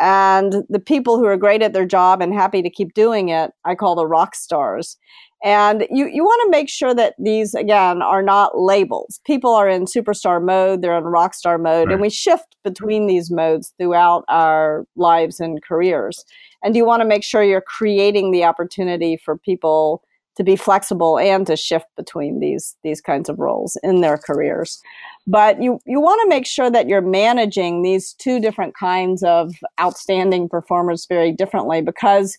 And 0.00 0.64
the 0.68 0.80
people 0.80 1.18
who 1.18 1.26
are 1.26 1.36
great 1.36 1.62
at 1.62 1.72
their 1.72 1.86
job 1.86 2.20
and 2.20 2.34
happy 2.34 2.62
to 2.62 2.70
keep 2.70 2.94
doing 2.94 3.28
it, 3.28 3.52
I 3.64 3.74
call 3.74 3.94
the 3.94 4.06
rock 4.06 4.34
stars. 4.34 4.96
And 5.44 5.86
you, 5.90 6.06
you 6.06 6.24
want 6.24 6.40
to 6.46 6.50
make 6.50 6.70
sure 6.70 6.94
that 6.94 7.14
these, 7.18 7.54
again, 7.54 8.00
are 8.00 8.22
not 8.22 8.58
labels. 8.58 9.20
People 9.26 9.54
are 9.54 9.68
in 9.68 9.84
superstar 9.84 10.42
mode, 10.42 10.80
they're 10.80 10.96
in 10.96 11.04
rock 11.04 11.34
star 11.34 11.58
mode, 11.58 11.88
right. 11.88 11.92
and 11.92 12.00
we 12.00 12.08
shift 12.08 12.56
between 12.64 13.06
these 13.06 13.30
modes 13.30 13.74
throughout 13.78 14.24
our 14.28 14.86
lives 14.96 15.40
and 15.40 15.62
careers. 15.62 16.24
And 16.62 16.74
you 16.74 16.86
want 16.86 17.02
to 17.02 17.08
make 17.08 17.22
sure 17.22 17.42
you're 17.42 17.60
creating 17.60 18.30
the 18.30 18.44
opportunity 18.44 19.18
for 19.18 19.36
people 19.36 20.02
to 20.36 20.42
be 20.42 20.56
flexible 20.56 21.18
and 21.18 21.46
to 21.46 21.56
shift 21.56 21.86
between 21.96 22.40
these 22.40 22.74
these 22.82 23.00
kinds 23.00 23.28
of 23.28 23.38
roles 23.38 23.76
in 23.82 24.00
their 24.00 24.16
careers. 24.16 24.80
But 25.26 25.62
you 25.62 25.78
you 25.84 26.00
want 26.00 26.22
to 26.22 26.28
make 26.28 26.46
sure 26.46 26.70
that 26.70 26.88
you're 26.88 27.02
managing 27.02 27.82
these 27.82 28.14
two 28.14 28.40
different 28.40 28.74
kinds 28.74 29.22
of 29.22 29.52
outstanding 29.80 30.48
performers 30.48 31.06
very 31.06 31.32
differently 31.32 31.82
because 31.82 32.36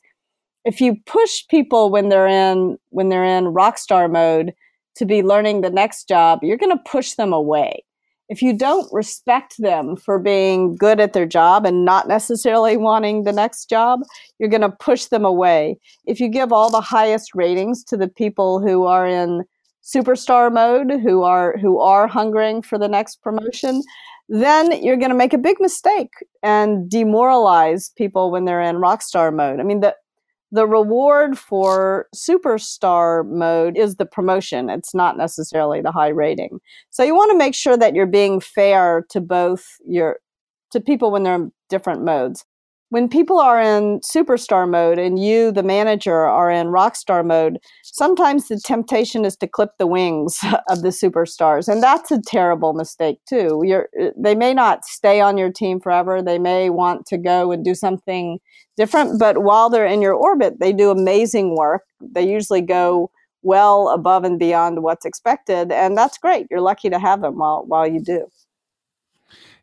if 0.66 0.82
you 0.82 0.98
push 1.06 1.48
people 1.48 1.92
when 1.92 2.10
they're 2.10 2.28
in 2.28 2.78
when 2.90 3.10
they're 3.10 3.24
in 3.24 3.48
rock 3.50 3.78
star 3.78 4.08
mode 4.08 4.54
to 4.96 5.06
be 5.06 5.22
learning 5.22 5.62
the 5.62 5.70
next 5.70 6.08
job, 6.08 6.40
you're 6.42 6.58
going 6.58 6.76
to 6.76 6.84
push 6.90 7.14
them 7.14 7.32
away. 7.32 7.84
If 8.28 8.42
you 8.42 8.58
don't 8.58 8.92
respect 8.92 9.56
them 9.60 9.96
for 9.96 10.18
being 10.18 10.76
good 10.76 11.00
at 11.00 11.14
their 11.14 11.28
job 11.28 11.66
and 11.66 11.86
not 11.86 12.08
necessarily 12.08 12.76
wanting 12.76 13.24
the 13.24 13.32
next 13.32 13.70
job, 13.70 14.00
you're 14.40 14.50
going 14.50 14.62
to 14.62 14.70
push 14.70 15.06
them 15.06 15.24
away. 15.24 15.78
If 16.06 16.20
you 16.20 16.28
give 16.28 16.52
all 16.52 16.72
the 16.72 16.82
highest 16.82 17.36
ratings 17.36 17.84
to 17.84 17.98
the 17.98 18.08
people 18.08 18.60
who 18.60 18.86
are 18.86 19.06
in 19.06 19.44
superstar 19.84 20.52
mode, 20.52 21.00
who 21.02 21.22
are 21.22 21.58
who 21.58 21.80
are 21.80 22.08
hungering 22.08 22.64
for 22.64 22.80
the 22.80 22.88
next 22.88 23.22
promotion, 23.22 23.84
then 24.28 24.72
you're 24.82 24.98
going 24.98 25.12
to 25.12 25.16
make 25.16 25.34
a 25.34 25.38
big 25.38 25.58
mistake 25.60 26.14
and 26.42 26.90
demoralize 26.90 27.92
people 27.96 28.32
when 28.32 28.46
they're 28.46 28.62
in 28.62 28.78
rockstar 28.78 29.32
mode. 29.32 29.60
I 29.60 29.64
mean, 29.64 29.82
the 29.82 29.96
the 30.52 30.68
reward 30.68 31.38
for 31.38 32.08
superstar 32.16 33.26
mode 33.28 33.78
is 33.78 33.96
the 33.96 34.06
promotion. 34.06 34.70
It's 34.70 34.94
not 34.94 35.18
necessarily 35.18 35.82
the 35.82 35.92
high 35.92 36.10
rating. 36.10 36.60
So 36.90 37.04
you 37.04 37.16
want 37.16 37.32
to 37.32 37.38
make 37.38 37.56
sure 37.56 37.78
that 37.78 37.96
you're 37.96 38.06
being 38.06 38.40
fair 38.40 39.06
to 39.10 39.22
both 39.22 39.66
your 39.88 40.20
to 40.72 40.80
people 40.80 41.12
when 41.12 41.24
they're 41.24 41.36
in 41.36 41.52
different 41.70 42.04
modes. 42.04 42.46
When 42.96 43.10
people 43.10 43.40
are 43.40 43.62
in 43.62 44.00
superstar 44.00 44.70
mode 44.70 45.00
and 45.00 45.20
you, 45.20 45.52
the 45.52 45.64
manager, 45.64 46.16
are 46.16 46.50
in 46.50 46.68
rockstar 46.68 47.26
mode, 47.26 47.60
sometimes 47.84 48.48
the 48.48 48.58
temptation 48.58 49.26
is 49.26 49.36
to 49.36 49.48
clip 49.48 49.72
the 49.78 49.86
wings 49.86 50.40
of 50.70 50.82
the 50.82 50.92
superstars. 50.92 51.68
And 51.68 51.84
that's 51.84 52.10
a 52.10 52.22
terrible 52.22 52.72
mistake, 52.72 53.20
too. 53.28 53.64
You're, 53.66 53.90
they 54.16 54.34
may 54.34 54.54
not 54.54 54.86
stay 54.86 55.20
on 55.20 55.38
your 55.38 55.52
team 55.52 55.82
forever. 55.82 56.22
They 56.22 56.40
may 56.40 56.70
want 56.70 57.06
to 57.08 57.18
go 57.18 57.52
and 57.52 57.66
do 57.66 57.76
something 57.76 58.40
different. 58.78 59.20
But 59.20 59.40
while 59.40 59.70
they're 59.70 59.86
in 59.86 60.02
your 60.02 60.14
orbit, 60.14 60.62
they 60.62 60.72
do 60.72 60.90
amazing 60.90 61.58
work. 61.58 61.82
They 62.00 62.26
usually 62.26 62.62
go 62.62 63.12
well 63.42 63.90
above 63.90 64.24
and 64.24 64.40
beyond 64.40 64.84
what's 64.84 65.06
expected, 65.06 65.70
and 65.70 65.98
that's 65.98 66.18
great. 66.18 66.48
You're 66.50 66.62
lucky 66.62 66.90
to 66.90 67.00
have 67.00 67.20
them 67.20 67.40
while 67.40 67.66
while 67.68 67.86
you 67.86 68.00
do. 68.00 68.30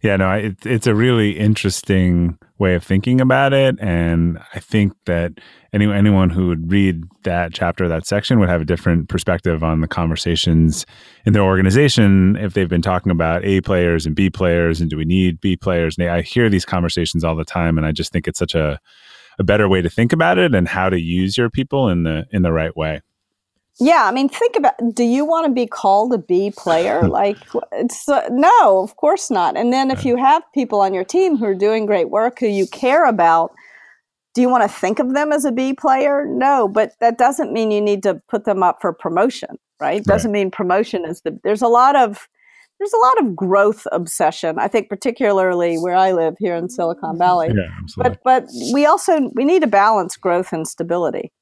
Yeah, 0.02 0.16
no, 0.16 0.32
it, 0.32 0.66
it's 0.66 0.88
a 0.88 0.96
really 0.96 1.38
interesting 1.38 2.36
way 2.58 2.74
of 2.74 2.82
thinking 2.82 3.20
about 3.20 3.52
it, 3.52 3.76
and 3.80 4.36
I 4.52 4.58
think 4.58 4.94
that 5.06 5.34
any, 5.72 5.90
anyone 5.92 6.28
who 6.28 6.48
would 6.48 6.72
read 6.72 7.04
that 7.22 7.54
chapter, 7.54 7.86
that 7.86 8.04
section, 8.04 8.40
would 8.40 8.48
have 8.48 8.60
a 8.60 8.64
different 8.64 9.08
perspective 9.08 9.62
on 9.62 9.80
the 9.80 9.86
conversations 9.86 10.86
in 11.24 11.34
their 11.34 11.42
organization 11.42 12.34
if 12.36 12.52
they've 12.52 12.68
been 12.68 12.82
talking 12.82 13.12
about 13.12 13.44
A 13.44 13.60
players 13.60 14.04
and 14.04 14.16
B 14.16 14.28
players, 14.28 14.80
and 14.80 14.90
do 14.90 14.96
we 14.96 15.04
need 15.04 15.40
B 15.40 15.56
players? 15.56 15.96
And 15.96 16.08
I 16.08 16.22
hear 16.22 16.50
these 16.50 16.64
conversations 16.64 17.22
all 17.22 17.36
the 17.36 17.44
time, 17.44 17.78
and 17.78 17.86
I 17.86 17.92
just 17.92 18.10
think 18.12 18.26
it's 18.26 18.40
such 18.40 18.56
a 18.56 18.80
a 19.38 19.44
better 19.44 19.66
way 19.66 19.80
to 19.80 19.88
think 19.88 20.12
about 20.12 20.36
it 20.36 20.54
and 20.54 20.68
how 20.68 20.90
to 20.90 21.00
use 21.00 21.38
your 21.38 21.48
people 21.48 21.88
in 21.88 22.02
the 22.02 22.26
in 22.32 22.42
the 22.42 22.52
right 22.52 22.76
way. 22.76 23.00
Yeah, 23.82 24.04
I 24.04 24.12
mean, 24.12 24.28
think 24.28 24.54
about 24.56 24.74
do 24.94 25.02
you 25.02 25.24
want 25.24 25.46
to 25.46 25.52
be 25.52 25.66
called 25.66 26.12
a 26.12 26.18
B 26.18 26.52
player? 26.56 27.02
like, 27.08 27.36
it's 27.72 28.08
uh, 28.08 28.28
no, 28.30 28.82
of 28.82 28.96
course 28.96 29.30
not. 29.30 29.56
And 29.56 29.72
then 29.72 29.90
if 29.90 30.04
you 30.04 30.16
have 30.16 30.42
people 30.54 30.80
on 30.80 30.94
your 30.94 31.04
team 31.04 31.36
who 31.36 31.46
are 31.46 31.54
doing 31.54 31.84
great 31.84 32.08
work 32.08 32.38
who 32.38 32.46
you 32.46 32.66
care 32.68 33.06
about, 33.06 33.52
do 34.34 34.40
you 34.40 34.48
want 34.48 34.62
to 34.62 34.68
think 34.68 35.00
of 35.00 35.14
them 35.14 35.32
as 35.32 35.44
a 35.44 35.52
B 35.52 35.74
player? 35.74 36.24
No, 36.26 36.68
but 36.68 36.92
that 37.00 37.18
doesn't 37.18 37.52
mean 37.52 37.70
you 37.72 37.80
need 37.80 38.04
to 38.04 38.22
put 38.28 38.44
them 38.44 38.62
up 38.62 38.78
for 38.80 38.92
promotion, 38.92 39.58
right? 39.80 40.02
Doesn't 40.04 40.30
right. 40.30 40.40
mean 40.40 40.50
promotion 40.50 41.04
is 41.04 41.20
the. 41.22 41.38
There's 41.42 41.62
a 41.62 41.68
lot 41.68 41.96
of 41.96 42.28
there's 42.78 42.92
a 42.92 42.98
lot 42.98 43.20
of 43.20 43.36
growth 43.36 43.86
obsession. 43.90 44.58
I 44.58 44.68
think 44.68 44.88
particularly 44.88 45.76
where 45.76 45.94
I 45.94 46.12
live 46.12 46.34
here 46.38 46.54
in 46.54 46.68
Silicon 46.68 47.18
Valley. 47.18 47.48
Yeah, 47.48 47.68
absolutely. 47.82 48.18
But 48.24 48.44
but 48.44 48.72
we 48.72 48.86
also 48.86 49.30
we 49.34 49.44
need 49.44 49.62
to 49.62 49.68
balance 49.68 50.16
growth 50.16 50.52
and 50.52 50.68
stability. 50.68 51.32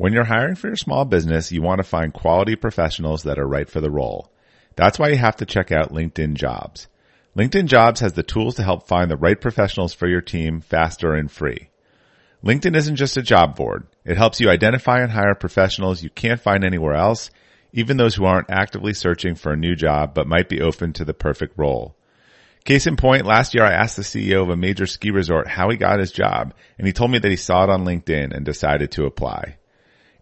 When 0.00 0.14
you're 0.14 0.24
hiring 0.24 0.54
for 0.54 0.68
your 0.68 0.76
small 0.76 1.04
business, 1.04 1.52
you 1.52 1.60
want 1.60 1.80
to 1.80 1.82
find 1.82 2.14
quality 2.14 2.56
professionals 2.56 3.24
that 3.24 3.38
are 3.38 3.46
right 3.46 3.68
for 3.68 3.82
the 3.82 3.90
role. 3.90 4.32
That's 4.74 4.98
why 4.98 5.10
you 5.10 5.18
have 5.18 5.36
to 5.36 5.44
check 5.44 5.70
out 5.70 5.92
LinkedIn 5.92 6.36
Jobs. 6.36 6.88
LinkedIn 7.36 7.66
Jobs 7.66 8.00
has 8.00 8.14
the 8.14 8.22
tools 8.22 8.54
to 8.54 8.62
help 8.62 8.88
find 8.88 9.10
the 9.10 9.18
right 9.18 9.38
professionals 9.38 9.92
for 9.92 10.08
your 10.08 10.22
team 10.22 10.62
faster 10.62 11.12
and 11.12 11.30
free. 11.30 11.68
LinkedIn 12.42 12.74
isn't 12.76 12.96
just 12.96 13.18
a 13.18 13.22
job 13.22 13.56
board. 13.56 13.88
It 14.06 14.16
helps 14.16 14.40
you 14.40 14.48
identify 14.48 15.00
and 15.00 15.12
hire 15.12 15.34
professionals 15.34 16.02
you 16.02 16.08
can't 16.08 16.40
find 16.40 16.64
anywhere 16.64 16.94
else, 16.94 17.30
even 17.74 17.98
those 17.98 18.14
who 18.14 18.24
aren't 18.24 18.48
actively 18.48 18.94
searching 18.94 19.34
for 19.34 19.52
a 19.52 19.58
new 19.58 19.76
job 19.76 20.14
but 20.14 20.26
might 20.26 20.48
be 20.48 20.62
open 20.62 20.94
to 20.94 21.04
the 21.04 21.12
perfect 21.12 21.58
role. 21.58 21.94
Case 22.64 22.86
in 22.86 22.96
point, 22.96 23.26
last 23.26 23.52
year 23.52 23.64
I 23.64 23.74
asked 23.74 23.96
the 23.96 24.02
CEO 24.02 24.40
of 24.40 24.48
a 24.48 24.56
major 24.56 24.86
ski 24.86 25.10
resort 25.10 25.46
how 25.46 25.68
he 25.68 25.76
got 25.76 26.00
his 26.00 26.10
job, 26.10 26.54
and 26.78 26.86
he 26.86 26.94
told 26.94 27.10
me 27.10 27.18
that 27.18 27.30
he 27.30 27.36
saw 27.36 27.64
it 27.64 27.70
on 27.70 27.84
LinkedIn 27.84 28.34
and 28.34 28.46
decided 28.46 28.92
to 28.92 29.04
apply. 29.04 29.58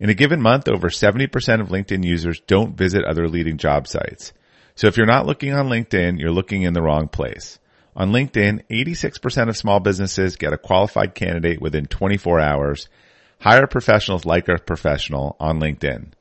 In 0.00 0.10
a 0.10 0.14
given 0.14 0.40
month, 0.40 0.68
over 0.68 0.88
70% 0.88 1.60
of 1.60 1.68
LinkedIn 1.68 2.04
users 2.04 2.40
don't 2.46 2.76
visit 2.76 3.04
other 3.04 3.28
leading 3.28 3.56
job 3.58 3.88
sites. 3.88 4.32
So 4.76 4.86
if 4.86 4.96
you're 4.96 5.06
not 5.06 5.26
looking 5.26 5.52
on 5.52 5.68
LinkedIn, 5.68 6.20
you're 6.20 6.30
looking 6.30 6.62
in 6.62 6.72
the 6.72 6.82
wrong 6.82 7.08
place. 7.08 7.58
On 7.96 8.12
LinkedIn, 8.12 8.62
86% 8.70 9.48
of 9.48 9.56
small 9.56 9.80
businesses 9.80 10.36
get 10.36 10.52
a 10.52 10.58
qualified 10.58 11.16
candidate 11.16 11.60
within 11.60 11.86
24 11.86 12.38
hours. 12.38 12.88
Hire 13.40 13.66
professionals 13.66 14.24
like 14.24 14.48
a 14.48 14.58
professional 14.58 15.36
on 15.40 15.58
LinkedIn. 15.58 16.12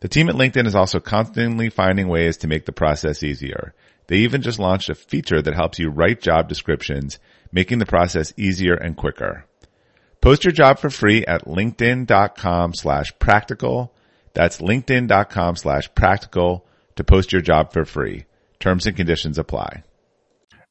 The 0.00 0.08
team 0.08 0.28
at 0.28 0.34
LinkedIn 0.34 0.66
is 0.66 0.74
also 0.74 1.00
constantly 1.00 1.70
finding 1.70 2.08
ways 2.08 2.36
to 2.38 2.46
make 2.46 2.66
the 2.66 2.72
process 2.72 3.22
easier. 3.22 3.72
They 4.06 4.18
even 4.18 4.42
just 4.42 4.58
launched 4.58 4.90
a 4.90 4.94
feature 4.94 5.40
that 5.40 5.54
helps 5.54 5.78
you 5.78 5.88
write 5.88 6.20
job 6.20 6.46
descriptions, 6.46 7.18
making 7.50 7.78
the 7.78 7.86
process 7.86 8.34
easier 8.36 8.74
and 8.74 8.94
quicker. 8.94 9.46
Post 10.24 10.42
your 10.42 10.52
job 10.52 10.78
for 10.78 10.88
free 10.88 11.22
at 11.26 11.44
linkedin.com 11.44 12.72
slash 12.72 13.12
practical. 13.18 13.92
That's 14.32 14.58
linkedin.com 14.58 15.56
slash 15.56 15.94
practical 15.94 16.64
to 16.96 17.04
post 17.04 17.30
your 17.30 17.42
job 17.42 17.74
for 17.74 17.84
free. 17.84 18.24
Terms 18.58 18.86
and 18.86 18.96
conditions 18.96 19.36
apply. 19.36 19.82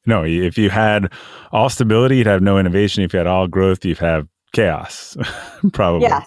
No, 0.06 0.24
if 0.24 0.58
you 0.58 0.70
had 0.70 1.12
all 1.52 1.68
stability, 1.68 2.16
you'd 2.16 2.26
have 2.26 2.42
no 2.42 2.58
innovation. 2.58 3.04
If 3.04 3.12
you 3.12 3.18
had 3.18 3.28
all 3.28 3.46
growth, 3.46 3.84
you'd 3.84 3.98
have 3.98 4.26
chaos, 4.52 5.16
probably. 5.72 6.08
Yeah. 6.08 6.24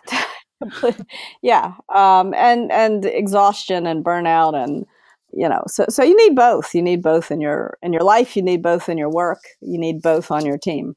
yeah. 1.42 1.74
Um, 1.94 2.34
and, 2.34 2.72
and 2.72 3.04
exhaustion 3.04 3.88
and 3.88 4.06
burnout 4.06 4.56
and, 4.56 4.86
you 5.34 5.50
know, 5.50 5.64
so, 5.68 5.86
so 5.90 6.02
you 6.02 6.16
need 6.16 6.34
both. 6.34 6.74
You 6.74 6.82
need 6.82 7.02
both 7.02 7.30
in 7.30 7.42
your, 7.42 7.78
in 7.82 7.92
your 7.92 8.04
life. 8.04 8.38
You 8.38 8.42
need 8.42 8.64
both 8.64 8.88
in 8.88 8.98
your 8.98 9.12
work. 9.12 9.42
You 9.60 9.78
need 9.78 10.02
both 10.02 10.32
on 10.32 10.46
your 10.46 10.58
team. 10.58 10.96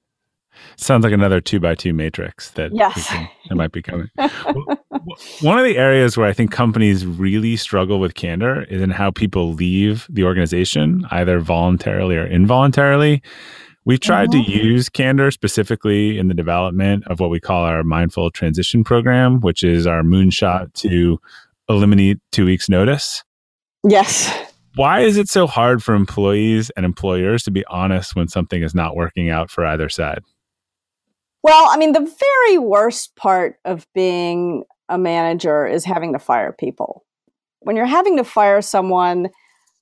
Sounds 0.76 1.04
like 1.04 1.12
another 1.12 1.40
two 1.40 1.60
by 1.60 1.74
two 1.74 1.92
matrix 1.92 2.50
that, 2.52 2.74
yes. 2.74 3.08
can, 3.08 3.28
that 3.48 3.56
might 3.56 3.72
be 3.72 3.82
coming. 3.82 4.08
One 5.40 5.58
of 5.58 5.64
the 5.64 5.76
areas 5.76 6.16
where 6.16 6.26
I 6.26 6.32
think 6.32 6.50
companies 6.50 7.06
really 7.06 7.56
struggle 7.56 8.00
with 8.00 8.14
candor 8.14 8.64
is 8.64 8.82
in 8.82 8.90
how 8.90 9.10
people 9.10 9.52
leave 9.54 10.06
the 10.10 10.24
organization, 10.24 11.06
either 11.10 11.40
voluntarily 11.40 12.16
or 12.16 12.26
involuntarily. 12.26 13.22
We've 13.84 14.00
tried 14.00 14.28
mm-hmm. 14.28 14.44
to 14.44 14.50
use 14.50 14.88
candor 14.88 15.30
specifically 15.30 16.18
in 16.18 16.28
the 16.28 16.34
development 16.34 17.06
of 17.06 17.18
what 17.18 17.30
we 17.30 17.40
call 17.40 17.64
our 17.64 17.82
mindful 17.82 18.30
transition 18.30 18.84
program, 18.84 19.40
which 19.40 19.62
is 19.62 19.86
our 19.86 20.02
moonshot 20.02 20.72
to 20.74 21.18
eliminate 21.68 22.18
two 22.30 22.44
weeks' 22.44 22.68
notice. 22.68 23.24
Yes. 23.88 24.30
Why 24.76 25.00
is 25.00 25.16
it 25.16 25.28
so 25.28 25.46
hard 25.46 25.82
for 25.82 25.94
employees 25.94 26.70
and 26.70 26.84
employers 26.84 27.42
to 27.44 27.50
be 27.50 27.64
honest 27.66 28.14
when 28.14 28.28
something 28.28 28.62
is 28.62 28.74
not 28.74 28.94
working 28.94 29.30
out 29.30 29.50
for 29.50 29.64
either 29.66 29.88
side? 29.88 30.22
Well, 31.42 31.68
I 31.70 31.76
mean, 31.76 31.92
the 31.92 32.00
very 32.00 32.58
worst 32.58 33.16
part 33.16 33.56
of 33.64 33.86
being 33.94 34.64
a 34.88 34.98
manager 34.98 35.66
is 35.66 35.84
having 35.84 36.12
to 36.12 36.18
fire 36.18 36.52
people. 36.52 37.04
When 37.60 37.76
you're 37.76 37.86
having 37.86 38.16
to 38.18 38.24
fire 38.24 38.60
someone, 38.60 39.28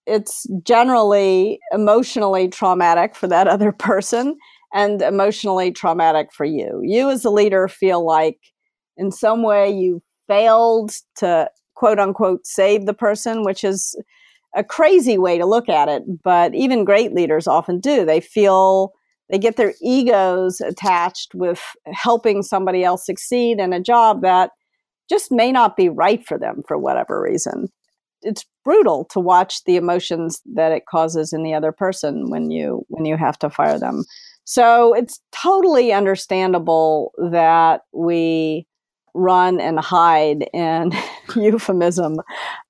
it's 0.07 0.47
generally 0.63 1.59
emotionally 1.73 2.49
traumatic 2.49 3.15
for 3.17 3.27
that 3.29 3.49
other 3.49 3.73
person 3.73 4.37
and 4.73 5.03
emotionally 5.03 5.73
traumatic 5.73 6.33
for 6.33 6.45
you. 6.45 6.81
You, 6.83 7.11
as 7.11 7.25
a 7.25 7.31
leader, 7.31 7.69
feel 7.69 8.05
like 8.05 8.39
in 8.97 9.11
some 9.11 9.43
way 9.43 9.71
you 9.71 10.03
failed 10.29 10.93
to 11.17 11.51
quote 11.75 11.99
unquote 11.99 12.47
save 12.47 12.87
the 12.87 12.95
person, 12.95 13.45
which 13.45 13.65
is 13.65 13.97
a 14.55 14.63
crazy 14.63 15.19
way 15.19 15.39
to 15.39 15.47
look 15.47 15.69
at 15.69 15.89
it. 15.89 16.03
But 16.23 16.55
even 16.55 16.85
great 16.85 17.15
leaders 17.15 17.47
often 17.47 17.81
do. 17.81 18.05
They 18.05 18.21
feel 18.21 18.93
they 19.31 19.39
get 19.39 19.57
their 19.57 19.75
egos 19.83 20.61
attached 20.61 21.35
with 21.35 21.63
helping 21.87 22.43
somebody 22.43 22.85
else 22.85 23.05
succeed 23.05 23.61
in 23.61 23.73
a 23.73 23.81
job 23.81 24.23
that 24.23 24.51
just 25.09 25.31
may 25.31 25.53
not 25.53 25.77
be 25.77 25.89
right 25.89 26.27
for 26.27 26.39
them 26.39 26.63
for 26.67 26.79
whatever 26.79 27.21
reason. 27.21 27.69
It's 28.23 28.45
brutal 28.65 29.05
to 29.07 29.21
watch 29.21 29.65
the 29.65 29.77
emotions 29.77 30.43
that 30.55 30.73
it 30.73 30.87
causes 30.87 31.33
in 31.33 31.43
the 31.43 31.55
other 31.55 31.73
person 31.73 32.31
when 32.31 32.51
you 32.51 32.85
when 32.89 33.05
you 33.05 33.17
have 33.17 33.39
to 33.41 33.51
fire 33.51 33.79
them. 33.79 34.05
So 34.45 34.95
it's 34.95 35.21
totally 35.31 35.93
understandable 35.93 37.13
that 37.31 37.83
we 37.93 38.67
run 39.15 39.61
and 39.61 39.79
hide 39.79 40.49
in 40.53 40.93
euphemism 41.37 42.17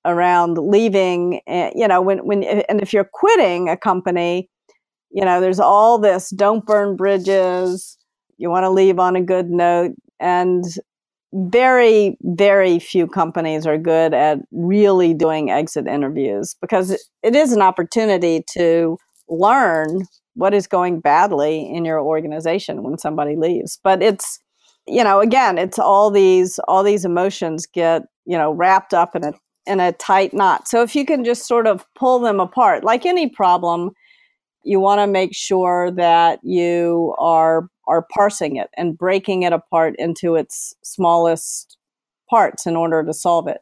around 0.05 0.57
leaving 0.57 1.41
eh, 1.47 1.71
you 1.75 1.87
know 1.87 2.01
when 2.01 2.19
when 2.25 2.43
and 2.43 2.81
if 2.81 2.93
you're 2.93 3.09
quitting 3.11 3.69
a 3.69 3.77
company 3.77 4.49
you 5.11 5.25
know 5.25 5.41
there's 5.41 5.59
all 5.59 5.97
this 5.99 6.29
don't 6.29 6.65
burn 6.65 6.95
bridges. 6.95 7.97
You 8.37 8.49
want 8.49 8.63
to 8.63 8.69
leave 8.69 8.99
on 8.99 9.15
a 9.15 9.21
good 9.21 9.49
note. 9.49 9.95
And 10.19 10.63
very 11.33 12.17
very 12.23 12.79
few 12.79 13.07
companies 13.07 13.67
are 13.67 13.77
good 13.77 14.13
at 14.13 14.39
really 14.51 15.13
doing 15.13 15.51
exit 15.51 15.87
interviews 15.87 16.55
because 16.59 16.91
it 17.21 17.35
is 17.35 17.51
an 17.51 17.61
opportunity 17.61 18.43
to 18.53 18.97
learn 19.27 20.05
what 20.33 20.53
is 20.53 20.67
going 20.67 20.99
badly 20.99 21.69
in 21.71 21.85
your 21.85 21.99
organization 21.99 22.81
when 22.81 22.97
somebody 22.97 23.35
leaves. 23.35 23.79
But 23.83 24.01
it's 24.01 24.39
you 24.87 25.03
know 25.03 25.19
again 25.19 25.57
it's 25.57 25.77
all 25.77 26.09
these 26.09 26.59
all 26.67 26.83
these 26.83 27.05
emotions 27.05 27.67
get 27.67 28.03
you 28.25 28.37
know 28.37 28.51
wrapped 28.51 28.93
up 28.93 29.15
in 29.15 29.23
a 29.23 29.33
in 29.67 29.79
a 29.79 29.91
tight 29.93 30.33
knot. 30.33 30.67
So 30.67 30.81
if 30.81 30.95
you 30.95 31.05
can 31.05 31.23
just 31.23 31.47
sort 31.47 31.67
of 31.67 31.85
pull 31.95 32.19
them 32.19 32.39
apart 32.39 32.83
like 32.83 33.05
any 33.05 33.29
problem 33.29 33.91
you 34.69 34.79
want 34.79 34.99
to 34.99 35.07
make 35.07 35.33
sure 35.33 35.91
that 35.91 36.39
you 36.43 37.15
are 37.17 37.67
are 37.87 38.05
parsing 38.13 38.55
it 38.55 38.69
and 38.77 38.97
breaking 38.97 39.43
it 39.43 39.51
apart 39.51 39.95
into 39.97 40.35
its 40.35 40.75
smallest 40.83 41.77
parts 42.29 42.67
in 42.67 42.75
order 42.75 43.03
to 43.03 43.13
solve 43.13 43.47
it 43.47 43.61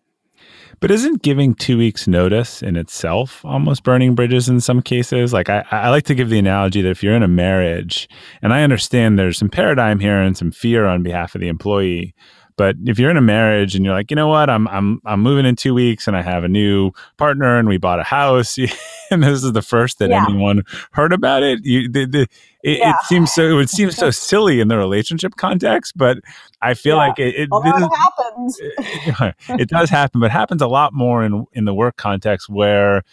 but 0.79 0.91
isn't 0.91 1.23
giving 1.23 1.55
two 1.55 1.77
weeks 1.77 2.07
notice 2.07 2.61
in 2.61 2.75
itself 2.75 3.43
almost 3.43 3.83
burning 3.83 4.13
bridges 4.13 4.47
in 4.47 4.59
some 4.59 4.81
cases? 4.81 5.33
Like 5.33 5.49
I, 5.49 5.65
I 5.71 5.89
like 5.89 6.03
to 6.03 6.15
give 6.15 6.29
the 6.29 6.37
analogy 6.37 6.81
that 6.81 6.89
if 6.89 7.01
you're 7.01 7.15
in 7.15 7.23
a 7.23 7.27
marriage, 7.27 8.07
and 8.41 8.53
I 8.53 8.63
understand 8.63 9.17
there's 9.17 9.37
some 9.37 9.49
paradigm 9.49 9.99
here 9.99 10.21
and 10.21 10.37
some 10.37 10.51
fear 10.51 10.85
on 10.85 11.03
behalf 11.03 11.33
of 11.33 11.41
the 11.41 11.47
employee, 11.47 12.13
but 12.57 12.75
if 12.85 12.97
you're 12.97 13.11
in 13.11 13.17
a 13.17 13.21
marriage 13.21 13.75
and 13.75 13.85
you're 13.85 13.93
like, 13.93 14.09
you 14.09 14.15
know 14.15 14.27
what, 14.27 14.49
I'm 14.49 14.67
I'm 14.67 14.99
I'm 15.05 15.21
moving 15.21 15.45
in 15.45 15.55
two 15.55 15.75
weeks 15.75 16.07
and 16.07 16.17
I 16.17 16.23
have 16.23 16.43
a 16.43 16.47
new 16.47 16.91
partner 17.17 17.57
and 17.57 17.67
we 17.67 17.77
bought 17.77 17.99
a 17.99 18.03
house, 18.03 18.57
and 19.11 19.23
this 19.23 19.43
is 19.43 19.53
the 19.53 19.61
first 19.61 19.99
that 19.99 20.09
yeah. 20.09 20.25
anyone 20.27 20.63
heard 20.91 21.13
about 21.13 21.43
it. 21.43 21.63
You, 21.63 21.87
the, 21.87 22.05
the, 22.05 22.21
it, 22.63 22.79
yeah. 22.79 22.91
it, 22.91 23.05
seems 23.05 23.31
so. 23.31 23.43
It 23.43 23.53
would 23.53 23.69
seem 23.69 23.91
so 23.91 24.09
silly 24.11 24.59
in 24.59 24.69
the 24.69 24.77
relationship 24.77 25.35
context, 25.35 25.93
but 25.95 26.17
I 26.61 26.73
feel 26.73 26.95
yeah. 26.95 27.07
like 27.07 27.19
it. 27.19 27.35
it 27.35 27.49
well, 27.51 27.61
that 27.61 27.89
happens. 27.95 28.57
It, 28.59 29.35
it 29.61 29.69
does 29.69 29.91
happen, 29.91 30.19
but 30.19 30.31
happens 30.31 30.61
a 30.63 30.67
lot 30.67 30.93
more 30.93 31.23
in 31.23 31.45
in 31.53 31.65
the 31.65 31.75
work 31.75 31.95
context 31.95 32.49
where 32.49 33.03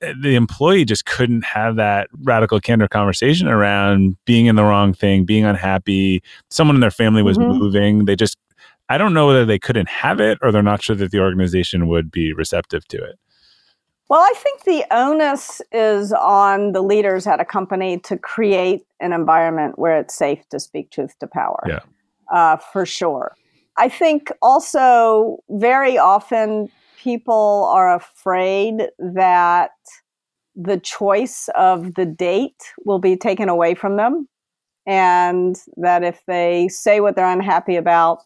eh, 0.00 0.14
the 0.18 0.36
employee 0.36 0.86
just 0.86 1.04
couldn't 1.04 1.44
have 1.44 1.76
that 1.76 2.08
radical 2.22 2.58
candor 2.60 2.88
conversation 2.88 3.46
around 3.46 4.16
being 4.24 4.46
in 4.46 4.56
the 4.56 4.64
wrong 4.64 4.94
thing, 4.94 5.26
being 5.26 5.44
unhappy. 5.44 6.22
Someone 6.48 6.76
in 6.76 6.80
their 6.80 6.90
family 6.90 7.22
was 7.22 7.36
mm-hmm. 7.36 7.58
moving. 7.58 8.04
They 8.06 8.16
just 8.16 8.38
I 8.90 8.98
don't 8.98 9.14
know 9.14 9.28
whether 9.28 9.46
they 9.46 9.58
couldn't 9.60 9.88
have 9.88 10.18
it 10.18 10.38
or 10.42 10.50
they're 10.50 10.64
not 10.64 10.82
sure 10.82 10.96
that 10.96 11.12
the 11.12 11.20
organization 11.20 11.86
would 11.86 12.10
be 12.10 12.32
receptive 12.32 12.86
to 12.88 12.96
it. 12.96 13.20
Well, 14.08 14.18
I 14.20 14.32
think 14.36 14.64
the 14.64 14.84
onus 14.90 15.62
is 15.70 16.12
on 16.12 16.72
the 16.72 16.82
leaders 16.82 17.28
at 17.28 17.38
a 17.38 17.44
company 17.44 18.00
to 18.00 18.18
create 18.18 18.84
an 18.98 19.12
environment 19.12 19.78
where 19.78 19.96
it's 19.96 20.16
safe 20.16 20.46
to 20.48 20.58
speak 20.58 20.90
truth 20.90 21.16
to 21.20 21.28
power. 21.28 21.62
Yeah. 21.68 21.78
Uh, 22.32 22.56
for 22.56 22.84
sure. 22.84 23.36
I 23.76 23.88
think 23.88 24.32
also 24.42 25.38
very 25.50 25.96
often 25.96 26.68
people 27.00 27.70
are 27.72 27.94
afraid 27.94 28.88
that 28.98 29.70
the 30.56 30.80
choice 30.80 31.48
of 31.54 31.94
the 31.94 32.06
date 32.06 32.60
will 32.84 32.98
be 32.98 33.16
taken 33.16 33.48
away 33.48 33.76
from 33.76 33.96
them. 33.96 34.26
And 34.84 35.56
that 35.76 36.02
if 36.02 36.20
they 36.26 36.66
say 36.66 36.98
what 36.98 37.14
they're 37.14 37.30
unhappy 37.30 37.76
about, 37.76 38.24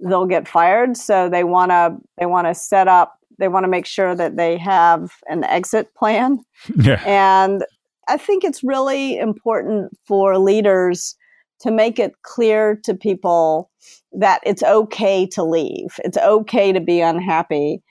they'll 0.00 0.26
get 0.26 0.48
fired. 0.48 0.96
So 0.96 1.28
they 1.28 1.44
want 1.44 1.70
to 1.70 1.96
they 2.18 2.26
want 2.26 2.46
to 2.46 2.54
set 2.54 2.88
up 2.88 3.18
they 3.38 3.48
want 3.48 3.64
to 3.64 3.68
make 3.68 3.86
sure 3.86 4.14
that 4.14 4.36
they 4.36 4.56
have 4.58 5.12
an 5.28 5.44
exit 5.44 5.94
plan. 5.94 6.40
Yeah. 6.76 7.02
And 7.06 7.64
I 8.08 8.16
think 8.16 8.42
it's 8.42 8.64
really 8.64 9.18
important 9.18 9.96
for 10.06 10.38
leaders 10.38 11.16
to 11.60 11.70
make 11.70 11.98
it 11.98 12.12
clear 12.22 12.80
to 12.84 12.94
people 12.94 13.70
that 14.12 14.40
it's 14.44 14.62
okay 14.62 15.26
to 15.26 15.42
leave. 15.42 15.98
It's 16.04 16.18
okay 16.18 16.72
to 16.72 16.80
be 16.80 17.00
unhappy. 17.00 17.82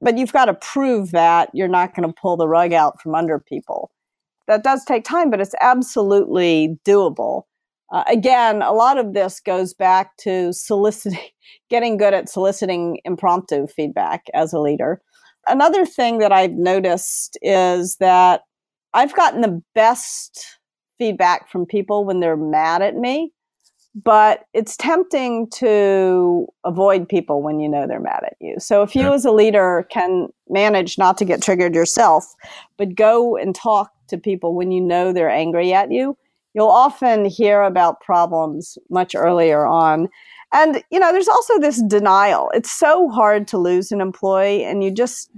But 0.00 0.16
you've 0.16 0.32
got 0.32 0.44
to 0.46 0.54
prove 0.54 1.10
that 1.10 1.50
you're 1.52 1.68
not 1.68 1.94
going 1.94 2.08
to 2.08 2.14
pull 2.20 2.36
the 2.36 2.48
rug 2.48 2.72
out 2.72 3.00
from 3.00 3.14
under 3.14 3.38
people. 3.38 3.90
That 4.46 4.62
does 4.62 4.84
take 4.84 5.04
time, 5.04 5.28
but 5.30 5.40
it's 5.40 5.54
absolutely 5.60 6.78
doable. 6.84 7.42
Uh, 7.90 8.04
again, 8.08 8.62
a 8.62 8.72
lot 8.72 8.98
of 8.98 9.14
this 9.14 9.40
goes 9.40 9.72
back 9.72 10.16
to 10.18 10.52
soliciting, 10.52 11.18
getting 11.70 11.96
good 11.96 12.14
at 12.14 12.28
soliciting 12.28 13.00
impromptu 13.04 13.66
feedback 13.66 14.24
as 14.34 14.52
a 14.52 14.60
leader. 14.60 15.00
Another 15.46 15.86
thing 15.86 16.18
that 16.18 16.32
I've 16.32 16.52
noticed 16.52 17.38
is 17.40 17.96
that 18.00 18.42
I've 18.92 19.14
gotten 19.14 19.40
the 19.40 19.62
best 19.74 20.58
feedback 20.98 21.50
from 21.50 21.64
people 21.64 22.04
when 22.04 22.20
they're 22.20 22.36
mad 22.36 22.82
at 22.82 22.96
me, 22.96 23.32
but 23.94 24.44
it's 24.52 24.76
tempting 24.76 25.48
to 25.54 26.46
avoid 26.64 27.08
people 27.08 27.42
when 27.42 27.60
you 27.60 27.68
know 27.68 27.86
they're 27.86 28.00
mad 28.00 28.22
at 28.24 28.36
you. 28.40 28.56
So 28.58 28.82
if 28.82 28.94
you 28.94 29.02
yeah. 29.02 29.12
as 29.12 29.24
a 29.24 29.30
leader 29.30 29.86
can 29.90 30.28
manage 30.48 30.98
not 30.98 31.16
to 31.18 31.24
get 31.24 31.42
triggered 31.42 31.74
yourself, 31.74 32.24
but 32.76 32.94
go 32.94 33.36
and 33.36 33.54
talk 33.54 33.90
to 34.08 34.18
people 34.18 34.54
when 34.54 34.70
you 34.70 34.80
know 34.80 35.12
they're 35.12 35.30
angry 35.30 35.72
at 35.72 35.90
you, 35.90 36.16
you'll 36.58 36.66
often 36.66 37.24
hear 37.24 37.62
about 37.62 38.00
problems 38.00 38.76
much 38.90 39.14
earlier 39.14 39.64
on. 39.64 40.08
And, 40.52 40.82
you 40.90 40.98
know, 40.98 41.12
there's 41.12 41.28
also 41.28 41.60
this 41.60 41.80
denial. 41.82 42.50
It's 42.52 42.72
so 42.72 43.08
hard 43.10 43.46
to 43.48 43.58
lose 43.58 43.92
an 43.92 44.00
employee, 44.00 44.64
and 44.64 44.82
you 44.82 44.90
just 44.90 45.30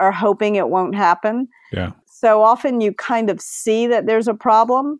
are 0.00 0.12
hoping 0.12 0.54
it 0.54 0.70
won't 0.70 0.94
happen. 0.94 1.46
Yeah. 1.72 1.92
So 2.06 2.42
often 2.42 2.80
you 2.80 2.94
kind 2.94 3.28
of 3.28 3.38
see 3.42 3.86
that 3.88 4.06
there's 4.06 4.28
a 4.28 4.34
problem, 4.34 4.98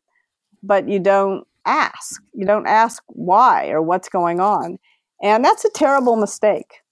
but 0.63 0.91
you 0.91 0.99
don't 0.99 1.47
ask. 1.65 2.21
You 2.35 2.45
don't 2.45 2.67
ask 2.67 3.03
why 3.07 3.69
or 3.69 3.81
what's 3.81 4.11
going 4.11 4.41
on. 4.41 4.79
And 5.23 5.43
that's 5.43 5.65
a 5.65 5.71
terrible 5.71 6.17
mistake. 6.17 6.83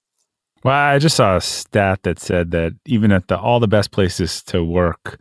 Well, 0.63 0.73
I 0.73 0.97
just 0.97 1.17
saw 1.17 1.37
a 1.37 1.41
stat 1.41 1.99
that 2.03 2.19
said 2.19 2.49
that 2.51 2.73
even 2.85 3.11
at 3.11 3.27
the 3.27 3.37
all 3.37 3.59
the 3.59 3.67
best 3.67 3.91
places 3.91 4.41
to 4.43 4.63
work, 4.63 5.19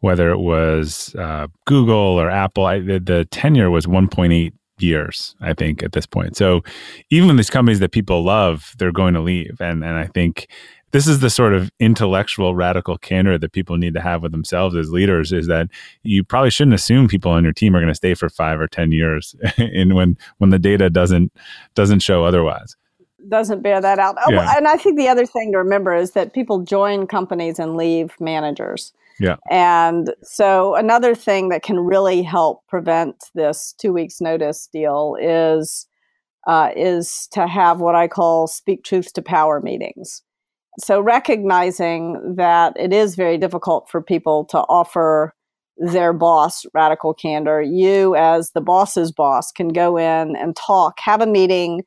whether 0.00 0.30
it 0.30 0.38
was 0.38 1.14
uh, 1.16 1.48
Google 1.66 1.96
or 1.96 2.30
Apple, 2.30 2.66
I, 2.66 2.80
the, 2.80 3.00
the 3.00 3.24
tenure 3.26 3.70
was 3.70 3.86
1.8 3.86 4.52
years, 4.78 5.34
I 5.40 5.54
think, 5.54 5.82
at 5.82 5.92
this 5.92 6.06
point. 6.06 6.36
So 6.36 6.62
even 7.10 7.28
with 7.28 7.36
these 7.36 7.50
companies 7.50 7.80
that 7.80 7.92
people 7.92 8.22
love, 8.22 8.74
they're 8.78 8.92
going 8.92 9.14
to 9.14 9.20
leave. 9.20 9.60
And, 9.60 9.84
and 9.84 9.96
I 9.96 10.06
think 10.06 10.48
this 10.92 11.06
is 11.06 11.20
the 11.20 11.30
sort 11.30 11.52
of 11.52 11.70
intellectual 11.80 12.54
radical 12.54 12.96
candor 12.96 13.38
that 13.38 13.52
people 13.52 13.76
need 13.76 13.94
to 13.94 14.00
have 14.00 14.22
with 14.22 14.32
themselves 14.32 14.74
as 14.74 14.90
leaders 14.90 15.32
is 15.32 15.46
that 15.48 15.68
you 16.02 16.24
probably 16.24 16.50
shouldn't 16.50 16.74
assume 16.74 17.08
people 17.08 17.30
on 17.30 17.44
your 17.44 17.52
team 17.52 17.74
are 17.74 17.80
going 17.80 17.88
to 17.88 17.94
stay 17.94 18.14
for 18.14 18.28
five 18.28 18.60
or 18.60 18.68
10 18.68 18.92
years 18.92 19.34
and 19.58 19.94
when, 19.94 20.16
when 20.38 20.50
the 20.50 20.58
data 20.58 20.88
doesn't, 20.88 21.32
doesn't 21.74 22.00
show 22.00 22.24
otherwise 22.24 22.76
doesn't 23.28 23.62
bear 23.62 23.80
that 23.80 23.98
out. 23.98 24.16
Oh, 24.26 24.32
yeah. 24.32 24.54
and 24.56 24.66
I 24.68 24.76
think 24.76 24.96
the 24.96 25.08
other 25.08 25.26
thing 25.26 25.52
to 25.52 25.58
remember 25.58 25.94
is 25.94 26.12
that 26.12 26.32
people 26.32 26.60
join 26.60 27.06
companies 27.06 27.58
and 27.58 27.76
leave 27.76 28.18
managers. 28.20 28.92
Yeah. 29.18 29.36
And 29.50 30.14
so 30.22 30.74
another 30.74 31.14
thing 31.14 31.48
that 31.48 31.62
can 31.62 31.80
really 31.80 32.22
help 32.22 32.66
prevent 32.68 33.16
this 33.34 33.74
two 33.78 33.92
weeks 33.92 34.20
notice 34.20 34.68
deal 34.72 35.16
is 35.20 35.86
uh, 36.46 36.70
is 36.76 37.28
to 37.32 37.46
have 37.46 37.80
what 37.80 37.94
I 37.94 38.08
call 38.08 38.46
speak 38.46 38.84
truth 38.84 39.12
to 39.14 39.22
power 39.22 39.60
meetings. 39.60 40.22
So 40.78 41.00
recognizing 41.00 42.36
that 42.36 42.74
it 42.78 42.92
is 42.92 43.16
very 43.16 43.36
difficult 43.36 43.88
for 43.90 44.00
people 44.00 44.44
to 44.46 44.58
offer 44.58 45.34
their 45.76 46.12
boss 46.12 46.64
radical 46.72 47.14
candor, 47.14 47.60
you 47.60 48.14
as 48.16 48.52
the 48.52 48.60
boss's 48.60 49.12
boss 49.12 49.52
can 49.52 49.68
go 49.68 49.96
in 49.96 50.36
and 50.36 50.56
talk, 50.56 50.98
have 51.00 51.20
a 51.20 51.26
meeting 51.26 51.82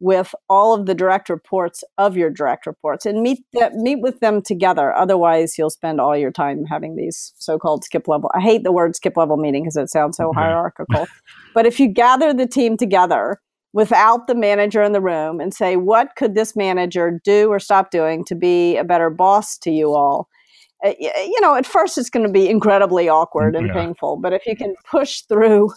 with 0.00 0.34
all 0.48 0.74
of 0.74 0.86
the 0.86 0.94
direct 0.94 1.28
reports 1.28 1.84
of 1.98 2.16
your 2.16 2.30
direct 2.30 2.66
reports 2.66 3.04
and 3.04 3.22
meet 3.22 3.38
that 3.52 3.74
meet 3.74 4.00
with 4.00 4.18
them 4.20 4.40
together. 4.40 4.94
Otherwise 4.94 5.56
you'll 5.58 5.70
spend 5.70 6.00
all 6.00 6.16
your 6.16 6.32
time 6.32 6.64
having 6.64 6.96
these 6.96 7.34
so-called 7.38 7.84
skip 7.84 8.08
level 8.08 8.30
i 8.34 8.40
hate 8.40 8.64
the 8.64 8.72
word 8.72 8.96
skip 8.96 9.16
level 9.16 9.36
meeting 9.36 9.62
because 9.62 9.76
it 9.76 9.90
sounds 9.90 10.16
so 10.16 10.32
hierarchical. 10.34 11.06
But 11.54 11.66
if 11.66 11.78
you 11.78 11.88
gather 11.88 12.32
the 12.32 12.46
team 12.46 12.76
together 12.76 13.40
without 13.72 14.26
the 14.26 14.34
manager 14.34 14.82
in 14.82 14.92
the 14.92 15.00
room 15.00 15.38
and 15.38 15.54
say 15.54 15.76
what 15.76 16.16
could 16.16 16.34
this 16.34 16.56
manager 16.56 17.20
do 17.22 17.50
or 17.50 17.60
stop 17.60 17.90
doing 17.90 18.24
to 18.24 18.34
be 18.34 18.76
a 18.76 18.84
better 18.84 19.10
boss 19.10 19.58
to 19.58 19.70
you 19.70 19.94
all? 19.94 20.28
Uh, 20.82 20.94
you 20.98 21.40
know 21.42 21.54
at 21.54 21.66
first 21.66 21.98
it's 21.98 22.08
going 22.08 22.26
to 22.26 22.32
be 22.32 22.48
incredibly 22.48 23.06
awkward 23.06 23.54
and 23.54 23.66
yeah. 23.66 23.74
painful 23.74 24.16
but 24.16 24.32
if 24.32 24.46
you 24.46 24.56
can 24.56 24.74
push 24.90 25.20
through 25.28 25.70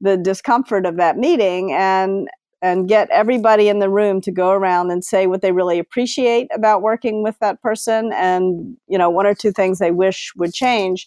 the 0.00 0.16
discomfort 0.16 0.86
of 0.86 0.96
that 0.96 1.16
meeting 1.16 1.72
and 1.72 2.28
and 2.64 2.88
get 2.88 3.10
everybody 3.10 3.68
in 3.68 3.78
the 3.78 3.90
room 3.90 4.22
to 4.22 4.32
go 4.32 4.50
around 4.50 4.90
and 4.90 5.04
say 5.04 5.26
what 5.26 5.42
they 5.42 5.52
really 5.52 5.78
appreciate 5.78 6.48
about 6.54 6.80
working 6.80 7.22
with 7.22 7.38
that 7.40 7.60
person 7.60 8.10
and 8.14 8.74
you 8.88 8.96
know 8.96 9.10
one 9.10 9.26
or 9.26 9.34
two 9.34 9.52
things 9.52 9.78
they 9.78 9.90
wish 9.90 10.32
would 10.36 10.54
change 10.54 11.06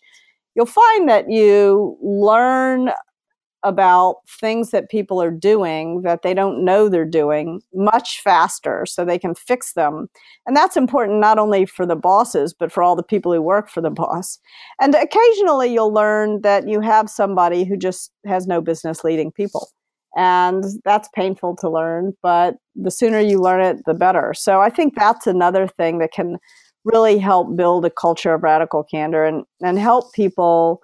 you'll 0.56 0.68
find 0.68 1.10
that 1.10 1.30
you 1.30 1.98
learn 2.02 2.92
about 3.64 4.18
things 4.40 4.70
that 4.70 4.90
people 4.90 5.22
are 5.22 5.32
doing 5.32 6.02
that 6.04 6.22
they 6.22 6.34
don't 6.34 6.64
know 6.64 6.88
they're 6.88 7.04
doing 7.04 7.60
much 7.74 8.22
faster 8.22 8.86
so 8.86 9.04
they 9.04 9.18
can 9.18 9.34
fix 9.34 9.74
them. 9.74 10.08
And 10.46 10.56
that's 10.56 10.78
important 10.78 11.20
not 11.20 11.40
only 11.40 11.66
for 11.66 11.86
the 11.86 11.96
bosses, 11.96 12.54
but 12.54 12.72
for 12.72 12.84
all 12.84 12.96
the 12.96 13.02
people 13.02 13.34
who 13.34 13.42
work 13.42 13.68
for 13.68 13.82
the 13.82 13.90
boss. 13.90 14.40
And 14.80 14.94
occasionally 14.94 15.74
you'll 15.74 15.92
learn 15.92 16.42
that 16.44 16.68
you 16.68 16.82
have 16.82 17.10
somebody 17.10 17.66
who 17.66 17.76
just 17.76 18.12
has 18.26 18.46
no 18.46 18.62
business 18.62 19.04
leading 19.04 19.32
people. 19.32 19.70
And 20.18 20.64
that's 20.84 21.08
painful 21.14 21.56
to 21.58 21.70
learn, 21.70 22.14
but 22.24 22.56
the 22.76 22.90
sooner 22.90 23.20
you 23.20 23.40
learn 23.40 23.62
it, 23.62 23.86
the 23.86 23.94
better. 23.94 24.34
So 24.34 24.60
I 24.60 24.70
think 24.70 24.96
that's 24.96 25.28
another 25.28 25.68
thing 25.68 26.00
that 26.00 26.12
can 26.12 26.38
really 26.84 27.20
help 27.20 27.56
build 27.56 27.86
a 27.86 27.92
culture 27.92 28.34
of 28.34 28.42
radical 28.42 28.84
candor 28.84 29.24
and, 29.24 29.44
and 29.62 29.78
help 29.78 30.12
people 30.14 30.82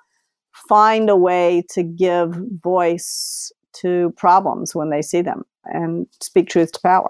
find 0.69 1.09
a 1.09 1.15
way 1.15 1.63
to 1.71 1.81
give 1.81 2.38
voice 2.61 3.51
to 3.81 4.13
problems 4.17 4.75
when 4.75 4.91
they 4.91 5.01
see 5.01 5.21
them 5.21 5.43
and 5.65 6.05
speak 6.21 6.47
truth 6.47 6.71
to 6.73 6.79
power. 6.81 7.09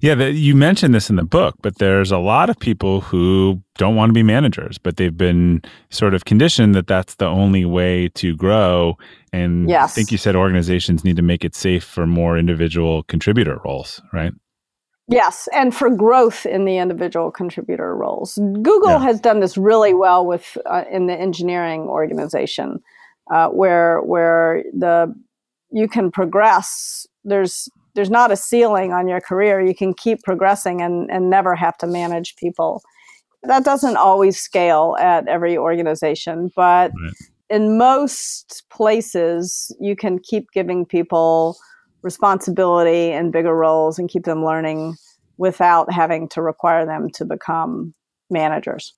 Yeah, 0.00 0.14
the, 0.14 0.32
you 0.32 0.54
mentioned 0.54 0.94
this 0.94 1.10
in 1.10 1.16
the 1.16 1.24
book, 1.24 1.54
but 1.62 1.78
there's 1.78 2.10
a 2.10 2.18
lot 2.18 2.50
of 2.50 2.58
people 2.58 3.00
who 3.00 3.62
don't 3.78 3.94
want 3.94 4.10
to 4.10 4.14
be 4.14 4.22
managers, 4.22 4.78
but 4.78 4.96
they've 4.96 5.16
been 5.16 5.62
sort 5.90 6.14
of 6.14 6.24
conditioned 6.24 6.74
that 6.74 6.86
that's 6.86 7.14
the 7.16 7.26
only 7.26 7.64
way 7.64 8.08
to 8.14 8.34
grow. 8.36 8.96
And 9.32 9.68
yes. 9.68 9.92
I 9.92 9.94
think 9.94 10.12
you 10.12 10.18
said 10.18 10.36
organizations 10.36 11.04
need 11.04 11.16
to 11.16 11.22
make 11.22 11.44
it 11.44 11.54
safe 11.54 11.84
for 11.84 12.06
more 12.06 12.36
individual 12.36 13.04
contributor 13.04 13.60
roles, 13.64 14.02
right? 14.12 14.32
Yes, 15.08 15.48
and 15.52 15.74
for 15.74 15.90
growth 15.90 16.46
in 16.46 16.64
the 16.64 16.78
individual 16.78 17.30
contributor 17.30 17.94
roles. 17.94 18.36
Google 18.36 18.92
yeah. 18.92 19.02
has 19.02 19.20
done 19.20 19.40
this 19.40 19.58
really 19.58 19.94
well 19.94 20.24
with 20.24 20.56
uh, 20.66 20.84
in 20.90 21.06
the 21.06 21.14
engineering 21.14 21.82
organization, 21.82 22.80
uh, 23.30 23.48
where 23.48 24.00
where 24.02 24.64
the 24.72 25.12
you 25.70 25.88
can 25.88 26.10
progress. 26.10 27.06
There's 27.24 27.68
there's 27.94 28.10
not 28.10 28.32
a 28.32 28.36
ceiling 28.36 28.92
on 28.92 29.08
your 29.08 29.20
career. 29.20 29.60
You 29.60 29.74
can 29.74 29.94
keep 29.94 30.22
progressing 30.22 30.80
and, 30.80 31.10
and 31.10 31.28
never 31.30 31.54
have 31.54 31.76
to 31.78 31.86
manage 31.86 32.36
people. 32.36 32.82
That 33.42 33.64
doesn't 33.64 33.96
always 33.96 34.40
scale 34.40 34.96
at 35.00 35.26
every 35.28 35.56
organization, 35.58 36.50
but 36.54 36.92
right. 37.02 37.12
in 37.50 37.76
most 37.76 38.64
places, 38.70 39.74
you 39.80 39.96
can 39.96 40.18
keep 40.18 40.50
giving 40.52 40.86
people 40.86 41.56
responsibility 42.02 43.12
and 43.12 43.32
bigger 43.32 43.54
roles 43.54 43.98
and 43.98 44.08
keep 44.08 44.24
them 44.24 44.44
learning 44.44 44.96
without 45.38 45.92
having 45.92 46.28
to 46.28 46.42
require 46.42 46.86
them 46.86 47.10
to 47.10 47.24
become 47.24 47.94
managers. 48.30 48.94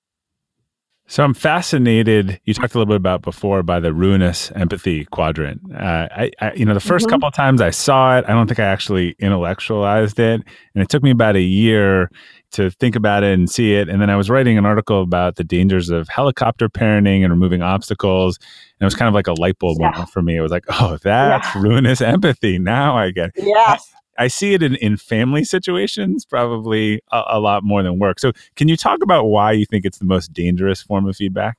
So 1.07 1.23
I'm 1.23 1.35
fascinated. 1.35 2.39
You 2.45 2.55
talked 2.55 2.73
a 2.73 2.79
little 2.79 2.91
bit 2.91 2.97
about 2.97 3.21
before 3.21 3.61
by 3.61 3.79
the 3.79 3.93
ruinous 3.93 4.51
empathy 4.51 5.05
quadrant. 5.05 5.61
Uh, 5.71 6.07
I, 6.11 6.31
I, 6.41 6.53
you 6.53 6.65
know, 6.65 6.73
the 6.73 6.79
1st 6.79 7.01
mm-hmm. 7.01 7.09
couple 7.09 7.27
of 7.27 7.33
times 7.33 7.61
I 7.61 7.69
saw 7.69 8.17
it, 8.17 8.25
I 8.27 8.29
don't 8.29 8.47
think 8.47 8.59
I 8.59 8.63
actually 8.63 9.15
intellectualized 9.19 10.17
it, 10.19 10.41
and 10.73 10.83
it 10.83 10.89
took 10.89 11.03
me 11.03 11.11
about 11.11 11.35
a 11.35 11.41
year 11.41 12.09
to 12.51 12.71
think 12.71 12.95
about 12.95 13.23
it 13.23 13.33
and 13.33 13.49
see 13.49 13.73
it. 13.73 13.87
And 13.87 14.01
then 14.01 14.09
I 14.09 14.15
was 14.15 14.29
writing 14.29 14.57
an 14.57 14.65
article 14.65 15.01
about 15.01 15.35
the 15.35 15.43
dangers 15.43 15.89
of 15.89 16.07
helicopter 16.07 16.69
parenting 16.69 17.21
and 17.21 17.31
removing 17.31 17.61
obstacles. 17.61 18.37
And 18.37 18.81
it 18.81 18.85
was 18.85 18.95
kind 18.95 19.07
of 19.07 19.13
like 19.13 19.27
a 19.27 19.33
light 19.33 19.59
bulb 19.59 19.77
yeah. 19.79 19.91
moment 19.91 20.09
for 20.09 20.21
me. 20.21 20.37
It 20.37 20.41
was 20.41 20.51
like, 20.51 20.65
oh, 20.69 20.97
that's 21.03 21.53
yeah. 21.53 21.61
ruinous 21.61 22.01
empathy. 22.01 22.57
Now 22.57 22.97
I 22.97 23.11
get. 23.11 23.31
It. 23.35 23.45
Yes. 23.45 23.93
I 24.17 24.27
see 24.27 24.53
it 24.53 24.63
in, 24.63 24.75
in 24.75 24.97
family 24.97 25.43
situations 25.43 26.25
probably 26.25 27.01
a, 27.11 27.23
a 27.31 27.39
lot 27.39 27.63
more 27.63 27.83
than 27.83 27.99
work. 27.99 28.19
So, 28.19 28.31
can 28.55 28.67
you 28.67 28.77
talk 28.77 29.01
about 29.03 29.25
why 29.25 29.51
you 29.51 29.65
think 29.65 29.85
it's 29.85 29.97
the 29.97 30.05
most 30.05 30.33
dangerous 30.33 30.81
form 30.81 31.07
of 31.07 31.15
feedback? 31.15 31.57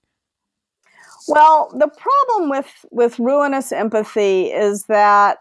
Well, 1.28 1.72
the 1.76 1.88
problem 1.88 2.50
with 2.50 2.84
with 2.90 3.18
ruinous 3.18 3.72
empathy 3.72 4.52
is 4.52 4.84
that 4.84 5.38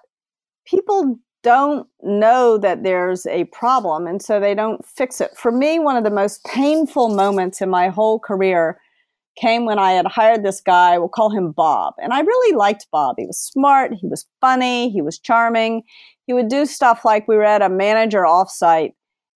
people 0.66 1.20
don't 1.44 1.88
know 2.02 2.58
that 2.58 2.82
there's 2.82 3.28
a 3.28 3.44
problem 3.46 4.08
and 4.08 4.20
so 4.20 4.40
they 4.40 4.56
don't 4.56 4.84
fix 4.84 5.22
it. 5.22 5.30
For 5.38 5.52
me, 5.52 5.78
one 5.78 5.96
of 5.96 6.04
the 6.04 6.10
most 6.10 6.44
painful 6.44 7.10
moments 7.10 7.62
in 7.62 7.70
my 7.70 7.90
whole 7.90 8.20
career 8.20 8.80
came 9.40 9.66
when 9.66 9.78
I 9.78 9.92
had 9.92 10.08
hired 10.08 10.44
this 10.44 10.60
guy, 10.60 10.98
we'll 10.98 11.10
call 11.10 11.30
him 11.30 11.52
Bob. 11.52 11.94
And 12.02 12.14
I 12.14 12.22
really 12.22 12.56
liked 12.56 12.88
Bob. 12.92 13.18
He 13.20 13.28
was 13.28 13.38
smart, 13.38 13.94
he 13.94 14.08
was 14.08 14.26
funny, 14.42 14.90
he 14.90 15.04
was 15.04 15.20
charming, 15.20 15.84
he 16.26 16.34
would 16.34 16.50
do 16.50 16.66
stuff 16.66 17.06
like 17.06 17.28
we 17.28 17.36
were 17.36 17.44
at 17.44 17.62
a 17.62 17.70
manager 17.70 18.24
offsite 18.24 18.92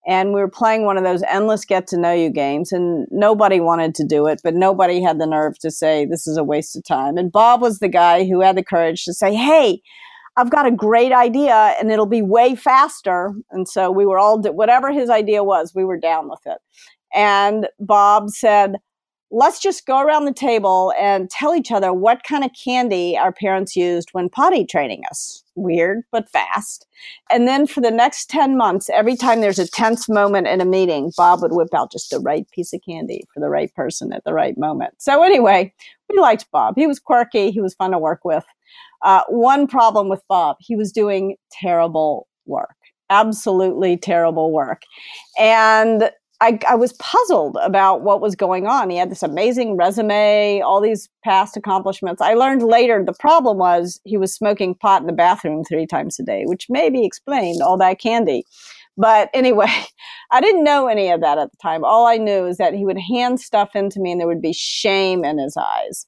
and 0.06 0.32
we 0.32 0.40
were 0.40 0.48
playing 0.48 0.84
one 0.84 0.96
of 0.96 1.04
those 1.04 1.22
endless 1.24 1.64
get 1.64 1.86
to 1.88 1.98
know 1.98 2.12
you 2.12 2.30
games 2.30 2.72
and 2.72 3.06
nobody 3.10 3.60
wanted 3.60 3.94
to 3.94 4.04
do 4.04 4.26
it 4.26 4.40
but 4.42 4.54
nobody 4.54 5.02
had 5.02 5.20
the 5.20 5.26
nerve 5.26 5.58
to 5.58 5.70
say 5.70 6.06
this 6.06 6.26
is 6.26 6.36
a 6.36 6.44
waste 6.44 6.76
of 6.76 6.84
time. 6.84 7.16
And 7.16 7.30
bob 7.30 7.60
was 7.60 7.78
the 7.78 7.88
guy 7.88 8.24
who 8.24 8.40
had 8.40 8.56
the 8.56 8.64
courage 8.64 9.04
to 9.04 9.14
say 9.14 9.34
hey 9.34 9.80
i've 10.36 10.50
got 10.50 10.66
a 10.66 10.70
great 10.70 11.12
idea 11.12 11.74
and 11.78 11.90
it'll 11.90 12.06
be 12.06 12.22
way 12.22 12.54
faster. 12.54 13.32
And 13.50 13.68
so 13.68 13.90
we 13.90 14.06
were 14.06 14.18
all 14.18 14.40
whatever 14.40 14.90
his 14.90 15.10
idea 15.10 15.44
was 15.44 15.72
we 15.74 15.84
were 15.84 15.98
down 15.98 16.28
with 16.28 16.40
it. 16.46 16.58
And 17.14 17.68
bob 17.78 18.30
said 18.30 18.76
let's 19.30 19.60
just 19.60 19.86
go 19.86 20.00
around 20.00 20.24
the 20.24 20.32
table 20.32 20.92
and 20.98 21.30
tell 21.30 21.54
each 21.54 21.70
other 21.70 21.92
what 21.92 22.24
kind 22.24 22.44
of 22.44 22.50
candy 22.52 23.16
our 23.16 23.32
parents 23.32 23.76
used 23.76 24.10
when 24.12 24.28
potty 24.28 24.64
training 24.64 25.02
us. 25.10 25.44
Weird, 25.54 26.02
but 26.10 26.28
fast. 26.28 26.86
And 27.30 27.46
then 27.46 27.66
for 27.66 27.80
the 27.80 27.90
next 27.90 28.28
10 28.30 28.56
months, 28.56 28.90
every 28.90 29.16
time 29.16 29.40
there's 29.40 29.58
a 29.58 29.68
tense 29.68 30.08
moment 30.08 30.48
in 30.48 30.60
a 30.60 30.64
meeting, 30.64 31.12
Bob 31.16 31.42
would 31.42 31.52
whip 31.52 31.72
out 31.74 31.92
just 31.92 32.10
the 32.10 32.18
right 32.18 32.48
piece 32.50 32.72
of 32.72 32.80
candy 32.86 33.24
for 33.32 33.40
the 33.40 33.48
right 33.48 33.72
person 33.74 34.12
at 34.12 34.24
the 34.24 34.34
right 34.34 34.58
moment. 34.58 34.94
So, 34.98 35.22
anyway, 35.22 35.72
we 36.08 36.18
liked 36.18 36.50
Bob. 36.50 36.74
He 36.76 36.86
was 36.86 36.98
quirky, 36.98 37.50
he 37.50 37.60
was 37.60 37.74
fun 37.74 37.92
to 37.92 37.98
work 37.98 38.24
with. 38.24 38.44
Uh, 39.02 39.22
one 39.28 39.66
problem 39.66 40.08
with 40.08 40.22
Bob, 40.28 40.56
he 40.60 40.76
was 40.76 40.92
doing 40.92 41.36
terrible 41.52 42.26
work 42.46 42.74
absolutely 43.10 43.96
terrible 43.96 44.52
work. 44.52 44.82
And 45.38 46.10
I, 46.40 46.58
I, 46.66 46.74
was 46.74 46.94
puzzled 46.94 47.58
about 47.62 48.00
what 48.00 48.22
was 48.22 48.34
going 48.34 48.66
on. 48.66 48.88
He 48.88 48.96
had 48.96 49.10
this 49.10 49.22
amazing 49.22 49.76
resume, 49.76 50.62
all 50.62 50.80
these 50.80 51.08
past 51.22 51.56
accomplishments. 51.56 52.22
I 52.22 52.32
learned 52.32 52.62
later 52.62 53.02
the 53.04 53.12
problem 53.12 53.58
was 53.58 54.00
he 54.04 54.16
was 54.16 54.34
smoking 54.34 54.74
pot 54.74 55.02
in 55.02 55.06
the 55.06 55.12
bathroom 55.12 55.64
three 55.64 55.86
times 55.86 56.18
a 56.18 56.22
day, 56.22 56.44
which 56.46 56.66
maybe 56.70 57.04
explained 57.04 57.60
all 57.60 57.76
that 57.78 58.00
candy. 58.00 58.44
But 58.96 59.28
anyway, 59.34 59.68
I 60.30 60.40
didn't 60.40 60.64
know 60.64 60.86
any 60.86 61.10
of 61.10 61.20
that 61.20 61.36
at 61.36 61.50
the 61.50 61.58
time. 61.62 61.84
All 61.84 62.06
I 62.06 62.16
knew 62.16 62.46
is 62.46 62.56
that 62.56 62.74
he 62.74 62.86
would 62.86 62.98
hand 62.98 63.40
stuff 63.40 63.70
into 63.74 64.00
me 64.00 64.12
and 64.12 64.20
there 64.20 64.28
would 64.28 64.42
be 64.42 64.54
shame 64.54 65.24
in 65.24 65.38
his 65.38 65.56
eyes. 65.58 66.06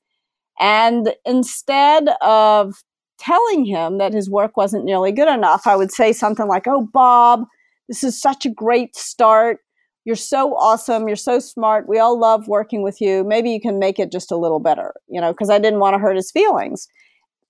And 0.58 1.14
instead 1.26 2.08
of 2.22 2.74
telling 3.18 3.64
him 3.66 3.98
that 3.98 4.14
his 4.14 4.30
work 4.30 4.56
wasn't 4.56 4.84
nearly 4.84 5.12
good 5.12 5.28
enough, 5.28 5.66
I 5.66 5.76
would 5.76 5.92
say 5.92 6.12
something 6.12 6.46
like, 6.46 6.66
Oh, 6.66 6.88
Bob, 6.92 7.44
this 7.88 8.02
is 8.02 8.20
such 8.20 8.46
a 8.46 8.50
great 8.50 8.96
start 8.96 9.58
you're 10.04 10.16
so 10.16 10.54
awesome. 10.56 11.06
You're 11.06 11.16
so 11.16 11.38
smart. 11.38 11.88
We 11.88 11.98
all 11.98 12.18
love 12.18 12.48
working 12.48 12.82
with 12.82 13.00
you. 13.00 13.24
Maybe 13.24 13.50
you 13.50 13.60
can 13.60 13.78
make 13.78 13.98
it 13.98 14.10
just 14.10 14.32
a 14.32 14.36
little 14.36 14.60
better, 14.60 14.94
you 15.08 15.20
know, 15.20 15.32
because 15.32 15.50
I 15.50 15.58
didn't 15.58 15.80
want 15.80 15.94
to 15.94 15.98
hurt 15.98 16.16
his 16.16 16.30
feelings. 16.30 16.88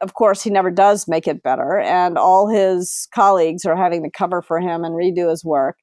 Of 0.01 0.15
course, 0.15 0.43
he 0.43 0.51
never 0.51 0.71
does 0.71 1.09
make 1.09 1.27
it 1.27 1.43
better. 1.43 1.79
And 1.79 2.19
all 2.19 2.49
his 2.49 3.09
colleagues 3.15 3.65
are 3.65 3.77
having 3.77 4.03
to 4.03 4.11
cover 4.11 4.43
for 4.43 4.61
him 4.61 4.85
and 4.85 4.95
redo 4.95 5.31
his 5.31 5.45
work. 5.45 5.79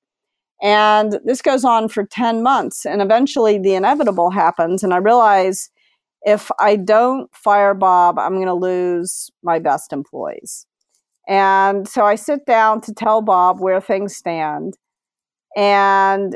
And 0.62 1.20
this 1.24 1.42
goes 1.42 1.64
on 1.64 1.88
for 1.88 2.06
10 2.06 2.44
months. 2.44 2.86
And 2.86 3.02
eventually 3.02 3.58
the 3.58 3.76
inevitable 3.76 4.30
happens. 4.30 4.84
And 4.84 4.94
I 4.94 4.98
realize 4.98 5.70
if 6.24 6.52
I 6.60 6.76
don't 6.76 7.34
fire 7.34 7.74
Bob, 7.74 8.20
I'm 8.20 8.36
going 8.36 8.48
to 8.48 8.54
lose 8.54 9.32
my 9.42 9.58
best 9.58 9.94
employees. 9.94 10.66
And 11.30 11.88
so 11.88 12.04
I 12.04 12.16
sit 12.16 12.46
down 12.46 12.82
to 12.82 12.94
tell 12.94 13.22
Bob 13.22 13.62
where 13.62 13.80
things 13.80 14.16
stand. 14.16 14.78
And 15.56 16.36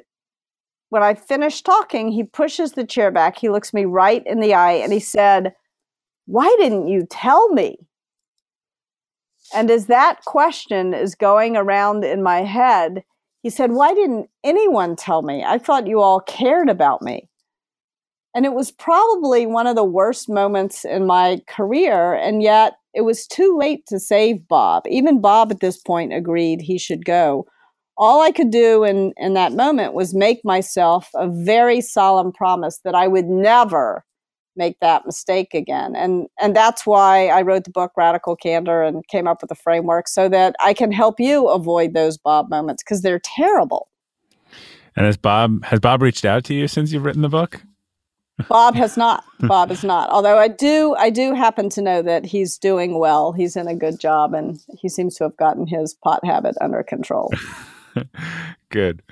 when 0.93 1.01
I 1.01 1.15
finished 1.15 1.65
talking, 1.65 2.11
he 2.11 2.23
pushes 2.23 2.73
the 2.73 2.85
chair 2.85 3.09
back. 3.09 3.39
He 3.39 3.49
looks 3.49 3.73
me 3.73 3.83
right 3.83 4.21
in 4.27 4.41
the 4.41 4.53
eye 4.53 4.73
and 4.73 4.93
he 4.93 4.99
said, 4.99 5.55
Why 6.27 6.55
didn't 6.59 6.87
you 6.87 7.07
tell 7.09 7.49
me? 7.49 7.77
And 9.55 9.71
as 9.71 9.87
that 9.87 10.23
question 10.25 10.93
is 10.93 11.15
going 11.15 11.57
around 11.57 12.03
in 12.03 12.21
my 12.21 12.43
head, 12.43 13.03
he 13.41 13.49
said, 13.49 13.71
Why 13.71 13.95
didn't 13.95 14.29
anyone 14.43 14.95
tell 14.95 15.23
me? 15.23 15.43
I 15.43 15.57
thought 15.57 15.87
you 15.87 15.99
all 15.99 16.19
cared 16.19 16.69
about 16.69 17.01
me. 17.01 17.27
And 18.35 18.45
it 18.45 18.53
was 18.53 18.71
probably 18.71 19.47
one 19.47 19.65
of 19.65 19.75
the 19.75 19.83
worst 19.83 20.29
moments 20.29 20.85
in 20.85 21.07
my 21.07 21.39
career. 21.47 22.13
And 22.13 22.43
yet 22.43 22.73
it 22.93 23.01
was 23.01 23.25
too 23.25 23.57
late 23.57 23.87
to 23.87 23.99
save 23.99 24.47
Bob. 24.47 24.83
Even 24.87 25.21
Bob 25.21 25.49
at 25.49 25.59
this 25.59 25.77
point 25.77 26.13
agreed 26.13 26.61
he 26.61 26.77
should 26.77 27.03
go. 27.03 27.47
All 27.97 28.21
I 28.21 28.31
could 28.31 28.49
do 28.49 28.83
in, 28.83 29.13
in 29.17 29.33
that 29.35 29.53
moment 29.53 29.93
was 29.93 30.13
make 30.13 30.43
myself 30.43 31.09
a 31.15 31.27
very 31.27 31.79
solemn 31.79 32.31
promise 32.31 32.79
that 32.83 32.95
I 32.95 33.07
would 33.07 33.25
never 33.25 34.03
make 34.55 34.79
that 34.79 35.05
mistake 35.05 35.53
again. 35.53 35.95
And 35.95 36.27
and 36.39 36.55
that's 36.55 36.85
why 36.85 37.27
I 37.27 37.41
wrote 37.41 37.63
the 37.63 37.71
book 37.71 37.91
Radical 37.97 38.35
Candor 38.35 38.83
and 38.83 39.07
came 39.07 39.27
up 39.27 39.41
with 39.41 39.51
a 39.51 39.55
framework 39.55 40.07
so 40.07 40.29
that 40.29 40.55
I 40.59 40.73
can 40.73 40.91
help 40.91 41.19
you 41.19 41.47
avoid 41.47 41.93
those 41.93 42.17
Bob 42.17 42.49
moments 42.49 42.83
because 42.83 43.01
they're 43.01 43.19
terrible. 43.19 43.89
And 44.95 45.05
has 45.05 45.17
Bob 45.17 45.65
has 45.65 45.79
Bob 45.79 46.01
reached 46.01 46.25
out 46.25 46.43
to 46.45 46.53
you 46.53 46.67
since 46.67 46.91
you've 46.91 47.05
written 47.05 47.21
the 47.21 47.29
book? 47.29 47.61
Bob 48.49 48.75
has 48.75 48.97
not. 48.97 49.23
Bob 49.41 49.71
is 49.71 49.83
not. 49.83 50.09
Although 50.09 50.37
I 50.37 50.47
do 50.47 50.95
I 50.97 51.09
do 51.09 51.33
happen 51.33 51.69
to 51.69 51.81
know 51.81 52.01
that 52.01 52.25
he's 52.25 52.57
doing 52.57 52.99
well. 52.99 53.31
He's 53.31 53.55
in 53.55 53.67
a 53.67 53.75
good 53.75 53.99
job 53.99 54.33
and 54.33 54.59
he 54.77 54.89
seems 54.89 55.15
to 55.17 55.23
have 55.25 55.37
gotten 55.37 55.67
his 55.67 55.93
pot 55.93 56.23
habit 56.25 56.55
under 56.61 56.83
control. 56.83 57.31
Good. 58.69 59.03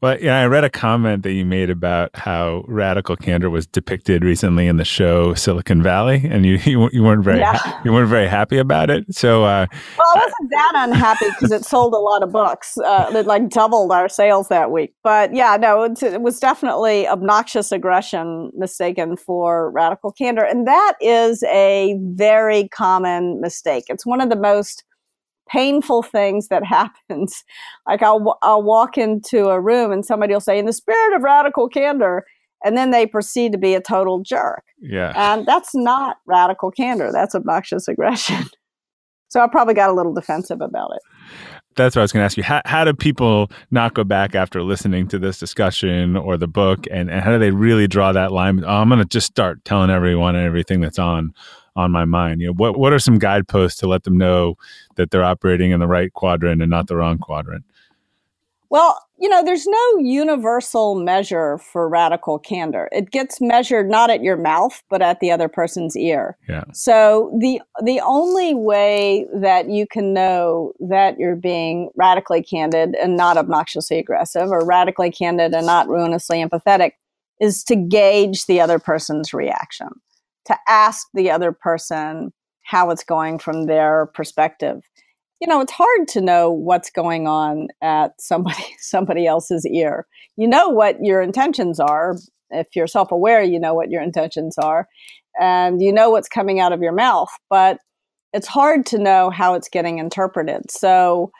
Well, 0.00 0.18
yeah, 0.20 0.40
I 0.40 0.46
read 0.46 0.64
a 0.64 0.70
comment 0.70 1.22
that 1.24 1.32
you 1.32 1.44
made 1.44 1.68
about 1.68 2.10
how 2.14 2.64
radical 2.66 3.14
candor 3.14 3.50
was 3.50 3.66
depicted 3.66 4.24
recently 4.24 4.66
in 4.66 4.78
the 4.78 4.86
show 4.86 5.34
Silicon 5.34 5.82
Valley, 5.82 6.22
and 6.24 6.46
you 6.46 6.54
you, 6.64 6.88
you 6.92 7.02
weren't 7.02 7.22
very 7.22 7.40
yeah. 7.40 7.56
ha- 7.56 7.80
you 7.84 7.92
weren't 7.92 8.08
very 8.08 8.26
happy 8.28 8.58
about 8.58 8.88
it. 8.88 9.14
So, 9.14 9.44
uh, 9.44 9.66
well, 9.98 10.08
I 10.14 10.18
wasn't 10.18 10.50
that 10.50 10.72
unhappy 10.76 11.26
because 11.28 11.52
it 11.52 11.64
sold 11.64 11.92
a 11.92 11.98
lot 11.98 12.22
of 12.22 12.32
books. 12.32 12.78
Uh, 12.78 13.10
it 13.14 13.26
like 13.26 13.50
doubled 13.50 13.92
our 13.92 14.08
sales 14.08 14.48
that 14.48 14.70
week. 14.70 14.94
But 15.02 15.34
yeah, 15.34 15.58
no, 15.58 15.82
it, 15.82 16.02
it 16.02 16.22
was 16.22 16.40
definitely 16.40 17.06
obnoxious 17.06 17.70
aggression 17.70 18.50
mistaken 18.56 19.16
for 19.16 19.70
radical 19.72 20.10
candor, 20.10 20.44
and 20.44 20.66
that 20.66 20.94
is 21.00 21.42
a 21.44 21.98
very 22.00 22.68
common 22.68 23.40
mistake. 23.40 23.84
It's 23.88 24.06
one 24.06 24.20
of 24.20 24.30
the 24.30 24.36
most 24.36 24.84
painful 25.48 26.02
things 26.02 26.48
that 26.48 26.64
happens. 26.78 27.44
Like 27.86 28.02
I'll 28.02 28.38
I'll 28.42 28.62
walk 28.62 28.98
into 28.98 29.48
a 29.48 29.60
room 29.60 29.92
and 29.92 30.04
somebody 30.04 30.32
will 30.32 30.40
say, 30.40 30.58
"In 30.58 30.66
the 30.66 30.72
spirit 30.72 31.16
of 31.16 31.22
radical 31.22 31.68
candor," 31.68 32.24
and 32.64 32.76
then 32.76 32.90
they 32.90 33.06
proceed 33.06 33.52
to 33.52 33.58
be 33.58 33.74
a 33.74 33.80
total 33.80 34.20
jerk. 34.22 34.64
Yeah, 34.80 35.12
and 35.16 35.46
that's 35.46 35.74
not 35.74 36.18
radical 36.26 36.70
candor. 36.70 37.10
That's 37.12 37.34
obnoxious 37.34 37.88
aggression. 37.88 38.44
so 39.28 39.40
I 39.40 39.46
probably 39.46 39.74
got 39.74 39.90
a 39.90 39.94
little 39.94 40.14
defensive 40.14 40.60
about 40.60 40.90
it. 40.94 41.02
That's 41.74 41.96
what 41.96 42.00
I 42.00 42.04
was 42.04 42.12
going 42.12 42.20
to 42.20 42.24
ask 42.26 42.36
you. 42.36 42.42
How, 42.42 42.60
how 42.66 42.84
do 42.84 42.92
people 42.92 43.50
not 43.70 43.94
go 43.94 44.04
back 44.04 44.34
after 44.34 44.62
listening 44.62 45.08
to 45.08 45.18
this 45.18 45.38
discussion 45.38 46.18
or 46.18 46.36
the 46.36 46.46
book, 46.46 46.86
and, 46.90 47.10
and 47.10 47.22
how 47.22 47.30
do 47.32 47.38
they 47.38 47.50
really 47.50 47.88
draw 47.88 48.12
that 48.12 48.30
line? 48.30 48.62
Oh, 48.62 48.68
I'm 48.68 48.88
going 48.90 49.00
to 49.00 49.06
just 49.06 49.26
start 49.26 49.64
telling 49.64 49.88
everyone 49.88 50.36
and 50.36 50.44
everything 50.44 50.82
that's 50.82 50.98
on 50.98 51.32
on 51.76 51.90
my 51.90 52.04
mind. 52.04 52.40
You 52.40 52.48
know, 52.48 52.54
what 52.54 52.78
what 52.78 52.92
are 52.92 52.98
some 52.98 53.18
guideposts 53.18 53.78
to 53.80 53.86
let 53.86 54.04
them 54.04 54.18
know 54.18 54.56
that 54.96 55.10
they're 55.10 55.24
operating 55.24 55.70
in 55.70 55.80
the 55.80 55.86
right 55.86 56.12
quadrant 56.12 56.62
and 56.62 56.70
not 56.70 56.86
the 56.86 56.96
wrong 56.96 57.18
quadrant? 57.18 57.64
Well, 58.72 58.98
you 59.18 59.28
know, 59.28 59.44
there's 59.44 59.66
no 59.66 59.98
universal 59.98 60.94
measure 60.94 61.58
for 61.58 61.86
radical 61.90 62.38
candor. 62.38 62.88
It 62.90 63.10
gets 63.10 63.38
measured 63.38 63.90
not 63.90 64.08
at 64.08 64.22
your 64.22 64.38
mouth, 64.38 64.82
but 64.88 65.02
at 65.02 65.20
the 65.20 65.30
other 65.30 65.46
person's 65.46 65.94
ear. 65.94 66.38
Yeah. 66.48 66.64
So 66.72 67.30
the 67.38 67.60
the 67.84 68.00
only 68.00 68.54
way 68.54 69.26
that 69.34 69.68
you 69.68 69.86
can 69.86 70.14
know 70.14 70.72
that 70.80 71.18
you're 71.18 71.36
being 71.36 71.90
radically 71.96 72.42
candid 72.42 72.94
and 72.94 73.14
not 73.14 73.36
obnoxiously 73.36 73.98
aggressive, 73.98 74.48
or 74.50 74.64
radically 74.64 75.10
candid 75.10 75.54
and 75.54 75.66
not 75.66 75.86
ruinously 75.86 76.42
empathetic, 76.42 76.92
is 77.40 77.62
to 77.64 77.76
gauge 77.76 78.46
the 78.46 78.60
other 78.60 78.78
person's 78.78 79.34
reaction 79.34 79.88
to 80.46 80.56
ask 80.68 81.06
the 81.14 81.30
other 81.30 81.52
person 81.52 82.32
how 82.62 82.90
it's 82.90 83.04
going 83.04 83.38
from 83.38 83.66
their 83.66 84.06
perspective. 84.14 84.82
You 85.40 85.48
know, 85.48 85.60
it's 85.60 85.72
hard 85.72 86.08
to 86.08 86.20
know 86.20 86.52
what's 86.52 86.90
going 86.90 87.26
on 87.26 87.68
at 87.80 88.12
somebody 88.20 88.64
somebody 88.78 89.26
else's 89.26 89.66
ear. 89.66 90.06
You 90.36 90.48
know 90.48 90.68
what 90.68 90.96
your 91.02 91.20
intentions 91.20 91.80
are. 91.80 92.16
If 92.50 92.68
you're 92.74 92.86
self-aware, 92.86 93.42
you 93.42 93.58
know 93.58 93.74
what 93.74 93.90
your 93.90 94.02
intentions 94.02 94.58
are 94.58 94.86
and 95.40 95.80
you 95.80 95.92
know 95.92 96.10
what's 96.10 96.28
coming 96.28 96.60
out 96.60 96.72
of 96.72 96.80
your 96.80 96.92
mouth, 96.92 97.30
but 97.48 97.78
it's 98.32 98.46
hard 98.46 98.86
to 98.86 98.98
know 98.98 99.30
how 99.30 99.54
it's 99.54 99.68
getting 99.68 99.98
interpreted. 99.98 100.70
So 100.70 101.32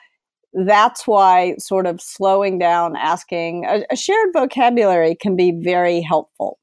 that's 0.53 1.07
why 1.07 1.55
sort 1.57 1.87
of 1.87 1.99
slowing 2.01 2.59
down, 2.59 2.95
asking 2.95 3.65
a, 3.65 3.83
a 3.91 3.95
shared 3.95 4.29
vocabulary 4.33 5.15
can 5.15 5.35
be 5.35 5.51
very 5.51 6.01
helpful 6.01 6.59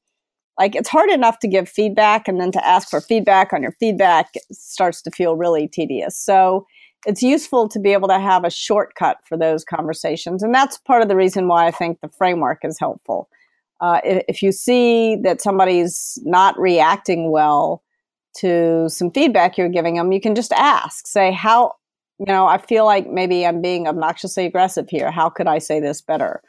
like 0.61 0.75
it's 0.75 0.89
hard 0.89 1.09
enough 1.09 1.39
to 1.39 1.47
give 1.47 1.67
feedback 1.67 2.27
and 2.27 2.39
then 2.39 2.51
to 2.51 2.63
ask 2.63 2.87
for 2.87 3.01
feedback 3.01 3.51
on 3.51 3.63
your 3.63 3.71
feedback 3.79 4.33
starts 4.51 5.01
to 5.01 5.09
feel 5.09 5.35
really 5.35 5.67
tedious. 5.67 6.15
So 6.15 6.67
it's 7.07 7.23
useful 7.23 7.67
to 7.69 7.79
be 7.79 7.93
able 7.93 8.07
to 8.09 8.19
have 8.19 8.43
a 8.43 8.51
shortcut 8.51 9.17
for 9.25 9.37
those 9.37 9.63
conversations. 9.65 10.43
And 10.43 10.53
that's 10.53 10.77
part 10.77 11.01
of 11.01 11.07
the 11.07 11.15
reason 11.15 11.47
why 11.47 11.65
I 11.65 11.71
think 11.71 11.99
the 11.99 12.09
framework 12.09 12.59
is 12.63 12.77
helpful. 12.79 13.27
Uh, 13.79 14.01
if, 14.03 14.43
you 14.43 14.51
see 14.51 15.15
that 15.23 15.41
somebody's 15.41 16.19
not 16.25 16.59
reacting 16.59 17.31
well 17.31 17.81
to 18.37 18.87
some 18.87 19.09
feedback 19.09 19.57
you're 19.57 19.67
giving 19.67 19.95
them, 19.95 20.11
you 20.11 20.21
can 20.21 20.35
just 20.35 20.53
ask, 20.53 21.07
say, 21.07 21.31
how, 21.31 21.73
you 22.19 22.27
know, 22.27 22.45
I 22.45 22.59
feel 22.59 22.85
like 22.85 23.09
maybe 23.09 23.47
I'm 23.47 23.63
being 23.63 23.87
obnoxiously 23.87 24.45
aggressive 24.45 24.87
here. 24.87 25.09
How 25.09 25.27
could 25.27 25.47
I 25.47 25.57
say 25.57 25.79
this 25.79 26.01
better? 26.01 26.43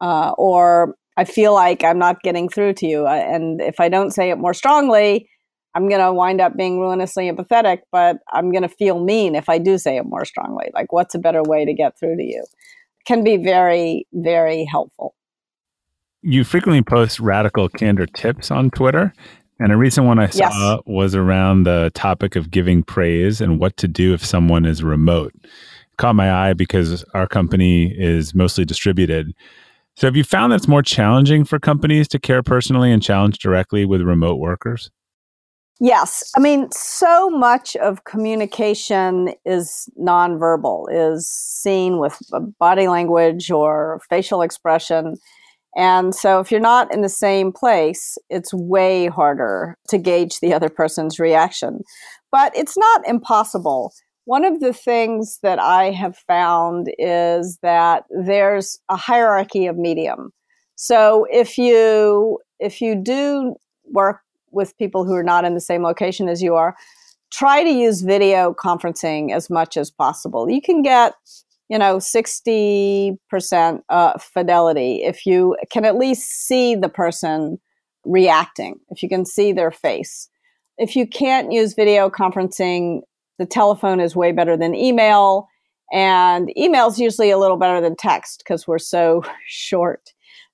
Uh, 0.00 0.30
or 0.38 0.94
I 1.16 1.24
feel 1.24 1.54
like 1.54 1.82
I'm 1.82 1.98
not 1.98 2.22
getting 2.22 2.48
through 2.48 2.74
to 2.74 2.86
you. 2.86 3.06
Uh, 3.06 3.12
and 3.12 3.60
if 3.60 3.80
I 3.80 3.88
don't 3.88 4.10
say 4.10 4.30
it 4.30 4.36
more 4.36 4.54
strongly, 4.54 5.28
I'm 5.74 5.88
going 5.88 6.00
to 6.00 6.12
wind 6.12 6.40
up 6.40 6.56
being 6.56 6.80
ruinously 6.80 7.30
empathetic, 7.30 7.80
but 7.92 8.18
I'm 8.32 8.50
going 8.50 8.62
to 8.62 8.68
feel 8.68 9.02
mean 9.02 9.34
if 9.34 9.48
I 9.48 9.58
do 9.58 9.76
say 9.76 9.98
it 9.98 10.04
more 10.04 10.24
strongly. 10.24 10.70
Like, 10.72 10.92
what's 10.92 11.14
a 11.14 11.18
better 11.18 11.42
way 11.42 11.64
to 11.64 11.74
get 11.74 11.98
through 11.98 12.16
to 12.16 12.22
you? 12.22 12.44
Can 13.06 13.22
be 13.22 13.36
very, 13.36 14.06
very 14.12 14.64
helpful. 14.64 15.14
You 16.22 16.44
frequently 16.44 16.82
post 16.82 17.20
radical 17.20 17.68
candor 17.68 18.06
tips 18.06 18.50
on 18.50 18.70
Twitter. 18.70 19.12
And 19.58 19.72
a 19.72 19.76
recent 19.76 20.06
one 20.06 20.18
I 20.18 20.28
saw 20.28 20.74
yes. 20.74 20.80
was 20.86 21.14
around 21.14 21.62
the 21.62 21.90
topic 21.94 22.36
of 22.36 22.50
giving 22.50 22.82
praise 22.82 23.40
and 23.40 23.58
what 23.58 23.76
to 23.78 23.88
do 23.88 24.12
if 24.12 24.24
someone 24.24 24.66
is 24.66 24.82
remote. 24.82 25.32
It 25.44 25.96
caught 25.96 26.14
my 26.14 26.30
eye 26.30 26.52
because 26.52 27.04
our 27.14 27.26
company 27.26 27.94
is 27.96 28.34
mostly 28.34 28.64
distributed. 28.64 29.34
So, 29.96 30.06
have 30.06 30.16
you 30.16 30.24
found 30.24 30.52
that 30.52 30.56
it's 30.56 30.68
more 30.68 30.82
challenging 30.82 31.44
for 31.44 31.58
companies 31.58 32.06
to 32.08 32.18
care 32.18 32.42
personally 32.42 32.92
and 32.92 33.02
challenge 33.02 33.38
directly 33.38 33.86
with 33.86 34.02
remote 34.02 34.36
workers? 34.36 34.90
Yes. 35.80 36.30
I 36.36 36.40
mean, 36.40 36.70
so 36.70 37.30
much 37.30 37.76
of 37.76 38.04
communication 38.04 39.32
is 39.46 39.88
nonverbal, 39.98 40.86
is 40.90 41.30
seen 41.30 41.98
with 41.98 42.18
body 42.58 42.88
language 42.88 43.50
or 43.50 44.00
facial 44.08 44.42
expression. 44.42 45.16
And 45.74 46.14
so, 46.14 46.40
if 46.40 46.50
you're 46.50 46.60
not 46.60 46.92
in 46.92 47.00
the 47.00 47.08
same 47.08 47.50
place, 47.50 48.18
it's 48.28 48.52
way 48.52 49.06
harder 49.06 49.78
to 49.88 49.96
gauge 49.96 50.40
the 50.40 50.52
other 50.52 50.68
person's 50.68 51.18
reaction. 51.18 51.80
But 52.30 52.54
it's 52.54 52.76
not 52.76 53.08
impossible. 53.08 53.92
One 54.26 54.44
of 54.44 54.58
the 54.58 54.72
things 54.72 55.38
that 55.44 55.60
I 55.60 55.92
have 55.92 56.16
found 56.16 56.92
is 56.98 57.58
that 57.62 58.04
there's 58.10 58.76
a 58.88 58.96
hierarchy 58.96 59.66
of 59.66 59.76
medium. 59.76 60.32
So 60.74 61.26
if 61.30 61.56
you 61.56 62.40
if 62.58 62.80
you 62.80 62.96
do 62.96 63.54
work 63.84 64.20
with 64.50 64.76
people 64.78 65.04
who 65.04 65.14
are 65.14 65.22
not 65.22 65.44
in 65.44 65.54
the 65.54 65.60
same 65.60 65.84
location 65.84 66.28
as 66.28 66.42
you 66.42 66.56
are, 66.56 66.74
try 67.32 67.62
to 67.62 67.70
use 67.70 68.02
video 68.02 68.52
conferencing 68.52 69.32
as 69.32 69.48
much 69.48 69.76
as 69.76 69.92
possible. 69.92 70.50
You 70.50 70.60
can 70.60 70.82
get, 70.82 71.14
you 71.68 71.78
know, 71.78 71.98
60% 71.98 73.80
uh, 73.88 74.18
fidelity 74.18 75.04
if 75.04 75.24
you 75.24 75.56
can 75.70 75.84
at 75.84 75.96
least 75.96 76.28
see 76.46 76.74
the 76.74 76.88
person 76.88 77.60
reacting, 78.04 78.80
if 78.90 79.04
you 79.04 79.08
can 79.08 79.24
see 79.24 79.52
their 79.52 79.70
face. 79.70 80.28
If 80.78 80.96
you 80.96 81.06
can't 81.06 81.52
use 81.52 81.74
video 81.74 82.10
conferencing, 82.10 83.02
the 83.38 83.46
telephone 83.46 84.00
is 84.00 84.16
way 84.16 84.32
better 84.32 84.56
than 84.56 84.74
email 84.74 85.48
and 85.92 86.56
email 86.58 86.88
is 86.88 86.98
usually 86.98 87.30
a 87.30 87.38
little 87.38 87.56
better 87.56 87.80
than 87.80 87.94
text 87.96 88.42
because 88.44 88.66
we're 88.66 88.78
so 88.78 89.22
short 89.46 90.12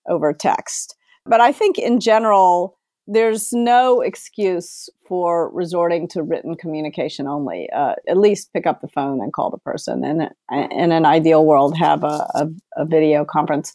over 0.08 0.32
text. 0.32 0.96
But 1.24 1.40
i 1.40 1.52
think 1.52 1.78
in 1.78 2.00
general 2.00 2.78
there's 3.06 3.52
no 3.52 4.00
excuse 4.00 4.88
for 5.08 5.50
resorting 5.52 6.06
to 6.08 6.22
written 6.22 6.54
communication 6.54 7.26
only 7.26 7.68
uh, 7.70 7.94
at 8.08 8.16
least 8.16 8.52
pick 8.52 8.66
up 8.66 8.80
the 8.80 8.88
phone 8.88 9.20
and 9.20 9.32
call 9.32 9.50
the 9.50 9.58
person 9.58 10.04
and 10.04 10.30
in 10.50 10.92
an 10.92 11.04
ideal 11.04 11.44
world 11.44 11.76
have 11.76 12.04
a, 12.04 12.26
a, 12.34 12.48
a 12.76 12.84
video 12.84 13.24
conference. 13.24 13.74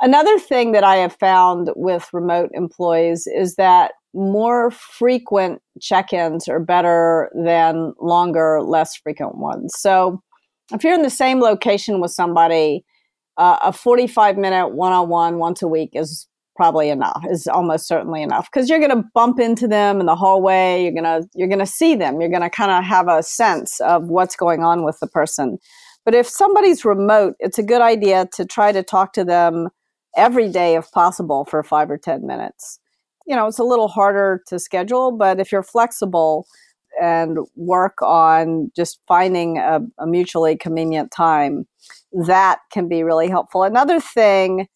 Another 0.00 0.38
thing 0.38 0.72
that 0.72 0.84
i 0.84 0.96
have 0.96 1.16
found 1.16 1.70
with 1.76 2.08
remote 2.12 2.50
employees 2.54 3.26
is 3.26 3.56
that 3.56 3.92
more 4.14 4.70
frequent 4.70 5.60
check-ins 5.80 6.48
are 6.48 6.60
better 6.60 7.30
than 7.34 7.92
longer, 8.00 8.62
less 8.62 8.96
frequent 8.96 9.36
ones. 9.36 9.72
So 9.76 10.22
if 10.72 10.84
you're 10.84 10.94
in 10.94 11.02
the 11.02 11.10
same 11.10 11.40
location 11.40 12.00
with 12.00 12.10
somebody, 12.10 12.84
uh, 13.36 13.58
a 13.62 13.72
45 13.72 14.36
minute 14.36 14.68
one-on-one 14.68 15.38
once 15.38 15.62
a 15.62 15.68
week 15.68 15.90
is 15.94 16.26
probably 16.58 16.90
enough 16.90 17.22
is 17.30 17.46
almost 17.46 17.86
certainly 17.86 18.20
enough 18.20 18.48
because 18.52 18.68
you're 18.68 18.80
going 18.80 18.90
to 18.90 19.08
bump 19.14 19.38
into 19.38 19.68
them 19.68 20.00
in 20.00 20.06
the 20.06 20.16
hallway 20.16 20.82
you're 20.82 20.90
going 20.90 21.04
to 21.04 21.24
you're 21.36 21.46
going 21.46 21.60
to 21.60 21.64
see 21.64 21.94
them 21.94 22.20
you're 22.20 22.28
going 22.28 22.42
to 22.42 22.50
kind 22.50 22.72
of 22.72 22.82
have 22.82 23.06
a 23.06 23.22
sense 23.22 23.78
of 23.78 24.08
what's 24.08 24.34
going 24.34 24.64
on 24.64 24.84
with 24.84 24.98
the 24.98 25.06
person 25.06 25.56
but 26.04 26.16
if 26.16 26.28
somebody's 26.28 26.84
remote 26.84 27.34
it's 27.38 27.60
a 27.60 27.62
good 27.62 27.80
idea 27.80 28.26
to 28.34 28.44
try 28.44 28.72
to 28.72 28.82
talk 28.82 29.12
to 29.12 29.24
them 29.24 29.68
every 30.16 30.50
day 30.50 30.74
if 30.74 30.90
possible 30.90 31.44
for 31.44 31.62
5 31.62 31.92
or 31.92 31.96
10 31.96 32.26
minutes 32.26 32.80
you 33.28 33.36
know 33.36 33.46
it's 33.46 33.58
a 33.58 33.64
little 33.64 33.88
harder 33.88 34.42
to 34.46 34.58
schedule 34.58 35.12
but 35.12 35.38
if 35.38 35.52
you're 35.52 35.62
flexible 35.62 36.46
and 37.00 37.38
work 37.54 38.00
on 38.02 38.72
just 38.74 38.98
finding 39.06 39.58
a, 39.58 39.80
a 40.00 40.06
mutually 40.06 40.56
convenient 40.56 41.12
time 41.12 41.66
that 42.26 42.58
can 42.72 42.88
be 42.88 43.04
really 43.04 43.28
helpful 43.28 43.62
another 43.62 44.00
thing 44.00 44.66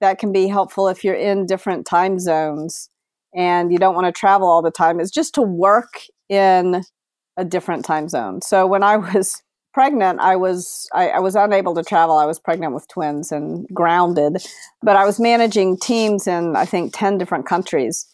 that 0.00 0.18
can 0.18 0.32
be 0.32 0.46
helpful 0.46 0.88
if 0.88 1.04
you're 1.04 1.14
in 1.14 1.46
different 1.46 1.86
time 1.86 2.18
zones 2.18 2.88
and 3.34 3.70
you 3.70 3.78
don't 3.78 3.94
want 3.94 4.06
to 4.06 4.12
travel 4.12 4.48
all 4.48 4.62
the 4.62 4.70
time 4.70 5.00
is 5.00 5.10
just 5.10 5.34
to 5.34 5.42
work 5.42 6.02
in 6.28 6.82
a 7.36 7.44
different 7.44 7.84
time 7.84 8.08
zone. 8.08 8.40
So 8.42 8.66
when 8.66 8.82
I 8.82 8.96
was 9.14 9.42
pregnant, 9.76 10.18
I 10.20 10.36
was 10.36 10.88
I, 10.94 11.10
I, 11.10 11.18
was 11.18 11.34
unable 11.34 11.74
to 11.74 11.82
travel. 11.82 12.16
I 12.16 12.24
was 12.24 12.38
pregnant 12.38 12.72
with 12.72 12.88
twins 12.88 13.30
and 13.30 13.68
grounded, 13.74 14.38
but 14.82 14.96
I 14.96 15.04
was 15.04 15.20
managing 15.20 15.76
teams 15.76 16.26
in 16.26 16.56
I 16.56 16.64
think 16.64 16.94
ten 16.96 17.18
different 17.18 17.44
countries. 17.44 18.06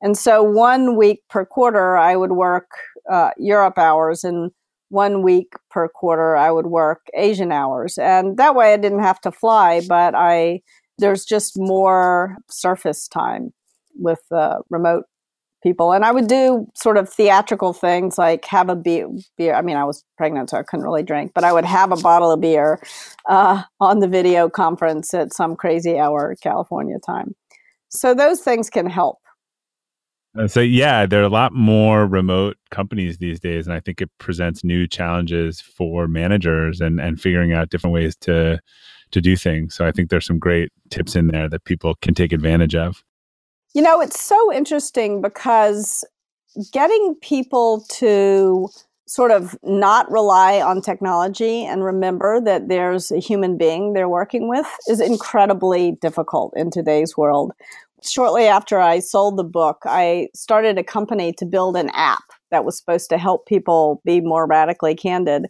And 0.00 0.16
so 0.16 0.42
one 0.42 0.96
week 0.96 1.20
per 1.28 1.44
quarter, 1.44 1.98
I 1.98 2.16
would 2.16 2.32
work 2.32 2.70
uh, 3.12 3.32
Europe 3.36 3.76
hours, 3.76 4.24
and 4.24 4.50
one 4.88 5.20
week 5.20 5.52
per 5.70 5.88
quarter, 5.88 6.36
I 6.36 6.50
would 6.50 6.68
work 6.68 7.00
Asian 7.12 7.52
hours. 7.52 7.98
And 7.98 8.38
that 8.38 8.54
way, 8.54 8.72
I 8.72 8.78
didn't 8.78 9.02
have 9.02 9.20
to 9.20 9.30
fly, 9.30 9.82
but 9.86 10.14
I 10.14 10.62
there's 10.96 11.26
just 11.26 11.52
more 11.56 12.38
surface 12.48 13.06
time 13.06 13.52
with 13.94 14.22
uh, 14.32 14.60
remote 14.70 15.04
people. 15.62 15.92
And 15.92 16.04
I 16.04 16.12
would 16.12 16.26
do 16.26 16.66
sort 16.74 16.96
of 16.96 17.08
theatrical 17.08 17.72
things 17.72 18.18
like 18.18 18.44
have 18.46 18.68
a 18.68 18.76
beer, 18.76 19.08
beer. 19.36 19.54
I 19.54 19.62
mean, 19.62 19.76
I 19.76 19.84
was 19.84 20.04
pregnant, 20.16 20.50
so 20.50 20.58
I 20.58 20.62
couldn't 20.62 20.84
really 20.84 21.02
drink, 21.02 21.32
but 21.34 21.44
I 21.44 21.52
would 21.52 21.64
have 21.64 21.92
a 21.92 21.96
bottle 21.96 22.30
of 22.30 22.40
beer 22.40 22.80
uh, 23.28 23.62
on 23.80 24.00
the 24.00 24.08
video 24.08 24.48
conference 24.48 25.12
at 25.14 25.32
some 25.32 25.56
crazy 25.56 25.98
hour 25.98 26.34
California 26.42 26.98
time. 27.04 27.34
So 27.88 28.14
those 28.14 28.40
things 28.40 28.70
can 28.70 28.86
help. 28.86 29.18
So 30.46 30.60
yeah, 30.60 31.06
there 31.06 31.20
are 31.20 31.24
a 31.24 31.28
lot 31.28 31.52
more 31.52 32.06
remote 32.06 32.56
companies 32.70 33.18
these 33.18 33.40
days, 33.40 33.66
and 33.66 33.74
I 33.74 33.80
think 33.80 34.00
it 34.00 34.10
presents 34.18 34.62
new 34.62 34.86
challenges 34.86 35.60
for 35.60 36.06
managers 36.06 36.80
and 36.80 37.00
and 37.00 37.20
figuring 37.20 37.52
out 37.52 37.70
different 37.70 37.94
ways 37.94 38.14
to 38.20 38.60
to 39.10 39.20
do 39.20 39.36
things. 39.36 39.74
So 39.74 39.84
I 39.84 39.90
think 39.90 40.08
there's 40.08 40.26
some 40.26 40.38
great 40.38 40.70
tips 40.88 41.16
in 41.16 41.26
there 41.26 41.48
that 41.48 41.64
people 41.64 41.96
can 42.00 42.14
take 42.14 42.32
advantage 42.32 42.76
of. 42.76 43.02
You 43.74 43.82
know, 43.82 44.00
it's 44.00 44.22
so 44.22 44.52
interesting 44.52 45.22
because 45.22 46.04
getting 46.72 47.14
people 47.22 47.84
to 47.88 48.68
sort 49.06 49.30
of 49.30 49.56
not 49.62 50.10
rely 50.10 50.60
on 50.60 50.80
technology 50.80 51.64
and 51.64 51.84
remember 51.84 52.40
that 52.40 52.68
there's 52.68 53.10
a 53.10 53.18
human 53.18 53.56
being 53.56 53.92
they're 53.92 54.08
working 54.08 54.48
with 54.48 54.66
is 54.88 55.00
incredibly 55.00 55.92
difficult 56.00 56.52
in 56.56 56.70
today's 56.70 57.16
world. 57.16 57.52
Shortly 58.02 58.46
after 58.46 58.80
I 58.80 58.98
sold 58.98 59.36
the 59.36 59.44
book, 59.44 59.82
I 59.84 60.28
started 60.34 60.78
a 60.78 60.84
company 60.84 61.32
to 61.34 61.44
build 61.44 61.76
an 61.76 61.90
app 61.92 62.22
that 62.50 62.64
was 62.64 62.78
supposed 62.78 63.08
to 63.10 63.18
help 63.18 63.46
people 63.46 64.00
be 64.04 64.20
more 64.20 64.46
radically 64.46 64.94
candid. 64.94 65.46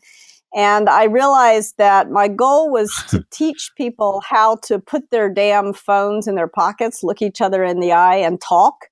And 0.55 0.89
I 0.89 1.05
realized 1.05 1.77
that 1.79 2.11
my 2.11 2.27
goal 2.29 2.71
was 2.71 2.93
to 3.11 3.25
teach 3.31 3.71
people 3.77 4.23
how 4.29 4.57
to 4.65 4.79
put 4.79 5.11
their 5.11 5.29
damn 5.33 5.73
phones 5.73 6.27
in 6.27 6.35
their 6.35 6.49
pockets, 6.49 7.03
look 7.03 7.23
each 7.23 7.41
other 7.41 7.63
in 7.63 7.81
the 7.81 7.93
eye, 7.93 8.17
and 8.17 8.41
talk. 8.41 8.87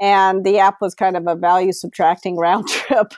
And 0.00 0.44
the 0.44 0.58
app 0.58 0.76
was 0.80 0.94
kind 0.94 1.16
of 1.16 1.26
a 1.26 1.34
value 1.34 1.72
subtracting 1.72 2.36
round 2.38 2.68
trip 2.68 3.14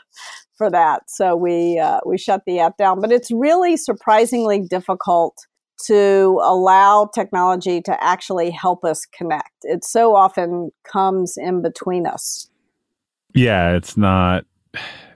for 0.57 0.71
that. 0.71 1.11
So 1.11 1.37
we 1.37 1.79
uh, 1.79 2.01
we 2.07 2.19
shut 2.19 2.43
the 2.47 2.61
app 2.61 2.77
down. 2.77 3.01
But 3.01 3.13
it's 3.13 3.31
really 3.31 3.77
surprisingly 3.77 4.61
difficult 4.61 5.47
to 5.87 6.41
allow 6.45 7.09
technology 7.15 7.81
to 7.81 8.05
actually 8.05 8.51
help 8.51 8.85
us 8.85 9.07
connect. 9.07 9.51
It 9.63 9.85
so 9.85 10.15
often 10.15 10.71
comes 10.85 11.37
in 11.37 11.63
between 11.63 12.07
us. 12.07 12.51
Yeah, 13.35 13.75
it's 13.75 13.97
not 13.97 14.45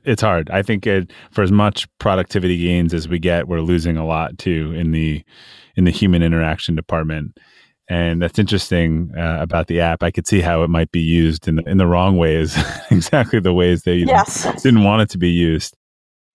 it's 0.04 0.22
hard. 0.22 0.50
I 0.50 0.62
think 0.62 0.86
it, 0.86 1.12
for 1.30 1.42
as 1.42 1.52
much 1.52 1.88
productivity 1.98 2.58
gains 2.58 2.94
as 2.94 3.08
we 3.08 3.18
get, 3.18 3.48
we're 3.48 3.60
losing 3.60 3.96
a 3.96 4.06
lot 4.06 4.38
too 4.38 4.72
in 4.76 4.92
the 4.92 5.24
in 5.76 5.84
the 5.84 5.90
human 5.90 6.22
interaction 6.22 6.74
department. 6.74 7.38
And 7.88 8.22
that's 8.22 8.38
interesting 8.38 9.12
uh, 9.16 9.38
about 9.40 9.66
the 9.66 9.80
app. 9.80 10.02
I 10.02 10.10
could 10.10 10.26
see 10.26 10.40
how 10.40 10.62
it 10.62 10.70
might 10.70 10.90
be 10.90 11.00
used 11.00 11.46
in 11.46 11.56
the, 11.56 11.62
in 11.68 11.76
the 11.76 11.86
wrong 11.86 12.16
ways, 12.16 12.56
exactly 12.90 13.40
the 13.40 13.52
ways 13.52 13.82
they 13.82 13.96
yes. 13.96 14.62
didn't 14.62 14.84
want 14.84 15.02
it 15.02 15.10
to 15.10 15.18
be 15.18 15.30
used. 15.30 15.76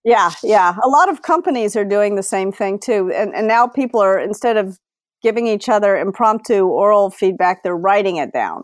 Yeah, 0.04 0.32
yeah. 0.44 0.76
A 0.84 0.88
lot 0.88 1.10
of 1.10 1.24
companies 1.24 1.76
are 1.76 1.86
doing 1.86 2.16
the 2.16 2.24
same 2.24 2.52
thing 2.52 2.80
too. 2.80 3.12
And, 3.14 3.34
and 3.34 3.48
now 3.48 3.68
people 3.68 4.00
are, 4.00 4.20
instead 4.20 4.58
of 4.58 4.78
giving 5.24 5.48
each 5.48 5.70
other 5.70 5.98
impromptu 5.98 6.68
oral 6.68 7.10
feedback, 7.10 7.64
they're 7.64 7.76
writing 7.76 8.18
it 8.18 8.32
down, 8.32 8.64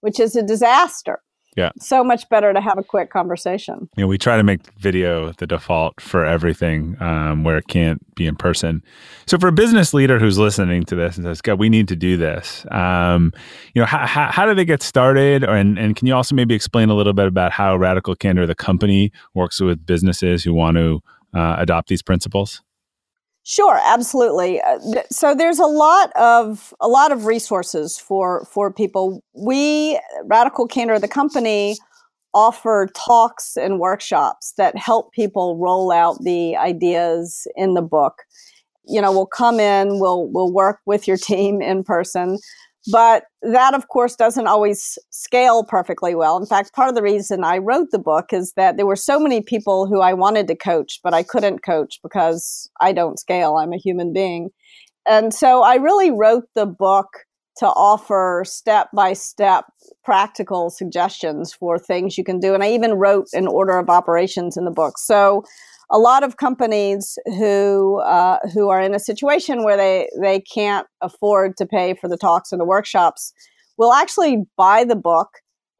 which 0.00 0.18
is 0.18 0.34
a 0.34 0.42
disaster 0.42 1.20
yeah. 1.56 1.70
So 1.78 2.02
much 2.02 2.28
better 2.30 2.52
to 2.52 2.60
have 2.60 2.78
a 2.78 2.82
quick 2.82 3.10
conversation. 3.10 3.88
You 3.96 4.04
know, 4.04 4.08
we 4.08 4.16
try 4.16 4.36
to 4.36 4.42
make 4.42 4.72
video 4.78 5.32
the 5.32 5.46
default 5.46 6.00
for 6.00 6.24
everything 6.24 6.96
um, 7.00 7.44
where 7.44 7.58
it 7.58 7.68
can't 7.68 8.02
be 8.14 8.26
in 8.26 8.36
person. 8.36 8.82
So 9.26 9.38
for 9.38 9.48
a 9.48 9.52
business 9.52 9.92
leader 9.92 10.18
who's 10.18 10.38
listening 10.38 10.84
to 10.84 10.96
this 10.96 11.16
and 11.16 11.26
says, 11.26 11.42
God, 11.42 11.58
we 11.58 11.68
need 11.68 11.88
to 11.88 11.96
do 11.96 12.16
this, 12.16 12.64
um, 12.70 13.32
you 13.74 13.80
know, 13.82 13.86
how, 13.86 14.06
how, 14.06 14.30
how, 14.30 14.46
do 14.46 14.54
they 14.54 14.64
get 14.64 14.82
started? 14.82 15.44
And, 15.44 15.78
and 15.78 15.94
can 15.94 16.06
you 16.06 16.14
also 16.14 16.34
maybe 16.34 16.54
explain 16.54 16.88
a 16.88 16.94
little 16.94 17.12
bit 17.12 17.26
about 17.26 17.52
how 17.52 17.76
Radical 17.76 18.14
Candor, 18.14 18.46
the 18.46 18.54
company, 18.54 19.12
works 19.34 19.60
with 19.60 19.84
businesses 19.84 20.42
who 20.42 20.54
want 20.54 20.78
to 20.78 21.00
uh, 21.34 21.56
adopt 21.58 21.88
these 21.88 22.02
principles? 22.02 22.62
Sure, 23.44 23.80
absolutely. 23.84 24.60
Uh, 24.60 24.78
so 25.10 25.34
there's 25.34 25.58
a 25.58 25.66
lot 25.66 26.12
of 26.16 26.72
a 26.80 26.86
lot 26.86 27.10
of 27.10 27.26
resources 27.26 27.98
for 27.98 28.44
for 28.44 28.72
people. 28.72 29.22
We 29.34 29.98
Radical 30.24 30.68
Candor, 30.68 31.00
the 31.00 31.08
company, 31.08 31.76
offer 32.34 32.88
talks 32.94 33.56
and 33.56 33.80
workshops 33.80 34.52
that 34.58 34.76
help 34.78 35.12
people 35.12 35.56
roll 35.58 35.90
out 35.92 36.22
the 36.22 36.56
ideas 36.56 37.46
in 37.56 37.74
the 37.74 37.82
book. 37.82 38.22
You 38.86 39.00
know, 39.00 39.12
we'll 39.12 39.26
come 39.26 39.60
in, 39.60 40.00
we'll 40.00 40.28
we'll 40.28 40.52
work 40.52 40.80
with 40.86 41.08
your 41.08 41.16
team 41.18 41.62
in 41.62 41.84
person. 41.84 42.38
But 42.90 43.24
that, 43.42 43.74
of 43.74 43.88
course, 43.88 44.16
doesn't 44.16 44.48
always 44.48 44.98
scale 45.10 45.62
perfectly 45.62 46.14
well. 46.14 46.36
In 46.36 46.46
fact, 46.46 46.74
part 46.74 46.88
of 46.88 46.94
the 46.94 47.02
reason 47.02 47.44
I 47.44 47.58
wrote 47.58 47.88
the 47.92 47.98
book 47.98 48.32
is 48.32 48.52
that 48.56 48.76
there 48.76 48.86
were 48.86 48.96
so 48.96 49.20
many 49.20 49.40
people 49.40 49.86
who 49.86 50.00
I 50.00 50.14
wanted 50.14 50.48
to 50.48 50.56
coach, 50.56 50.98
but 51.04 51.14
I 51.14 51.22
couldn't 51.22 51.64
coach 51.64 52.00
because 52.02 52.68
I 52.80 52.92
don't 52.92 53.20
scale. 53.20 53.56
I'm 53.56 53.72
a 53.72 53.78
human 53.78 54.12
being. 54.12 54.50
And 55.06 55.32
so 55.32 55.62
I 55.62 55.76
really 55.76 56.10
wrote 56.10 56.44
the 56.54 56.66
book 56.66 57.06
to 57.58 57.66
offer 57.66 58.44
step 58.46 58.88
by 58.94 59.12
step 59.12 59.66
practical 60.04 60.70
suggestions 60.70 61.52
for 61.52 61.78
things 61.78 62.16
you 62.16 62.24
can 62.24 62.40
do. 62.40 62.54
And 62.54 62.64
I 62.64 62.72
even 62.72 62.94
wrote 62.94 63.26
an 63.34 63.46
order 63.46 63.78
of 63.78 63.90
operations 63.90 64.56
in 64.56 64.64
the 64.64 64.70
book. 64.70 64.98
So 64.98 65.44
a 65.92 65.98
lot 65.98 66.24
of 66.24 66.38
companies 66.38 67.18
who 67.26 68.00
uh, 68.00 68.38
who 68.52 68.70
are 68.70 68.80
in 68.80 68.94
a 68.94 68.98
situation 68.98 69.62
where 69.62 69.76
they 69.76 70.08
they 70.20 70.40
can't 70.40 70.86
afford 71.02 71.56
to 71.58 71.66
pay 71.66 71.94
for 71.94 72.08
the 72.08 72.16
talks 72.16 72.50
and 72.50 72.60
the 72.60 72.64
workshops 72.64 73.32
will 73.76 73.92
actually 73.92 74.44
buy 74.56 74.84
the 74.84 74.96
book 74.96 75.28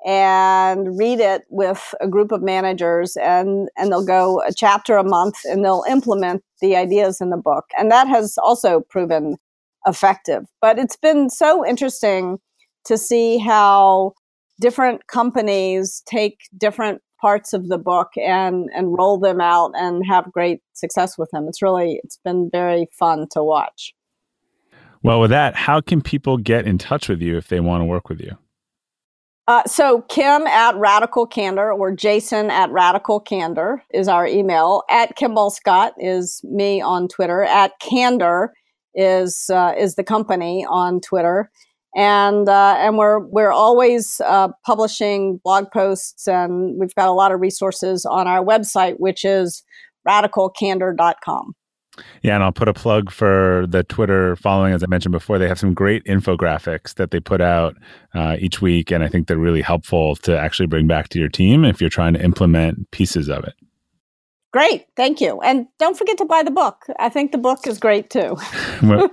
and 0.05 0.99
read 0.99 1.21
it 1.21 1.43
with 1.49 1.95
a 2.01 2.09
group 2.09 2.31
of 2.31 2.43
managers 2.43 3.17
and 3.17 3.69
and 3.77 3.91
they'll 3.91 4.05
go 4.05 4.43
a 4.47 4.53
chapter 4.53 4.97
a 4.97 5.05
month 5.05 5.37
and 5.45 5.65
they'll 5.65 5.85
implement 5.89 6.43
the 6.61 6.77
ideas 6.77 7.21
in 7.21 7.31
the 7.31 7.37
book. 7.37 7.65
And 7.79 7.91
that 7.91 8.07
has 8.07 8.37
also 8.39 8.81
proven 8.91 9.37
effective. 9.87 10.45
But 10.61 10.79
it's 10.79 10.97
been 10.97 11.31
so 11.31 11.67
interesting 11.67 12.39
to 12.85 12.99
see 12.99 13.39
how 13.39 14.13
different 14.61 15.07
companies 15.07 16.03
take 16.07 16.39
different 16.57 17.01
parts 17.23 17.55
of 17.55 17.69
the 17.69 17.79
book 17.79 18.11
and 18.17 18.69
and 18.75 18.99
roll 18.99 19.19
them 19.19 19.41
out 19.41 19.73
and 19.75 20.05
have 20.07 20.31
great 20.33 20.61
success 20.75 21.17
with 21.17 21.31
them. 21.33 21.47
It's 21.49 21.63
really 21.63 22.01
it's 22.05 22.19
been 22.23 22.51
very 22.53 22.89
fun 22.99 23.29
to 23.31 23.43
watch. 23.43 23.95
Well, 25.03 25.21
with 25.21 25.31
that, 25.31 25.55
how 25.55 25.81
can 25.81 26.03
people 26.03 26.37
get 26.37 26.67
in 26.67 26.79
touch 26.79 27.09
with 27.09 27.23
you 27.23 27.37
if 27.37 27.49
they 27.49 27.61
want 27.61 27.81
to 27.81 27.87
work 27.87 28.09
with 28.09 28.21
you? 28.21 28.37
Uh, 29.49 29.65
so 29.67 30.03
Kim 30.03 30.47
at 30.47 30.77
Radical 30.77 31.27
Candor 31.27 31.73
or 31.73 31.93
Jason 31.93 32.51
at 32.51 32.71
Radical 32.71 33.19
Candor 33.19 33.83
is 33.93 34.07
our 34.07 34.27
email. 34.27 34.85
At 34.89 35.17
Kimball 35.17 35.51
Scott 35.51 35.95
is 35.99 36.41
me 36.45 36.81
on 36.81 37.09
Twitter. 37.09 37.43
At 37.43 37.73
Candor 37.81 38.53
is 38.95 39.51
uh, 39.53 39.75
is 39.77 39.97
the 39.97 40.05
company 40.05 40.65
on 40.69 41.01
Twitter. 41.01 41.51
And 41.95 42.49
uh, 42.49 42.77
and 42.79 42.97
we're 42.99 43.21
we're 43.21 43.53
always 43.53 44.21
uh, 44.25 44.49
publishing 44.65 45.41
blog 45.45 45.71
posts, 45.71 46.27
and 46.27 46.79
we've 46.79 46.95
got 46.95 47.09
a 47.09 47.13
lot 47.13 47.33
of 47.33 47.41
resources 47.41 48.05
on 48.05 48.27
our 48.27 48.45
website, 48.45 48.95
which 48.99 49.25
is 49.25 49.63
radicalcandor.com. 50.09 51.55
Yeah, 52.23 52.37
and 52.37 52.43
I'll 52.43 52.53
put 52.53 52.69
a 52.69 52.73
plug 52.73 53.11
for 53.11 53.67
the 53.69 53.85
Twitter 53.85 54.37
following. 54.37 54.73
As 54.73 54.83
I 54.83 54.87
mentioned 54.87 55.13
before, 55.13 55.39
they 55.39 55.49
have 55.49 55.59
some 55.59 55.75
great 55.75 56.03
infographics 56.05 56.95
that 56.95 57.11
they 57.11 57.21
put 57.21 57.43
out 57.43 57.77
uh, 58.15 58.37
each 58.39 58.63
week, 58.63 58.91
and 58.91 59.05
I 59.05 59.09
think 59.09 59.27
they're 59.27 59.37
really 59.37 59.61
helpful 59.61 60.17
to 60.17 60.39
actually 60.39 60.67
bring 60.67 60.87
back 60.87 61.11
to 61.11 61.19
your 61.19 61.29
team 61.29 61.65
if 61.65 61.81
you're 61.81 61.91
trying 61.91 62.15
to 62.15 62.25
implement 62.25 62.91
pieces 62.93 63.29
of 63.29 63.45
it. 63.45 63.55
Great, 64.53 64.87
thank 64.97 65.21
you, 65.23 65.41
and 65.41 65.67
don't 65.79 65.97
forget 65.97 66.19
to 66.19 66.27
buy 66.27 66.43
the 66.43 66.51
book. 66.51 66.85
I 66.99 67.09
think 67.09 67.33
the 67.33 67.39
book 67.39 67.67
is 67.67 67.79
great 67.79 68.11
too. 68.11 68.37
well, 68.83 69.11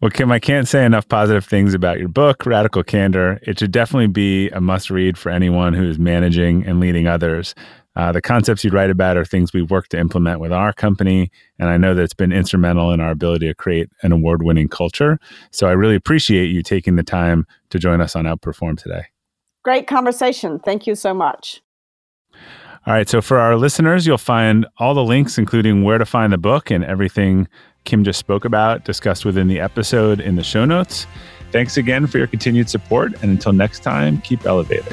well, 0.00 0.10
Kim, 0.10 0.32
I 0.32 0.40
can't 0.40 0.66
say 0.66 0.84
enough 0.84 1.08
positive 1.08 1.44
things 1.44 1.72
about 1.72 2.00
your 2.00 2.08
book, 2.08 2.44
Radical 2.44 2.82
Candor. 2.82 3.38
It 3.42 3.60
should 3.60 3.70
definitely 3.70 4.08
be 4.08 4.50
a 4.50 4.60
must 4.60 4.90
read 4.90 5.16
for 5.16 5.30
anyone 5.30 5.72
who 5.72 5.88
is 5.88 6.00
managing 6.00 6.66
and 6.66 6.80
leading 6.80 7.06
others. 7.06 7.54
Uh, 7.94 8.10
the 8.10 8.20
concepts 8.20 8.64
you 8.64 8.70
write 8.70 8.90
about 8.90 9.16
are 9.16 9.24
things 9.24 9.52
we've 9.52 9.70
worked 9.70 9.92
to 9.92 9.98
implement 9.98 10.40
with 10.40 10.52
our 10.52 10.72
company, 10.72 11.30
and 11.60 11.70
I 11.70 11.76
know 11.76 11.94
that 11.94 12.02
it's 12.02 12.12
been 12.12 12.32
instrumental 12.32 12.92
in 12.92 13.00
our 13.00 13.12
ability 13.12 13.46
to 13.46 13.54
create 13.54 13.88
an 14.02 14.10
award 14.10 14.42
winning 14.42 14.68
culture. 14.68 15.20
So 15.52 15.68
I 15.68 15.72
really 15.72 15.94
appreciate 15.94 16.46
you 16.46 16.64
taking 16.64 16.96
the 16.96 17.04
time 17.04 17.46
to 17.70 17.78
join 17.78 18.00
us 18.00 18.16
on 18.16 18.24
Outperform 18.24 18.82
today. 18.82 19.04
Great 19.62 19.86
conversation. 19.86 20.58
Thank 20.58 20.88
you 20.88 20.96
so 20.96 21.14
much. 21.14 21.62
All 22.86 22.92
right. 22.92 23.08
So 23.08 23.20
for 23.20 23.38
our 23.38 23.56
listeners, 23.56 24.06
you'll 24.06 24.16
find 24.16 24.64
all 24.78 24.94
the 24.94 25.02
links, 25.02 25.38
including 25.38 25.82
where 25.82 25.98
to 25.98 26.06
find 26.06 26.32
the 26.32 26.38
book 26.38 26.70
and 26.70 26.84
everything 26.84 27.48
Kim 27.84 28.04
just 28.04 28.18
spoke 28.18 28.44
about, 28.44 28.84
discussed 28.84 29.24
within 29.24 29.48
the 29.48 29.58
episode 29.58 30.20
in 30.20 30.36
the 30.36 30.44
show 30.44 30.64
notes. 30.64 31.06
Thanks 31.50 31.76
again 31.76 32.06
for 32.06 32.18
your 32.18 32.26
continued 32.26 32.68
support. 32.68 33.12
And 33.22 33.30
until 33.30 33.52
next 33.52 33.80
time, 33.80 34.20
keep 34.20 34.44
elevating. 34.44 34.92